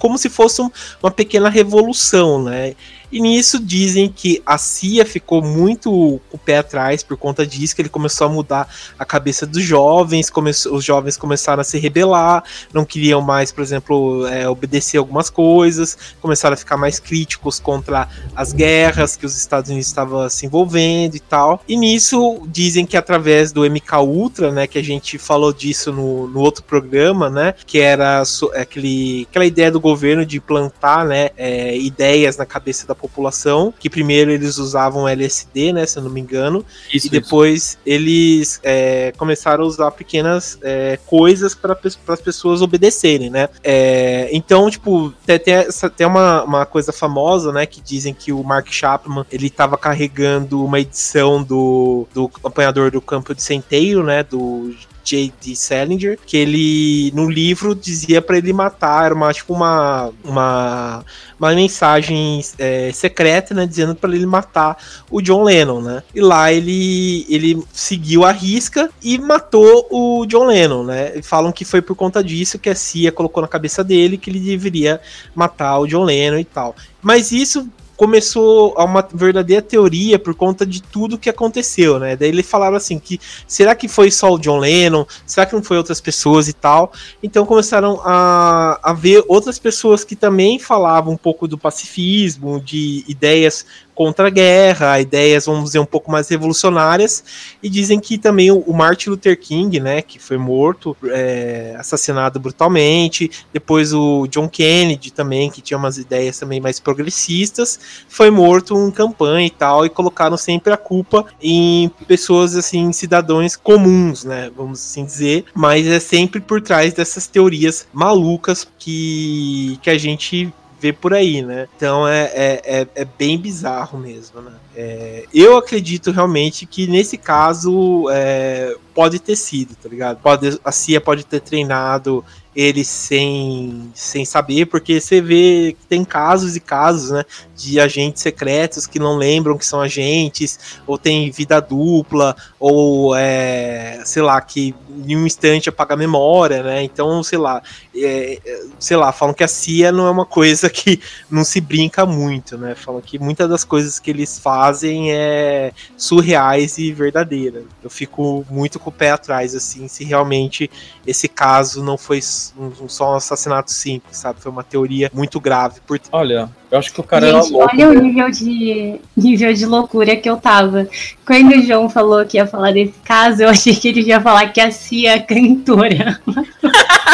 como 0.00 0.16
se 0.16 0.30
fosse 0.30 0.62
um, 0.62 0.70
uma 1.02 1.10
pequena 1.10 1.50
revolução, 1.50 2.42
né? 2.42 2.74
E 3.12 3.20
nisso 3.20 3.60
dizem 3.60 4.08
que 4.08 4.42
a 4.46 4.56
CIA 4.56 5.04
ficou 5.04 5.42
muito 5.42 5.90
com 6.30 6.36
o 6.36 6.38
pé 6.38 6.58
atrás 6.58 7.02
por 7.02 7.16
conta 7.18 7.46
disso, 7.46 7.76
que 7.76 7.82
ele 7.82 7.90
começou 7.90 8.26
a 8.26 8.30
mudar 8.30 8.66
a 8.98 9.04
cabeça 9.04 9.46
dos 9.46 9.62
jovens, 9.62 10.30
começou, 10.30 10.74
os 10.74 10.82
jovens 10.82 11.18
começaram 11.18 11.60
a 11.60 11.64
se 11.64 11.78
rebelar, 11.78 12.42
não 12.72 12.86
queriam 12.86 13.20
mais, 13.20 13.52
por 13.52 13.60
exemplo, 13.60 14.26
é, 14.26 14.48
obedecer 14.48 14.96
algumas 14.96 15.28
coisas, 15.28 15.98
começaram 16.22 16.54
a 16.54 16.56
ficar 16.56 16.78
mais 16.78 16.98
críticos 16.98 17.60
contra 17.60 18.08
as 18.34 18.54
guerras 18.54 19.14
que 19.14 19.26
os 19.26 19.36
Estados 19.36 19.70
Unidos 19.70 19.88
estavam 19.88 20.28
se 20.30 20.46
envolvendo 20.46 21.14
e 21.14 21.20
tal. 21.20 21.62
E 21.68 21.76
nisso 21.76 22.42
dizem 22.46 22.86
que 22.86 22.96
através 22.96 23.52
do 23.52 23.68
MK 23.68 23.96
Ultra, 24.00 24.50
né, 24.50 24.66
que 24.66 24.78
a 24.78 24.82
gente 24.82 25.18
falou 25.18 25.52
disso 25.52 25.92
no, 25.92 26.28
no 26.28 26.40
outro 26.40 26.64
programa, 26.64 27.28
né, 27.28 27.54
que 27.66 27.78
era 27.78 28.22
aquele, 28.54 29.26
aquela 29.28 29.44
ideia 29.44 29.70
do 29.70 29.78
governo 29.78 30.24
de 30.24 30.40
plantar, 30.40 31.04
né, 31.04 31.30
é, 31.36 31.76
ideias 31.76 32.38
na 32.38 32.46
cabeça 32.46 32.86
da 32.86 32.94
população, 33.02 33.74
que 33.78 33.90
primeiro 33.90 34.30
eles 34.30 34.56
usavam 34.58 35.08
LSD, 35.08 35.72
né, 35.72 35.84
se 35.84 35.98
eu 35.98 36.04
não 36.04 36.10
me 36.10 36.20
engano, 36.20 36.64
isso, 36.92 37.08
e 37.08 37.10
depois 37.10 37.62
isso. 37.62 37.78
eles 37.84 38.60
é, 38.62 39.12
começaram 39.16 39.64
a 39.64 39.66
usar 39.66 39.90
pequenas 39.90 40.58
é, 40.62 40.98
coisas 41.04 41.54
para 41.54 41.76
as 42.08 42.20
pessoas 42.20 42.62
obedecerem, 42.62 43.28
né. 43.28 43.48
É, 43.62 44.28
então, 44.32 44.70
tipo, 44.70 45.12
tem, 45.26 45.38
tem, 45.38 45.54
essa, 45.54 45.90
tem 45.90 46.06
uma, 46.06 46.44
uma 46.44 46.64
coisa 46.64 46.92
famosa, 46.92 47.52
né, 47.52 47.66
que 47.66 47.80
dizem 47.80 48.14
que 48.14 48.32
o 48.32 48.42
Mark 48.44 48.68
Chapman, 48.70 49.26
ele 49.30 49.48
estava 49.48 49.76
carregando 49.76 50.64
uma 50.64 50.78
edição 50.78 51.42
do, 51.42 52.06
do 52.14 52.30
Apanhador 52.44 52.90
do 52.90 53.00
Campo 53.00 53.34
de 53.34 53.42
Centeio, 53.42 54.02
né, 54.02 54.22
do 54.22 54.72
J.D. 55.12 55.54
Salinger, 55.54 56.18
que 56.24 56.36
ele 56.38 57.12
no 57.14 57.28
livro 57.28 57.74
dizia 57.74 58.22
para 58.22 58.38
ele 58.38 58.52
matar, 58.52 59.06
era 59.06 59.14
uma 59.14 59.32
tipo 59.32 59.52
uma 59.52 60.10
uma, 60.24 61.04
uma 61.38 61.54
mensagem 61.54 62.40
é, 62.58 62.90
secreta, 62.92 63.54
né, 63.54 63.66
dizendo 63.66 63.94
para 63.94 64.14
ele 64.14 64.24
matar 64.24 64.76
o 65.10 65.20
John 65.20 65.42
Lennon, 65.42 65.82
né? 65.82 66.02
E 66.14 66.20
lá 66.20 66.50
ele 66.50 67.26
ele 67.28 67.62
seguiu 67.72 68.24
a 68.24 68.32
risca 68.32 68.88
e 69.02 69.18
matou 69.18 69.86
o 69.90 70.24
John 70.24 70.46
Lennon, 70.46 70.84
né? 70.84 71.18
E 71.18 71.22
falam 71.22 71.52
que 71.52 71.64
foi 71.64 71.82
por 71.82 71.94
conta 71.94 72.24
disso 72.24 72.58
que 72.58 72.70
a 72.70 72.74
CIA 72.74 73.12
colocou 73.12 73.42
na 73.42 73.48
cabeça 73.48 73.84
dele 73.84 74.16
que 74.16 74.30
ele 74.30 74.40
deveria 74.40 74.98
matar 75.34 75.78
o 75.78 75.86
John 75.86 76.04
Lennon 76.04 76.38
e 76.38 76.44
tal. 76.44 76.74
Mas 77.02 77.32
isso 77.32 77.68
começou 78.02 78.74
a 78.76 78.82
uma 78.82 79.08
verdadeira 79.14 79.62
teoria 79.62 80.18
por 80.18 80.34
conta 80.34 80.66
de 80.66 80.82
tudo 80.82 81.16
que 81.16 81.30
aconteceu, 81.30 82.00
né? 82.00 82.16
Daí 82.16 82.30
ele 82.30 82.42
falava 82.42 82.76
assim 82.76 82.98
que 82.98 83.20
será 83.46 83.76
que 83.76 83.86
foi 83.86 84.10
só 84.10 84.32
o 84.32 84.40
John 84.40 84.58
Lennon? 84.58 85.06
Será 85.24 85.46
que 85.46 85.54
não 85.54 85.62
foi 85.62 85.76
outras 85.76 86.00
pessoas 86.00 86.48
e 86.48 86.52
tal? 86.52 86.92
Então 87.22 87.46
começaram 87.46 88.00
a, 88.04 88.80
a 88.82 88.92
ver 88.92 89.22
outras 89.28 89.56
pessoas 89.56 90.02
que 90.02 90.16
também 90.16 90.58
falavam 90.58 91.14
um 91.14 91.16
pouco 91.16 91.46
do 91.46 91.56
pacifismo, 91.56 92.60
de 92.60 93.04
ideias 93.06 93.64
contra 93.94 94.28
a 94.28 94.30
guerra, 94.30 95.00
ideias, 95.00 95.46
vamos 95.46 95.64
dizer, 95.64 95.78
um 95.78 95.86
pouco 95.86 96.10
mais 96.10 96.28
revolucionárias, 96.28 97.22
e 97.62 97.68
dizem 97.68 98.00
que 98.00 98.16
também 98.18 98.50
o, 98.50 98.72
Martin 98.72 99.10
Luther 99.10 99.38
King, 99.38 99.80
né, 99.80 100.02
que 100.02 100.18
foi 100.18 100.38
morto, 100.38 100.96
é, 101.04 101.74
assassinado 101.78 102.40
brutalmente, 102.40 103.30
depois 103.52 103.92
o 103.92 104.26
John 104.28 104.48
Kennedy 104.48 105.12
também, 105.12 105.50
que 105.50 105.60
tinha 105.60 105.76
umas 105.76 105.98
ideias 105.98 106.38
também 106.38 106.60
mais 106.60 106.80
progressistas, 106.80 107.78
foi 108.08 108.30
morto 108.30 108.76
em 108.76 108.90
campanha 108.90 109.46
e 109.46 109.50
tal, 109.50 109.84
e 109.84 109.90
colocaram 109.90 110.36
sempre 110.36 110.72
a 110.72 110.76
culpa 110.76 111.26
em 111.40 111.90
pessoas, 112.06 112.56
assim, 112.56 112.92
cidadãos 112.92 113.56
comuns, 113.56 114.24
né, 114.24 114.50
vamos 114.56 114.80
assim 114.80 115.04
dizer, 115.04 115.44
mas 115.54 115.86
é 115.86 116.00
sempre 116.00 116.40
por 116.40 116.60
trás 116.60 116.94
dessas 116.94 117.26
teorias 117.26 117.86
malucas 117.92 118.66
que, 118.78 119.78
que 119.82 119.90
a 119.90 119.98
gente 119.98 120.52
vê 120.82 120.92
por 120.92 121.14
aí, 121.14 121.42
né? 121.42 121.68
Então 121.76 122.08
é, 122.08 122.24
é, 122.34 122.62
é, 122.64 122.86
é 122.96 123.04
bem 123.04 123.38
bizarro 123.38 123.96
mesmo, 123.96 124.42
né? 124.42 124.52
É, 124.74 125.26
eu 125.34 125.56
acredito 125.58 126.10
realmente 126.10 126.64
que 126.64 126.86
nesse 126.86 127.18
caso 127.18 128.08
é, 128.10 128.74
pode 128.94 129.18
ter 129.18 129.36
sido, 129.36 129.74
tá 129.74 129.88
ligado? 129.88 130.18
Pode, 130.20 130.58
a 130.64 130.72
CIA 130.72 131.00
pode 131.00 131.24
ter 131.24 131.40
treinado 131.40 132.24
ele 132.54 132.84
sem, 132.84 133.90
sem 133.94 134.26
saber, 134.26 134.66
porque 134.66 135.00
você 135.00 135.22
vê 135.22 135.74
que 135.78 135.86
tem 135.86 136.04
casos 136.04 136.54
e 136.54 136.60
casos, 136.60 137.10
né, 137.10 137.24
de 137.56 137.80
agentes 137.80 138.20
secretos 138.20 138.86
que 138.86 138.98
não 138.98 139.16
lembram 139.16 139.56
que 139.56 139.64
são 139.64 139.80
agentes, 139.80 140.58
ou 140.86 140.98
tem 140.98 141.30
vida 141.30 141.58
dupla, 141.60 142.36
ou, 142.60 143.16
é, 143.16 144.02
sei 144.04 144.20
lá, 144.20 144.38
que 144.38 144.74
em 145.06 145.16
um 145.16 145.26
instante 145.26 145.70
apaga 145.70 145.94
a 145.94 145.96
memória, 145.96 146.62
né, 146.62 146.82
então, 146.82 147.22
sei 147.22 147.38
lá, 147.38 147.62
é, 147.96 148.38
sei 148.78 148.98
lá, 148.98 149.12
falam 149.12 149.34
que 149.34 149.42
a 149.44 149.48
CIA 149.48 149.90
não 149.90 150.06
é 150.06 150.10
uma 150.10 150.26
coisa 150.26 150.68
que 150.70 151.00
não 151.30 151.44
se 151.44 151.58
brinca 151.58 152.04
muito, 152.04 152.58
né, 152.58 152.74
falam 152.74 153.00
que 153.00 153.18
muitas 153.18 153.48
das 153.48 153.64
coisas 153.64 153.98
que 153.98 154.10
eles 154.10 154.38
fazem 154.38 154.61
é 155.10 155.72
surreais 155.96 156.78
e 156.78 156.92
verdadeiras. 156.92 157.64
Eu 157.82 157.90
fico 157.90 158.44
muito 158.50 158.78
com 158.78 158.90
o 158.90 158.92
pé 158.92 159.10
atrás, 159.10 159.54
assim, 159.54 159.88
se 159.88 160.04
realmente 160.04 160.70
esse 161.06 161.28
caso 161.28 161.82
não 161.82 161.98
foi 161.98 162.20
um, 162.56 162.88
só 162.88 163.12
um 163.12 163.16
assassinato 163.16 163.70
simples, 163.70 164.16
sabe? 164.18 164.40
Foi 164.40 164.52
uma 164.52 164.62
teoria 164.62 165.10
muito 165.12 165.40
grave. 165.40 165.80
Por... 165.86 166.00
Olha, 166.12 166.48
eu 166.70 166.78
acho 166.78 166.92
que 166.92 167.00
o 167.00 167.04
cara 167.04 167.26
Gente, 167.26 167.34
era 167.34 167.44
louco. 167.44 167.70
Olha 167.72 167.88
né? 167.88 167.98
o 167.98 168.02
nível 168.02 168.30
de, 168.30 169.00
nível 169.16 169.52
de 169.52 169.66
loucura 169.66 170.16
que 170.16 170.30
eu 170.30 170.36
tava. 170.36 170.88
Quando 171.26 171.56
o 171.56 171.62
João 171.62 171.88
falou 171.88 172.24
que 172.24 172.36
ia 172.36 172.46
falar 172.46 172.72
desse 172.72 172.94
caso, 173.04 173.42
eu 173.42 173.48
achei 173.48 173.74
que 173.74 173.88
ele 173.88 174.02
ia 174.02 174.20
falar 174.20 174.52
que 174.52 174.60
a 174.60 174.70
Cia 174.70 175.16
é 175.16 175.18
cantora. 175.20 176.20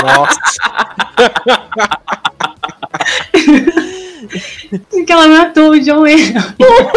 Nossa. 0.02 0.38
Porque 4.90 5.12
ela 5.12 5.28
matou 5.28 5.70
o 5.70 5.80
John 5.80 6.00
Lennon. 6.00 6.40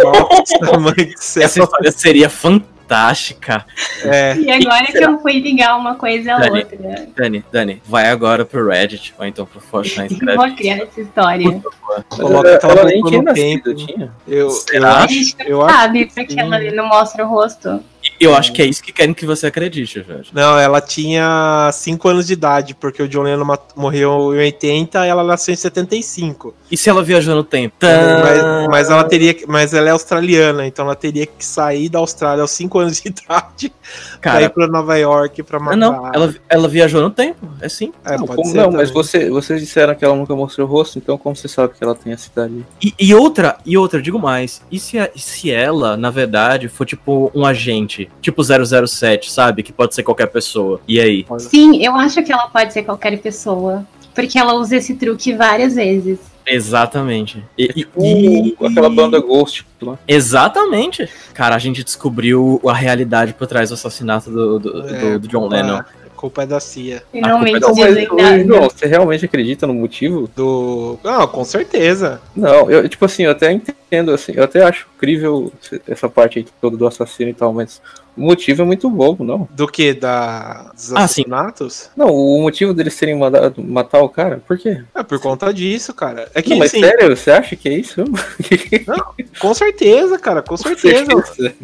Nossa, 0.03 0.77
mãe 0.79 0.93
do 0.93 1.17
céu. 1.17 1.43
Essa 1.43 1.59
história 1.61 1.91
seria 1.91 2.29
fantástica. 2.29 3.65
É. 4.03 4.35
E 4.35 4.51
agora 4.51 4.85
que 4.85 4.97
eu 4.97 5.19
fui 5.19 5.39
ligar 5.39 5.77
uma 5.77 5.95
coisa 5.95 6.33
a 6.33 6.39
Dani, 6.39 6.59
outra. 6.59 7.07
Dani, 7.15 7.45
Dani, 7.51 7.81
vai 7.85 8.09
agora 8.09 8.45
pro 8.45 8.67
Reddit, 8.67 9.13
ou 9.17 9.25
então 9.25 9.45
pro 9.45 9.61
Fortnite. 9.61 10.19
Vou 10.35 10.55
criar 10.55 10.77
essa 10.77 11.01
história. 11.01 11.61
Coloca 12.09 12.59
ela 12.61 12.83
nem 12.85 13.01
tinha 13.03 13.21
nascido, 13.21 13.75
tinha. 13.75 14.11
Eu, 14.27 14.49
eu 14.73 14.85
acho, 14.85 15.03
a 15.03 15.07
gente 15.07 15.37
não 15.39 15.45
eu 15.45 15.69
sabe, 15.69 16.03
acho 16.03 16.13
porque 16.15 16.39
ela 16.39 16.59
não 16.71 16.87
mostra 16.87 17.25
o 17.25 17.29
rosto. 17.29 17.81
Eu 18.21 18.35
acho 18.35 18.53
que 18.53 18.61
é 18.61 18.65
isso 18.65 18.83
que 18.83 18.91
querem 18.91 19.15
que 19.15 19.25
você 19.25 19.47
acredite, 19.47 20.05
Jorge. 20.07 20.29
Não, 20.31 20.55
ela 20.55 20.79
tinha 20.79 21.71
5 21.73 22.07
anos 22.07 22.27
de 22.27 22.33
idade, 22.33 22.75
porque 22.75 23.01
o 23.01 23.07
John 23.07 23.23
Lennon 23.23 23.57
morreu 23.75 24.35
em 24.35 24.37
80 24.37 25.07
e 25.07 25.09
ela 25.09 25.23
nasceu 25.23 25.53
em 25.53 25.57
75. 25.57 26.53
E 26.69 26.77
se 26.77 26.87
ela 26.87 27.01
viajou 27.01 27.33
no 27.35 27.43
tempo? 27.43 27.75
Mas, 27.81 28.67
mas, 28.69 28.89
ela 28.91 29.03
teria 29.05 29.35
mas 29.47 29.73
ela 29.73 29.89
é 29.89 29.91
australiana, 29.91 30.67
então 30.67 30.85
ela 30.85 30.95
teria 30.95 31.25
que 31.25 31.43
sair 31.43 31.89
da 31.89 31.97
Austrália 31.97 32.43
aos 32.43 32.51
5 32.51 32.77
anos 32.77 33.01
de 33.01 33.09
idade 33.09 33.73
Cara, 34.21 34.37
pra 34.37 34.45
ir 34.45 34.49
pra 34.49 34.67
Nova 34.67 34.95
York 34.97 35.41
pra 35.41 35.59
matar. 35.59 35.75
Não, 35.77 36.11
ela, 36.13 36.35
ela 36.47 36.67
viajou 36.67 37.01
no 37.01 37.09
tempo, 37.09 37.49
é 37.59 37.67
sim. 37.67 37.91
É, 38.05 38.17
não, 38.17 38.27
como, 38.27 38.53
não 38.53 38.71
mas 38.71 38.91
você, 38.91 39.31
vocês 39.31 39.59
disseram 39.59 39.95
que 39.95 40.05
ela 40.05 40.15
nunca 40.15 40.35
mostrou 40.35 40.67
o 40.67 40.69
rosto, 40.69 40.99
então 40.99 41.17
como 41.17 41.35
você 41.35 41.47
sabe 41.47 41.73
que 41.73 41.83
ela 41.83 41.95
tem 41.95 42.13
essa 42.13 42.29
idade? 42.31 42.63
E, 42.79 42.93
e 42.99 43.15
outra, 43.15 43.57
e 43.65 43.75
outra, 43.75 43.99
digo 43.99 44.19
mais, 44.19 44.61
e 44.71 44.79
se, 44.79 44.97
se 45.15 45.49
ela, 45.49 45.97
na 45.97 46.11
verdade, 46.11 46.67
for 46.67 46.85
tipo 46.85 47.31
um 47.33 47.43
agente 47.45 48.10
tipo 48.21 48.43
007, 48.43 49.31
sabe? 49.31 49.63
Que 49.63 49.71
pode 49.71 49.95
ser 49.95 50.03
qualquer 50.03 50.27
pessoa. 50.27 50.81
E 50.87 50.99
aí? 50.99 51.25
Sim, 51.39 51.83
eu 51.83 51.95
acho 51.95 52.23
que 52.23 52.31
ela 52.31 52.47
pode 52.47 52.73
ser 52.73 52.83
qualquer 52.83 53.17
pessoa. 53.19 53.85
Porque 54.13 54.37
ela 54.37 54.53
usa 54.53 54.75
esse 54.75 54.95
truque 54.95 55.33
várias 55.33 55.75
vezes. 55.75 56.19
Exatamente. 56.45 57.43
E, 57.57 57.65
é 57.65 57.67
tipo 57.73 58.03
e, 58.03 58.57
aquela 58.61 58.89
banda 58.89 59.19
Ghost. 59.19 59.65
Lá. 59.81 59.97
Exatamente. 60.07 61.07
Cara, 61.33 61.55
a 61.55 61.59
gente 61.59 61.83
descobriu 61.83 62.59
a 62.67 62.73
realidade 62.73 63.33
por 63.33 63.47
trás 63.47 63.69
do 63.69 63.75
assassinato 63.75 64.29
do, 64.29 64.59
do, 64.59 64.87
é, 64.87 64.99
do, 64.99 65.19
do 65.19 65.27
John 65.27 65.47
Lennon 65.47 65.81
culpa 66.21 66.43
é 66.43 66.45
da 66.45 66.59
CIA. 66.59 67.01
Finalmente 67.11 67.65
é 67.65 68.05
da... 68.05 68.43
Não, 68.45 68.69
você 68.69 68.85
realmente 68.85 69.25
acredita 69.25 69.65
no 69.65 69.73
motivo 69.73 70.29
do. 70.35 70.99
Não, 71.03 71.27
com 71.27 71.43
certeza. 71.43 72.21
Não, 72.35 72.69
eu, 72.69 72.87
tipo 72.87 73.03
assim, 73.03 73.23
eu 73.23 73.31
até 73.31 73.51
entendo, 73.51 74.11
assim, 74.11 74.33
eu 74.35 74.43
até 74.43 74.63
acho 74.63 74.85
incrível 75.01 75.51
essa 75.87 76.07
parte 76.07 76.39
aí 76.39 76.45
toda 76.61 76.77
do 76.77 76.85
assassino 76.85 77.31
e 77.31 77.33
tal, 77.33 77.51
mas 77.51 77.81
o 78.15 78.21
motivo 78.21 78.61
é 78.61 78.65
muito 78.65 78.89
bobo, 78.89 79.23
não. 79.23 79.47
Do 79.51 79.67
que? 79.67 79.93
Da... 79.93 80.69
Dos 80.75 80.93
ah, 80.93 80.99
assassinatos? 80.99 81.73
Sim. 81.73 81.89
Não, 81.97 82.07
o 82.07 82.41
motivo 82.41 82.73
deles 82.73 82.95
terem 82.95 83.17
mandado 83.17 83.63
matar 83.63 84.01
o 84.01 84.09
cara, 84.09 84.43
por 84.45 84.57
quê? 84.57 84.83
É 84.93 85.01
por 85.01 85.19
conta 85.19 85.51
disso, 85.51 85.93
cara. 85.93 86.29
É 86.35 86.41
que, 86.41 86.51
não, 86.51 86.57
mas 86.59 86.71
assim, 86.71 86.81
sério, 86.81 87.15
você 87.15 87.31
acha 87.31 87.55
que 87.55 87.67
é 87.67 87.73
isso? 87.73 88.03
não, 88.85 89.13
com 89.39 89.53
certeza, 89.53 90.19
cara, 90.19 90.41
com, 90.41 90.49
com 90.49 90.57
certeza. 90.57 91.05
certeza. 91.05 91.55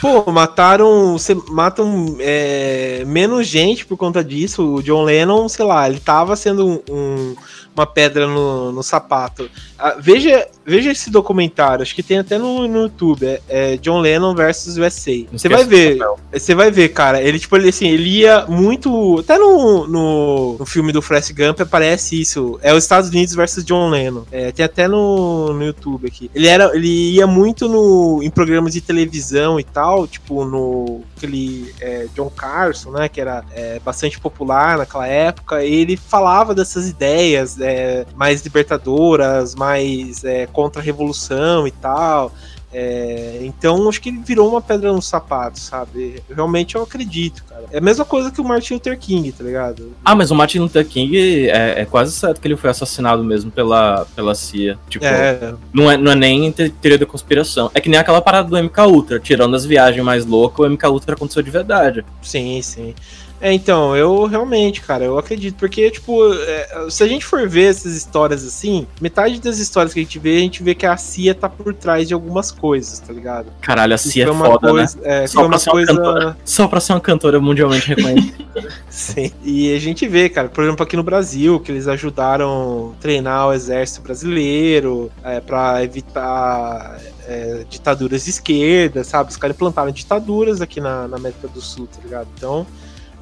Pô, 0.00 0.30
mataram. 0.32 1.18
Você 1.18 1.34
matam 1.34 2.16
é, 2.20 3.04
menos 3.06 3.46
gente 3.46 3.84
por 3.84 3.96
conta 3.98 4.24
disso. 4.24 4.76
O 4.76 4.82
John 4.82 5.04
Lennon, 5.04 5.48
sei 5.48 5.64
lá, 5.64 5.88
ele 5.88 6.00
tava 6.00 6.36
sendo 6.36 6.66
um, 6.66 6.82
um 6.90 7.36
uma 7.74 7.86
pedra 7.86 8.26
no, 8.26 8.70
no 8.70 8.82
sapato. 8.82 9.50
Ah, 9.78 9.96
veja, 9.98 10.46
veja 10.64 10.90
esse 10.90 11.10
documentário, 11.10 11.82
acho 11.82 11.94
que 11.94 12.02
tem 12.02 12.18
até 12.18 12.38
no, 12.38 12.66
no 12.68 12.82
YouTube, 12.82 13.26
é, 13.26 13.40
é 13.48 13.76
John 13.76 14.00
Lennon 14.00 14.34
versus 14.34 14.76
USA. 14.76 15.26
Você 15.32 15.48
vai 15.48 15.64
ver, 15.64 15.98
você 16.32 16.54
vai 16.54 16.70
ver, 16.70 16.88
cara, 16.90 17.20
ele 17.22 17.38
tipo, 17.38 17.56
ele, 17.56 17.68
assim, 17.68 17.88
ele 17.88 18.08
ia 18.08 18.46
muito, 18.46 19.18
até 19.20 19.38
no, 19.38 19.86
no, 19.86 20.56
no 20.58 20.66
filme 20.66 20.92
do 20.92 21.02
Forrest 21.02 21.32
Gump 21.32 21.60
aparece 21.60 22.20
isso, 22.20 22.58
é 22.62 22.72
os 22.72 22.84
Estados 22.84 23.10
Unidos 23.10 23.34
versus 23.34 23.64
John 23.64 23.90
Lennon. 23.90 24.24
É, 24.30 24.52
tem 24.52 24.64
até 24.64 24.88
no, 24.88 25.52
no 25.52 25.64
YouTube 25.64 26.06
aqui. 26.06 26.30
Ele 26.34 26.46
era, 26.46 26.74
ele 26.74 27.12
ia 27.12 27.26
muito 27.26 27.68
no, 27.68 28.20
em 28.22 28.30
programas 28.30 28.72
de 28.72 28.80
televisão 28.80 29.58
e 29.58 29.64
tal, 29.64 30.06
tipo 30.06 30.44
no 30.44 31.02
aquele 31.22 31.72
é, 31.80 32.06
John 32.14 32.28
Carson, 32.30 32.90
né, 32.90 33.08
que 33.08 33.20
era 33.20 33.44
é, 33.52 33.78
bastante 33.78 34.18
popular 34.18 34.78
naquela 34.78 35.06
época, 35.06 35.64
ele 35.64 35.96
falava 35.96 36.54
dessas 36.54 36.88
ideias, 36.88 37.60
é, 37.60 38.04
mais 38.16 38.42
libertadoras, 38.42 39.54
mais 39.54 40.24
é, 40.24 40.46
contra 40.52 40.80
a 40.80 40.84
revolução 40.84 41.66
e 41.66 41.70
tal. 41.70 42.32
É, 42.74 43.40
então 43.42 43.86
acho 43.86 44.00
que 44.00 44.08
ele 44.08 44.18
virou 44.24 44.48
uma 44.48 44.62
pedra 44.62 44.90
no 44.92 45.02
sapato, 45.02 45.60
sabe? 45.60 46.22
Realmente 46.34 46.74
eu 46.74 46.82
acredito, 46.82 47.44
cara. 47.44 47.64
É 47.70 47.78
a 47.78 47.80
mesma 47.82 48.04
coisa 48.04 48.30
que 48.30 48.40
o 48.40 48.44
Martin 48.44 48.74
Luther 48.74 48.98
King, 48.98 49.30
tá 49.30 49.44
ligado? 49.44 49.92
Ah, 50.02 50.14
mas 50.14 50.30
o 50.30 50.34
Martin 50.34 50.60
Luther 50.60 50.86
King 50.86 51.50
é, 51.50 51.82
é 51.82 51.84
quase 51.84 52.12
certo 52.12 52.40
que 52.40 52.48
ele 52.48 52.56
foi 52.56 52.70
assassinado 52.70 53.22
mesmo 53.22 53.50
pela, 53.50 54.06
pela 54.16 54.34
CIA. 54.34 54.78
Tipo, 54.88 55.04
é. 55.04 55.54
Não, 55.72 55.90
é, 55.90 55.98
não 55.98 56.12
é 56.12 56.14
nem 56.14 56.50
teoria 56.50 56.98
da 56.98 57.04
conspiração. 57.04 57.70
É 57.74 57.80
que 57.80 57.90
nem 57.90 57.98
aquela 57.98 58.22
parada 58.22 58.48
do 58.48 58.62
MK 58.62 58.80
Ultra, 58.86 59.20
tirando 59.20 59.54
as 59.54 59.66
viagens 59.66 60.02
mais 60.02 60.24
loucas, 60.24 60.66
o 60.66 60.70
MK 60.70 60.86
Ultra 60.86 61.14
aconteceu 61.14 61.42
de 61.42 61.50
verdade. 61.50 62.04
Sim, 62.22 62.62
sim. 62.62 62.94
É, 63.42 63.52
então, 63.52 63.96
eu 63.96 64.24
realmente, 64.26 64.80
cara, 64.80 65.04
eu 65.04 65.18
acredito, 65.18 65.56
porque, 65.56 65.90
tipo, 65.90 66.32
é, 66.32 66.86
se 66.88 67.02
a 67.02 67.08
gente 67.08 67.24
for 67.24 67.48
ver 67.48 67.70
essas 67.70 67.96
histórias 67.96 68.46
assim, 68.46 68.86
metade 69.00 69.40
das 69.40 69.58
histórias 69.58 69.92
que 69.92 69.98
a 69.98 70.02
gente 70.04 70.16
vê, 70.20 70.36
a 70.36 70.40
gente 70.40 70.62
vê 70.62 70.76
que 70.76 70.86
a 70.86 70.96
CIA 70.96 71.34
tá 71.34 71.48
por 71.48 71.74
trás 71.74 72.06
de 72.06 72.14
algumas 72.14 72.52
coisas, 72.52 73.00
tá 73.00 73.12
ligado? 73.12 73.48
Caralho, 73.60 73.94
a 73.94 73.98
CIA 73.98 74.26
é 74.26 74.30
uma 74.30 74.46
foda, 74.46 74.70
coisa, 74.70 74.96
né? 75.00 75.24
É, 75.24 75.26
só, 75.26 75.40
pra 75.40 75.48
uma 75.48 75.58
coisa... 75.58 75.92
Cantora, 75.92 76.36
só 76.44 76.68
pra 76.68 76.78
ser 76.78 76.92
uma 76.92 77.00
cantora 77.00 77.40
mundialmente 77.40 77.88
reconhecida. 77.88 78.44
Sim, 78.88 79.32
e 79.42 79.74
a 79.74 79.80
gente 79.80 80.06
vê, 80.06 80.28
cara, 80.28 80.48
por 80.48 80.62
exemplo, 80.62 80.84
aqui 80.84 80.96
no 80.96 81.02
Brasil, 81.02 81.58
que 81.58 81.72
eles 81.72 81.88
ajudaram 81.88 82.94
a 82.96 83.02
treinar 83.02 83.48
o 83.48 83.52
exército 83.52 84.02
brasileiro 84.02 85.10
é, 85.24 85.40
pra 85.40 85.82
evitar 85.82 86.96
é, 87.26 87.64
ditaduras 87.68 88.22
de 88.22 88.30
esquerda, 88.30 89.02
sabe? 89.02 89.30
Os 89.30 89.36
caras 89.36 89.56
implantaram 89.56 89.90
ditaduras 89.90 90.60
aqui 90.60 90.80
na, 90.80 91.08
na 91.08 91.16
América 91.16 91.48
do 91.48 91.60
Sul, 91.60 91.88
tá 91.88 91.98
ligado? 92.04 92.28
Então, 92.36 92.64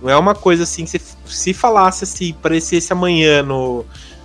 não 0.02 0.10
é 0.10 0.16
uma 0.16 0.34
coisa 0.34 0.62
assim 0.62 0.84
que 0.84 0.90
se, 0.90 1.00
se 1.26 1.52
falasse 1.52 2.04
assim, 2.04 2.32
parecesse 2.32 2.92
amanhã 2.92 3.42
no, 3.42 3.84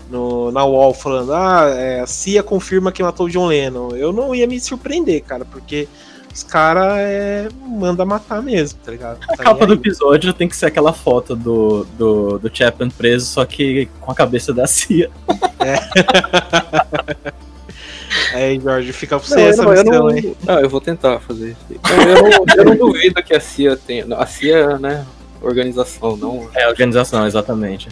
no, 0.09 0.51
na 0.51 0.63
UOL 0.63 0.93
falando, 0.93 1.33
ah, 1.33 1.69
é, 1.75 2.01
a 2.01 2.07
CIA 2.07 2.43
confirma 2.43 2.91
que 2.91 3.03
matou 3.03 3.25
o 3.25 3.29
John 3.29 3.47
Lennon. 3.47 3.95
Eu 3.95 4.13
não 4.13 4.33
ia 4.33 4.47
me 4.47 4.59
surpreender, 4.59 5.23
cara, 5.23 5.45
porque 5.45 5.87
os 6.33 6.43
caras 6.43 6.97
é, 6.97 7.47
manda 7.65 8.05
matar 8.05 8.41
mesmo, 8.41 8.79
tá 8.83 8.91
ligado? 8.91 9.19
A 9.29 9.37
tá 9.37 9.43
capa 9.43 9.65
do 9.65 9.73
episódio 9.73 10.33
tem 10.33 10.49
que 10.49 10.55
ser 10.55 10.65
aquela 10.65 10.91
foto 10.91 11.35
do, 11.35 11.85
do, 11.97 12.37
do 12.39 12.51
Chapman 12.53 12.89
preso, 12.89 13.25
só 13.25 13.45
que 13.45 13.87
com 14.01 14.11
a 14.11 14.15
cabeça 14.15 14.53
da 14.53 14.67
CIA. 14.67 15.09
É. 15.59 15.75
Aí, 18.33 18.59
Jorge, 18.59 18.91
fica 18.91 19.17
pra 19.17 19.27
você 19.27 19.35
não, 19.35 19.47
essa 19.47 19.63
não, 19.63 19.71
missão, 19.71 19.85
não, 19.85 20.11
hein? 20.11 20.35
Não, 20.45 20.59
eu 20.59 20.69
vou 20.69 20.81
tentar 20.81 21.19
fazer 21.19 21.51
isso. 21.51 21.65
Eu, 21.69 22.23
não, 22.23 22.45
eu 22.55 22.65
não 22.65 22.75
duvido 22.75 23.21
que 23.23 23.33
a 23.33 23.39
CIA 23.39 23.77
tenha. 23.77 24.05
A 24.15 24.25
CIA, 24.25 24.77
né? 24.77 25.05
Organização, 25.45 26.17
não. 26.17 26.49
É, 26.55 26.67
organização, 26.67 27.25
exatamente. 27.27 27.89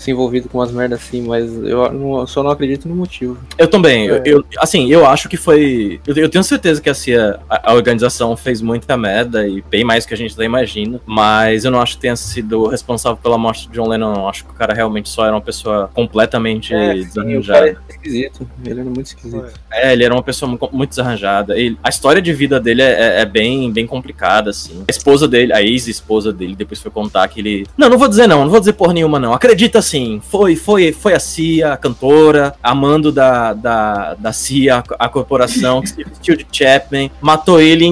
Se 0.00 0.10
envolvido 0.10 0.48
com 0.48 0.58
umas 0.58 0.72
merdas 0.72 0.98
assim, 0.98 1.20
mas 1.20 1.52
eu, 1.62 1.92
não, 1.92 2.26
só 2.26 2.42
não 2.42 2.50
acredito 2.50 2.88
no 2.88 2.94
motivo. 2.94 3.36
Eu 3.58 3.68
também. 3.68 4.08
É. 4.08 4.22
Eu, 4.24 4.42
assim, 4.58 4.90
eu 4.90 5.04
acho 5.04 5.28
que 5.28 5.36
foi. 5.36 6.00
Eu, 6.06 6.16
eu, 6.16 6.28
tenho 6.30 6.42
certeza 6.42 6.80
que 6.80 6.88
a 6.88 6.94
CIA, 6.94 7.38
a, 7.50 7.70
a, 7.70 7.74
organização, 7.74 8.34
fez 8.34 8.62
muita 8.62 8.96
merda 8.96 9.46
e 9.46 9.62
bem 9.68 9.84
mais 9.84 10.06
que 10.06 10.14
a 10.14 10.16
gente 10.16 10.32
até 10.32 10.44
imagina. 10.44 10.98
Mas 11.04 11.66
eu 11.66 11.70
não 11.70 11.82
acho 11.82 11.96
que 11.96 12.00
tenha 12.00 12.16
sido 12.16 12.66
responsável 12.66 13.18
pela 13.22 13.36
morte 13.36 13.68
de 13.68 13.74
John 13.74 13.88
Lennon. 13.88 14.14
Não. 14.14 14.26
Acho 14.26 14.44
que 14.46 14.50
o 14.50 14.54
cara 14.54 14.72
realmente 14.72 15.10
só 15.10 15.26
era 15.26 15.34
uma 15.34 15.40
pessoa 15.40 15.90
completamente 15.92 16.72
é, 16.72 16.94
desarranjada. 16.94 17.66
Sim, 17.66 17.76
é 17.76 17.92
esquisito. 17.92 18.50
Ele 18.64 18.80
era 18.80 18.88
muito 18.88 19.06
esquisito. 19.06 19.52
É, 19.70 19.92
ele 19.92 20.04
era 20.04 20.14
uma 20.14 20.22
pessoa 20.22 20.58
muito 20.72 20.88
desarranjada. 20.88 21.58
Ele, 21.58 21.78
a 21.82 21.90
história 21.90 22.22
de 22.22 22.32
vida 22.32 22.58
dele 22.58 22.80
é, 22.80 22.90
é, 22.90 23.20
é, 23.20 23.26
bem, 23.26 23.70
bem 23.70 23.86
complicada, 23.86 24.48
assim. 24.48 24.82
A 24.88 24.90
esposa 24.90 25.28
dele, 25.28 25.52
a 25.52 25.60
ex-esposa 25.60 26.32
dele, 26.32 26.56
depois 26.56 26.80
foi 26.80 26.90
contar 26.90 27.28
que 27.28 27.40
ele. 27.40 27.66
Não, 27.76 27.90
não 27.90 27.98
vou 27.98 28.08
dizer 28.08 28.26
não, 28.26 28.44
não 28.44 28.50
vou 28.50 28.60
dizer 28.60 28.72
porra 28.72 28.94
nenhuma, 28.94 29.18
não. 29.18 29.34
Acredita 29.34 29.78
assim, 29.90 30.20
foi, 30.22 30.54
foi, 30.54 30.92
foi 30.92 31.14
a 31.14 31.20
Cia, 31.20 31.72
a 31.72 31.76
cantora, 31.76 32.54
amando 32.62 33.10
da, 33.10 33.52
da, 33.52 34.14
da 34.14 34.32
Cia, 34.32 34.82
a 34.98 35.08
corporação, 35.08 35.82
que 35.82 35.88
se 35.88 36.04
vestiu 36.04 36.36
de 36.36 36.46
Chapman, 36.50 37.10
matou 37.20 37.60
ele 37.60 37.84
e 37.84 37.88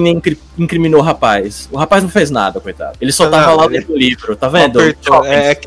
incriminou 0.59 1.01
o 1.01 1.03
rapaz. 1.03 1.67
O 1.71 1.77
rapaz 1.77 2.03
não 2.03 2.09
fez 2.09 2.29
nada, 2.29 2.59
coitado. 2.59 2.97
Ele 2.99 3.11
só 3.11 3.25
não, 3.25 3.31
tava 3.31 3.53
lá 3.53 3.67
dentro 3.67 3.93
do 3.93 3.97
livro, 3.97 4.35
tá 4.35 4.47
vendo? 4.47 4.79
É, 4.81 4.93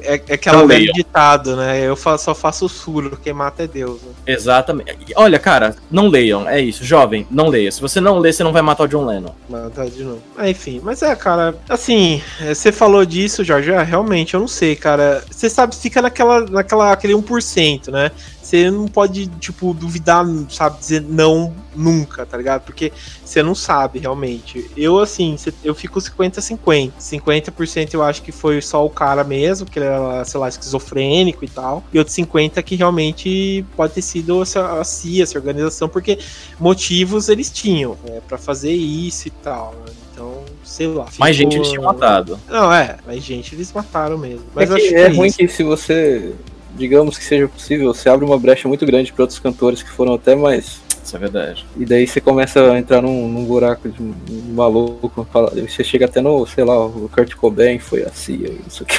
é, 0.03 0.23
é 0.29 0.35
aquela 0.35 0.67
velha 0.67 0.93
ditado, 0.93 1.57
né? 1.57 1.81
Eu 1.81 1.97
só 1.97 2.35
faço 2.35 2.69
suro, 2.69 3.19
quem 3.23 3.33
mata 3.33 3.63
é 3.65 3.67
Deus. 3.67 4.01
Né? 4.03 4.13
Exatamente. 4.27 5.13
Olha, 5.17 5.39
cara, 5.39 5.75
não 5.91 6.09
leiam, 6.09 6.49
é 6.49 6.61
isso. 6.61 6.85
Jovem, 6.85 7.27
não 7.31 7.49
leia. 7.49 7.73
Se 7.73 7.81
você 7.81 8.01
não 8.01 8.19
lê, 8.19 8.33
você 8.33 8.45
não 8.45 8.53
vai 8.53 8.63
matar 8.63 8.85
o 8.85 8.89
John 8.89 9.07
Lennon. 9.07 9.35
Matar 9.49 9.89
de 9.89 10.05
novo. 10.05 10.23
Ah, 10.37 10.49
enfim, 10.49 10.81
mas 10.83 11.03
é, 11.03 11.15
cara, 11.15 11.55
assim, 11.69 12.23
você 12.47 12.71
falou 12.71 13.05
disso, 13.05 13.45
Jorge, 13.45 13.73
ah, 13.73 13.83
realmente, 13.83 14.35
eu 14.35 14.41
não 14.41 14.49
sei, 14.49 14.77
cara. 14.77 15.25
Você 15.31 15.49
sabe, 15.49 15.75
fica 15.75 16.03
naquela, 16.03 16.41
naquela 16.41 16.93
aquele 16.93 17.15
1%, 17.15 17.91
né? 17.91 18.11
Você 18.53 18.71
não 18.71 18.87
pode, 18.87 19.29
tipo, 19.41 19.73
duvidar, 19.73 20.27
sabe, 20.51 20.79
dizer 20.79 21.01
não 21.01 21.55
nunca, 21.75 22.27
tá 22.27 22.37
ligado? 22.37 22.61
Porque 22.61 22.93
você 23.25 23.43
não 23.43 23.55
sabe 23.55 23.99
realmente. 23.99 24.71
Eu, 24.77 24.99
assim, 24.99 25.37
eu 25.65 25.75
fico 25.75 25.99
50-50. 25.99 26.93
50% 27.01 27.95
eu 27.95 28.03
acho 28.03 28.21
que 28.21 28.31
foi 28.31 28.61
só 28.61 28.85
o 28.85 28.91
cara 28.91 29.25
mesmo, 29.25 29.65
que 29.65 29.79
ele 29.79 29.87
era, 29.87 30.23
sei 30.27 30.39
lá, 30.39 30.51
esquizofrênico 30.51 31.47
e 31.47 31.49
tal. 31.49 31.83
E 31.95 31.99
outros 31.99 32.15
50% 32.15 32.63
que 32.63 32.77
realmente 32.77 33.65
pode 33.75 33.95
ter 33.95 34.03
sido 34.03 34.43
a 34.43 34.85
CIA, 34.85 35.23
essa 35.23 35.39
organização, 35.39 35.89
porque 35.89 36.19
motivos 36.61 37.31
eles 37.31 37.51
tinham, 37.51 37.97
né, 38.05 38.21
para 38.29 38.37
fazer 38.37 38.73
isso 38.73 39.29
e 39.29 39.31
tal. 39.31 39.73
Né? 39.87 39.95
Então, 40.13 40.45
sei 40.63 40.89
lá. 40.89 41.07
Ficou... 41.07 41.25
Mais 41.25 41.35
gente 41.35 41.57
eles 41.57 41.69
tinham 41.69 41.85
matado. 41.85 42.39
Não, 42.51 42.71
é, 42.71 42.99
mais 43.07 43.25
gente 43.25 43.55
eles 43.55 43.73
mataram 43.73 44.19
mesmo. 44.19 44.45
Mas 44.55 44.71
é, 44.71 44.75
que 44.75 44.95
é, 44.95 45.01
é 45.01 45.09
ruim 45.09 45.29
isso. 45.29 45.39
que 45.39 45.49
se 45.49 45.63
você 45.63 46.35
digamos 46.75 47.19
que 47.19 47.25
seja 47.25 47.49
possível, 47.49 47.93
você 47.93 48.09
abre 48.09 48.25
uma 48.25 48.39
brecha 48.39 48.69
muito 48.69 48.85
grande 48.87 49.13
para 49.13 49.23
outros 49.23 49.39
cantores 49.39 49.83
que 49.83 49.91
foram 49.91 50.15
até 50.15 50.35
mais. 50.35 50.81
Isso 51.05 51.17
é 51.17 51.19
verdade. 51.19 51.67
E 51.77 51.85
daí 51.85 52.07
você 52.07 52.21
começa 52.21 52.61
a 52.73 52.79
entrar 52.79 53.03
num, 53.03 53.29
num 53.29 53.45
buraco 53.45 53.89
de, 53.89 53.99
de 53.99 54.53
maluco. 54.53 55.27
Fala, 55.33 55.51
você 55.51 55.83
chega 55.83 56.07
até 56.07 56.21
no, 56.21 56.47
sei 56.47 56.65
lá, 56.65 56.87
o 56.87 57.11
Kurt 57.13 57.35
Cobain 57.35 57.79
foi 57.79 58.03
assim, 58.03 58.45
isso 58.67 58.85
aqui. 58.85 58.99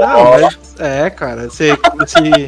Não, 0.00 0.30
mas, 0.38 0.58
é, 0.78 1.08
cara, 1.08 1.48
você, 1.48 1.70
você, 1.96 2.46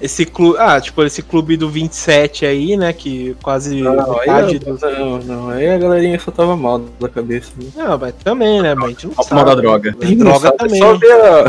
esse 0.00 0.26
clube. 0.26 0.58
Ah, 0.58 0.80
tipo, 0.80 1.02
esse 1.02 1.22
clube 1.22 1.56
do 1.56 1.68
27 1.68 2.44
aí, 2.44 2.76
né? 2.76 2.92
Que 2.92 3.34
quase 3.42 3.80
não, 3.80 3.94
metade. 3.94 4.60
Não, 4.66 5.18
não, 5.18 5.48
aí 5.48 5.68
a 5.68 5.78
galerinha 5.78 6.18
só 6.18 6.30
tava 6.30 6.56
mal 6.56 6.78
da 6.78 7.08
cabeça. 7.08 7.52
Né? 7.56 7.70
Não, 7.74 7.98
mas 7.98 8.14
também, 8.22 8.60
né? 8.62 8.74
Mas 8.74 8.84
a 8.84 8.88
gente 8.88 9.06
não 9.06 9.14
sabe. 9.14 9.34
Mal 9.34 9.44
da 9.44 9.54
droga. 9.54 9.92
droga 9.92 10.52
também. 10.52 10.78
Só 10.78 10.96
ver 10.96 11.12
a... 11.12 11.44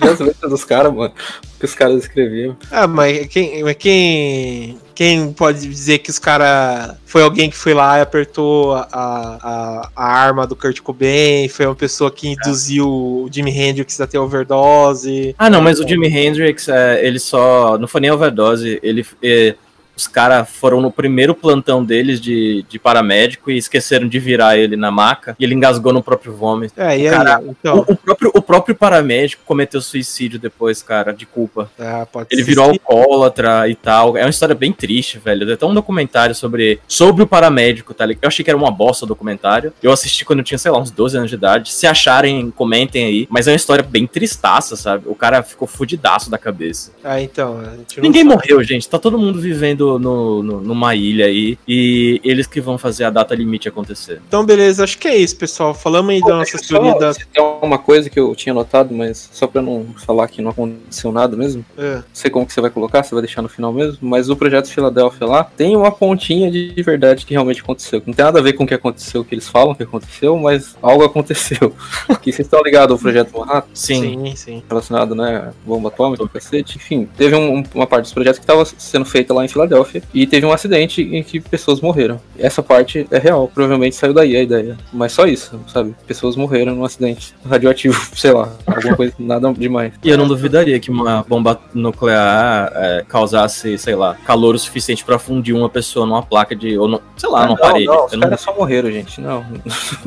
as 0.10 0.20
letras 0.20 0.50
dos 0.50 0.64
caras, 0.64 0.92
mano. 0.92 1.12
Que 1.58 1.64
os 1.64 1.74
caras 1.74 2.02
escreviam. 2.02 2.56
Ah, 2.70 2.86
mas 2.86 3.26
quem. 3.28 3.62
Mas 3.62 3.76
quem 3.76 4.78
quem 4.98 5.32
pode 5.32 5.60
dizer 5.60 5.98
que 5.98 6.10
os 6.10 6.18
caras. 6.18 6.96
Foi 7.06 7.22
alguém 7.22 7.48
que 7.48 7.56
foi 7.56 7.72
lá 7.72 7.98
e 7.98 8.00
apertou 8.00 8.74
a, 8.74 8.88
a, 8.92 9.90
a, 9.94 10.04
arma 10.04 10.44
do 10.44 10.56
Kurt 10.56 10.80
Cobain, 10.80 11.48
foi 11.48 11.66
uma 11.66 11.76
pessoa 11.76 12.10
que 12.10 12.30
induziu 12.30 12.88
o 12.88 13.28
Jimi 13.30 13.52
Hendrix 13.52 14.00
a 14.00 14.08
ter 14.08 14.18
overdose. 14.18 15.36
Ah, 15.38 15.48
não, 15.48 15.62
mas 15.62 15.78
o 15.78 15.86
Jimi 15.86 16.08
Hendrix, 16.08 16.68
é, 16.68 17.06
ele 17.06 17.20
só. 17.20 17.78
Não 17.78 17.86
foi 17.86 18.00
nem 18.00 18.10
overdose, 18.10 18.80
ele. 18.82 19.06
É, 19.22 19.54
os 19.98 20.06
caras 20.06 20.48
foram 20.48 20.80
no 20.80 20.92
primeiro 20.92 21.34
plantão 21.34 21.84
deles 21.84 22.20
de, 22.20 22.64
de 22.68 22.78
paramédico 22.78 23.50
e 23.50 23.56
esqueceram 23.56 24.06
de 24.06 24.16
virar 24.20 24.56
ele 24.56 24.76
na 24.76 24.92
maca 24.92 25.34
e 25.36 25.44
ele 25.44 25.54
engasgou 25.54 25.92
no 25.92 26.00
próprio 26.00 26.32
vômito. 26.32 26.80
É, 26.80 26.96
e 26.96 27.08
aí, 27.08 27.10
cara, 27.10 27.42
então... 27.42 27.84
o, 27.88 27.92
o, 27.92 27.96
próprio, 27.96 28.30
o 28.32 28.40
próprio 28.40 28.76
paramédico 28.76 29.42
cometeu 29.44 29.80
suicídio 29.80 30.38
depois, 30.38 30.84
cara, 30.84 31.12
de 31.12 31.26
culpa. 31.26 31.68
Ah, 31.76 32.06
ele 32.30 32.44
virou 32.44 32.66
alcoólatra 32.66 33.68
e 33.68 33.74
tal. 33.74 34.16
É 34.16 34.22
uma 34.22 34.30
história 34.30 34.54
bem 34.54 34.72
triste, 34.72 35.18
velho. 35.18 35.44
Tem 35.44 35.54
até 35.54 35.66
um 35.66 35.74
documentário 35.74 36.32
sobre, 36.32 36.78
sobre 36.86 37.24
o 37.24 37.26
paramédico, 37.26 37.92
tá 37.92 38.06
ligado? 38.06 38.22
Eu 38.22 38.28
achei 38.28 38.44
que 38.44 38.50
era 38.50 38.56
uma 38.56 38.70
bosta 38.70 39.04
o 39.04 39.08
documentário. 39.08 39.72
Eu 39.82 39.90
assisti 39.90 40.24
quando 40.24 40.38
eu 40.38 40.44
tinha, 40.44 40.58
sei 40.58 40.70
lá, 40.70 40.78
uns 40.78 40.92
12 40.92 41.16
anos 41.16 41.30
de 41.30 41.34
idade. 41.34 41.72
Se 41.72 41.88
acharem, 41.88 42.52
comentem 42.52 43.04
aí. 43.04 43.26
Mas 43.28 43.48
é 43.48 43.50
uma 43.50 43.56
história 43.56 43.82
bem 43.82 44.06
tristaça, 44.06 44.76
sabe? 44.76 45.08
O 45.08 45.14
cara 45.16 45.42
ficou 45.42 45.66
fudidaço 45.66 46.30
da 46.30 46.38
cabeça. 46.38 46.92
Ah, 47.02 47.20
então. 47.20 47.60
Ninguém 47.96 48.22
sabe. 48.22 48.34
morreu, 48.34 48.62
gente. 48.62 48.88
Tá 48.88 48.96
todo 48.96 49.18
mundo 49.18 49.40
vivendo 49.40 49.87
no, 49.96 50.42
no, 50.42 50.60
numa 50.60 50.96
ilha 50.96 51.26
aí 51.26 51.56
e 51.68 52.20
eles 52.24 52.48
que 52.48 52.60
vão 52.60 52.76
fazer 52.76 53.04
a 53.04 53.10
data 53.10 53.32
limite 53.32 53.68
acontecer. 53.68 54.20
Então, 54.26 54.44
beleza, 54.44 54.82
acho 54.82 54.98
que 54.98 55.06
é 55.06 55.16
isso, 55.16 55.36
pessoal. 55.36 55.72
Falamos 55.72 56.10
aí 56.10 56.20
Pô, 56.20 56.28
da 56.28 56.36
nossa 56.36 56.58
teoria 56.58 56.98
da. 56.98 57.14
Tem 57.14 57.42
uma 57.62 57.78
coisa 57.78 58.10
que 58.10 58.18
eu 58.18 58.34
tinha 58.34 58.52
notado, 58.52 58.92
mas 58.92 59.28
só 59.32 59.46
pra 59.46 59.62
não 59.62 59.86
falar 60.04 60.26
que 60.26 60.42
não 60.42 60.50
aconteceu 60.50 61.12
nada 61.12 61.36
mesmo. 61.36 61.64
É. 61.76 61.96
Não 61.96 62.04
sei 62.12 62.30
como 62.30 62.44
que 62.44 62.52
você 62.52 62.60
vai 62.60 62.70
colocar, 62.70 63.04
você 63.04 63.14
vai 63.14 63.22
deixar 63.22 63.42
no 63.42 63.48
final 63.48 63.72
mesmo, 63.72 63.98
mas 64.00 64.28
o 64.28 64.36
projeto 64.36 64.68
Filadélfia 64.68 65.26
lá 65.26 65.44
tem 65.44 65.76
uma 65.76 65.92
pontinha 65.92 66.50
de 66.50 66.82
verdade 66.82 67.24
que 67.24 67.34
realmente 67.34 67.60
aconteceu. 67.60 68.02
Não 68.04 68.14
tem 68.14 68.24
nada 68.24 68.40
a 68.40 68.42
ver 68.42 68.54
com 68.54 68.64
o 68.64 68.66
que 68.66 68.74
aconteceu, 68.74 69.24
que 69.24 69.34
eles 69.34 69.48
falam 69.48 69.74
que 69.74 69.82
aconteceu, 69.82 70.36
mas 70.36 70.76
algo 70.82 71.04
aconteceu. 71.04 71.74
que 72.20 72.32
vocês 72.32 72.46
estão 72.46 72.62
ligados 72.62 72.92
ao 72.92 72.98
projeto 72.98 73.38
Manhattan? 73.38 73.68
Sim, 73.74 74.00
sim. 74.00 74.36
sim. 74.36 74.62
Relacionado, 74.68 75.14
né? 75.14 75.52
Bomba 75.64 75.88
atômica, 75.88 76.26
cacete. 76.28 76.76
Enfim, 76.76 77.08
teve 77.16 77.36
um, 77.36 77.62
uma 77.74 77.86
parte 77.86 78.04
dos 78.04 78.12
projetos 78.12 78.38
que 78.38 78.44
estava 78.44 78.64
sendo 78.64 79.04
feita 79.04 79.32
lá 79.32 79.44
em 79.44 79.48
Filadélfia 79.48 79.77
e 80.12 80.26
teve 80.26 80.46
um 80.46 80.52
acidente 80.52 81.02
em 81.02 81.22
que 81.22 81.40
pessoas 81.40 81.80
morreram. 81.80 82.20
Essa 82.38 82.62
parte 82.62 83.06
é 83.10 83.18
real, 83.18 83.50
provavelmente 83.52 83.96
saiu 83.96 84.12
daí 84.12 84.36
a 84.36 84.42
ideia. 84.42 84.76
Mas 84.92 85.12
só 85.12 85.26
isso, 85.26 85.60
sabe? 85.72 85.94
Pessoas 86.06 86.36
morreram 86.36 86.74
num 86.74 86.84
acidente 86.84 87.34
radioativo, 87.48 87.98
sei 88.16 88.32
lá, 88.32 88.52
alguma 88.66 88.96
coisa, 88.96 89.14
nada 89.18 89.52
demais. 89.52 89.92
E 90.02 90.08
eu 90.08 90.18
não 90.18 90.28
duvidaria 90.28 90.78
que 90.78 90.90
uma 90.90 91.24
bomba 91.28 91.60
nuclear 91.74 92.72
é, 92.74 93.04
causasse, 93.08 93.78
sei 93.78 93.94
lá, 93.94 94.14
calor 94.24 94.54
o 94.54 94.58
suficiente 94.58 95.04
para 95.04 95.18
fundir 95.18 95.54
uma 95.54 95.68
pessoa 95.68 96.06
numa 96.06 96.22
placa 96.22 96.54
de. 96.54 96.78
ou 96.78 96.88
no, 96.88 97.02
sei 97.16 97.28
lá, 97.28 97.40
ah, 97.40 97.46
numa 97.46 97.56
não, 97.56 97.56
parede. 97.56 97.86
Não, 97.86 98.06
os 98.06 98.12
não... 98.12 98.20
caras 98.20 98.40
só 98.40 98.54
morreram, 98.54 98.90
gente. 98.90 99.20
Não. 99.20 99.44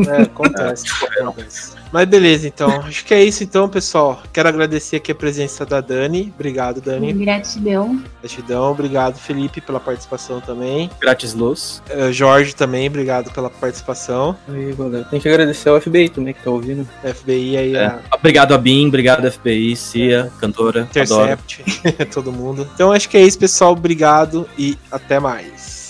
É, 0.07 0.22
acontece. 0.24 0.86
acontece. 1.19 1.80
Mas 1.91 2.07
beleza, 2.07 2.47
então. 2.47 2.69
Acho 2.81 3.05
que 3.05 3.13
é 3.13 3.23
isso 3.23 3.43
então, 3.43 3.67
pessoal. 3.67 4.21
Quero 4.31 4.47
agradecer 4.49 4.97
aqui 4.97 5.11
a 5.11 5.15
presença 5.15 5.65
da 5.65 5.81
Dani. 5.81 6.31
Obrigado, 6.33 6.81
Dani. 6.81 7.11
Gratidão. 7.13 8.01
Gratidão. 8.21 8.71
Obrigado, 8.71 9.17
Felipe, 9.17 9.61
pela 9.61 9.79
participação 9.79 10.39
também. 10.39 10.89
Grátis 10.99 11.33
Luz. 11.33 11.81
Uh, 11.89 12.11
Jorge 12.11 12.55
também, 12.55 12.87
obrigado 12.87 13.31
pela 13.31 13.49
participação. 13.49 14.35
Aí, 14.47 14.71
valeu. 14.71 15.03
Tem 15.05 15.19
que 15.19 15.27
agradecer 15.27 15.69
ao 15.69 15.81
FBI 15.81 16.09
também 16.09 16.33
que 16.33 16.43
tá 16.43 16.49
ouvindo. 16.49 16.87
FBI 17.03 17.57
aí. 17.57 17.75
É. 17.75 17.85
A... 17.85 17.99
Obrigado 18.13 18.53
a 18.53 18.57
BIM, 18.57 18.87
obrigado 18.87 19.29
FBI, 19.29 19.75
Cia, 19.75 20.31
cantora. 20.39 20.81
Intercept, 20.81 21.63
todo 22.13 22.31
mundo. 22.31 22.69
Então 22.73 22.91
acho 22.91 23.09
que 23.09 23.17
é 23.17 23.21
isso, 23.21 23.37
pessoal. 23.37 23.73
Obrigado 23.73 24.47
e 24.57 24.77
até 24.91 25.19
mais. 25.19 25.80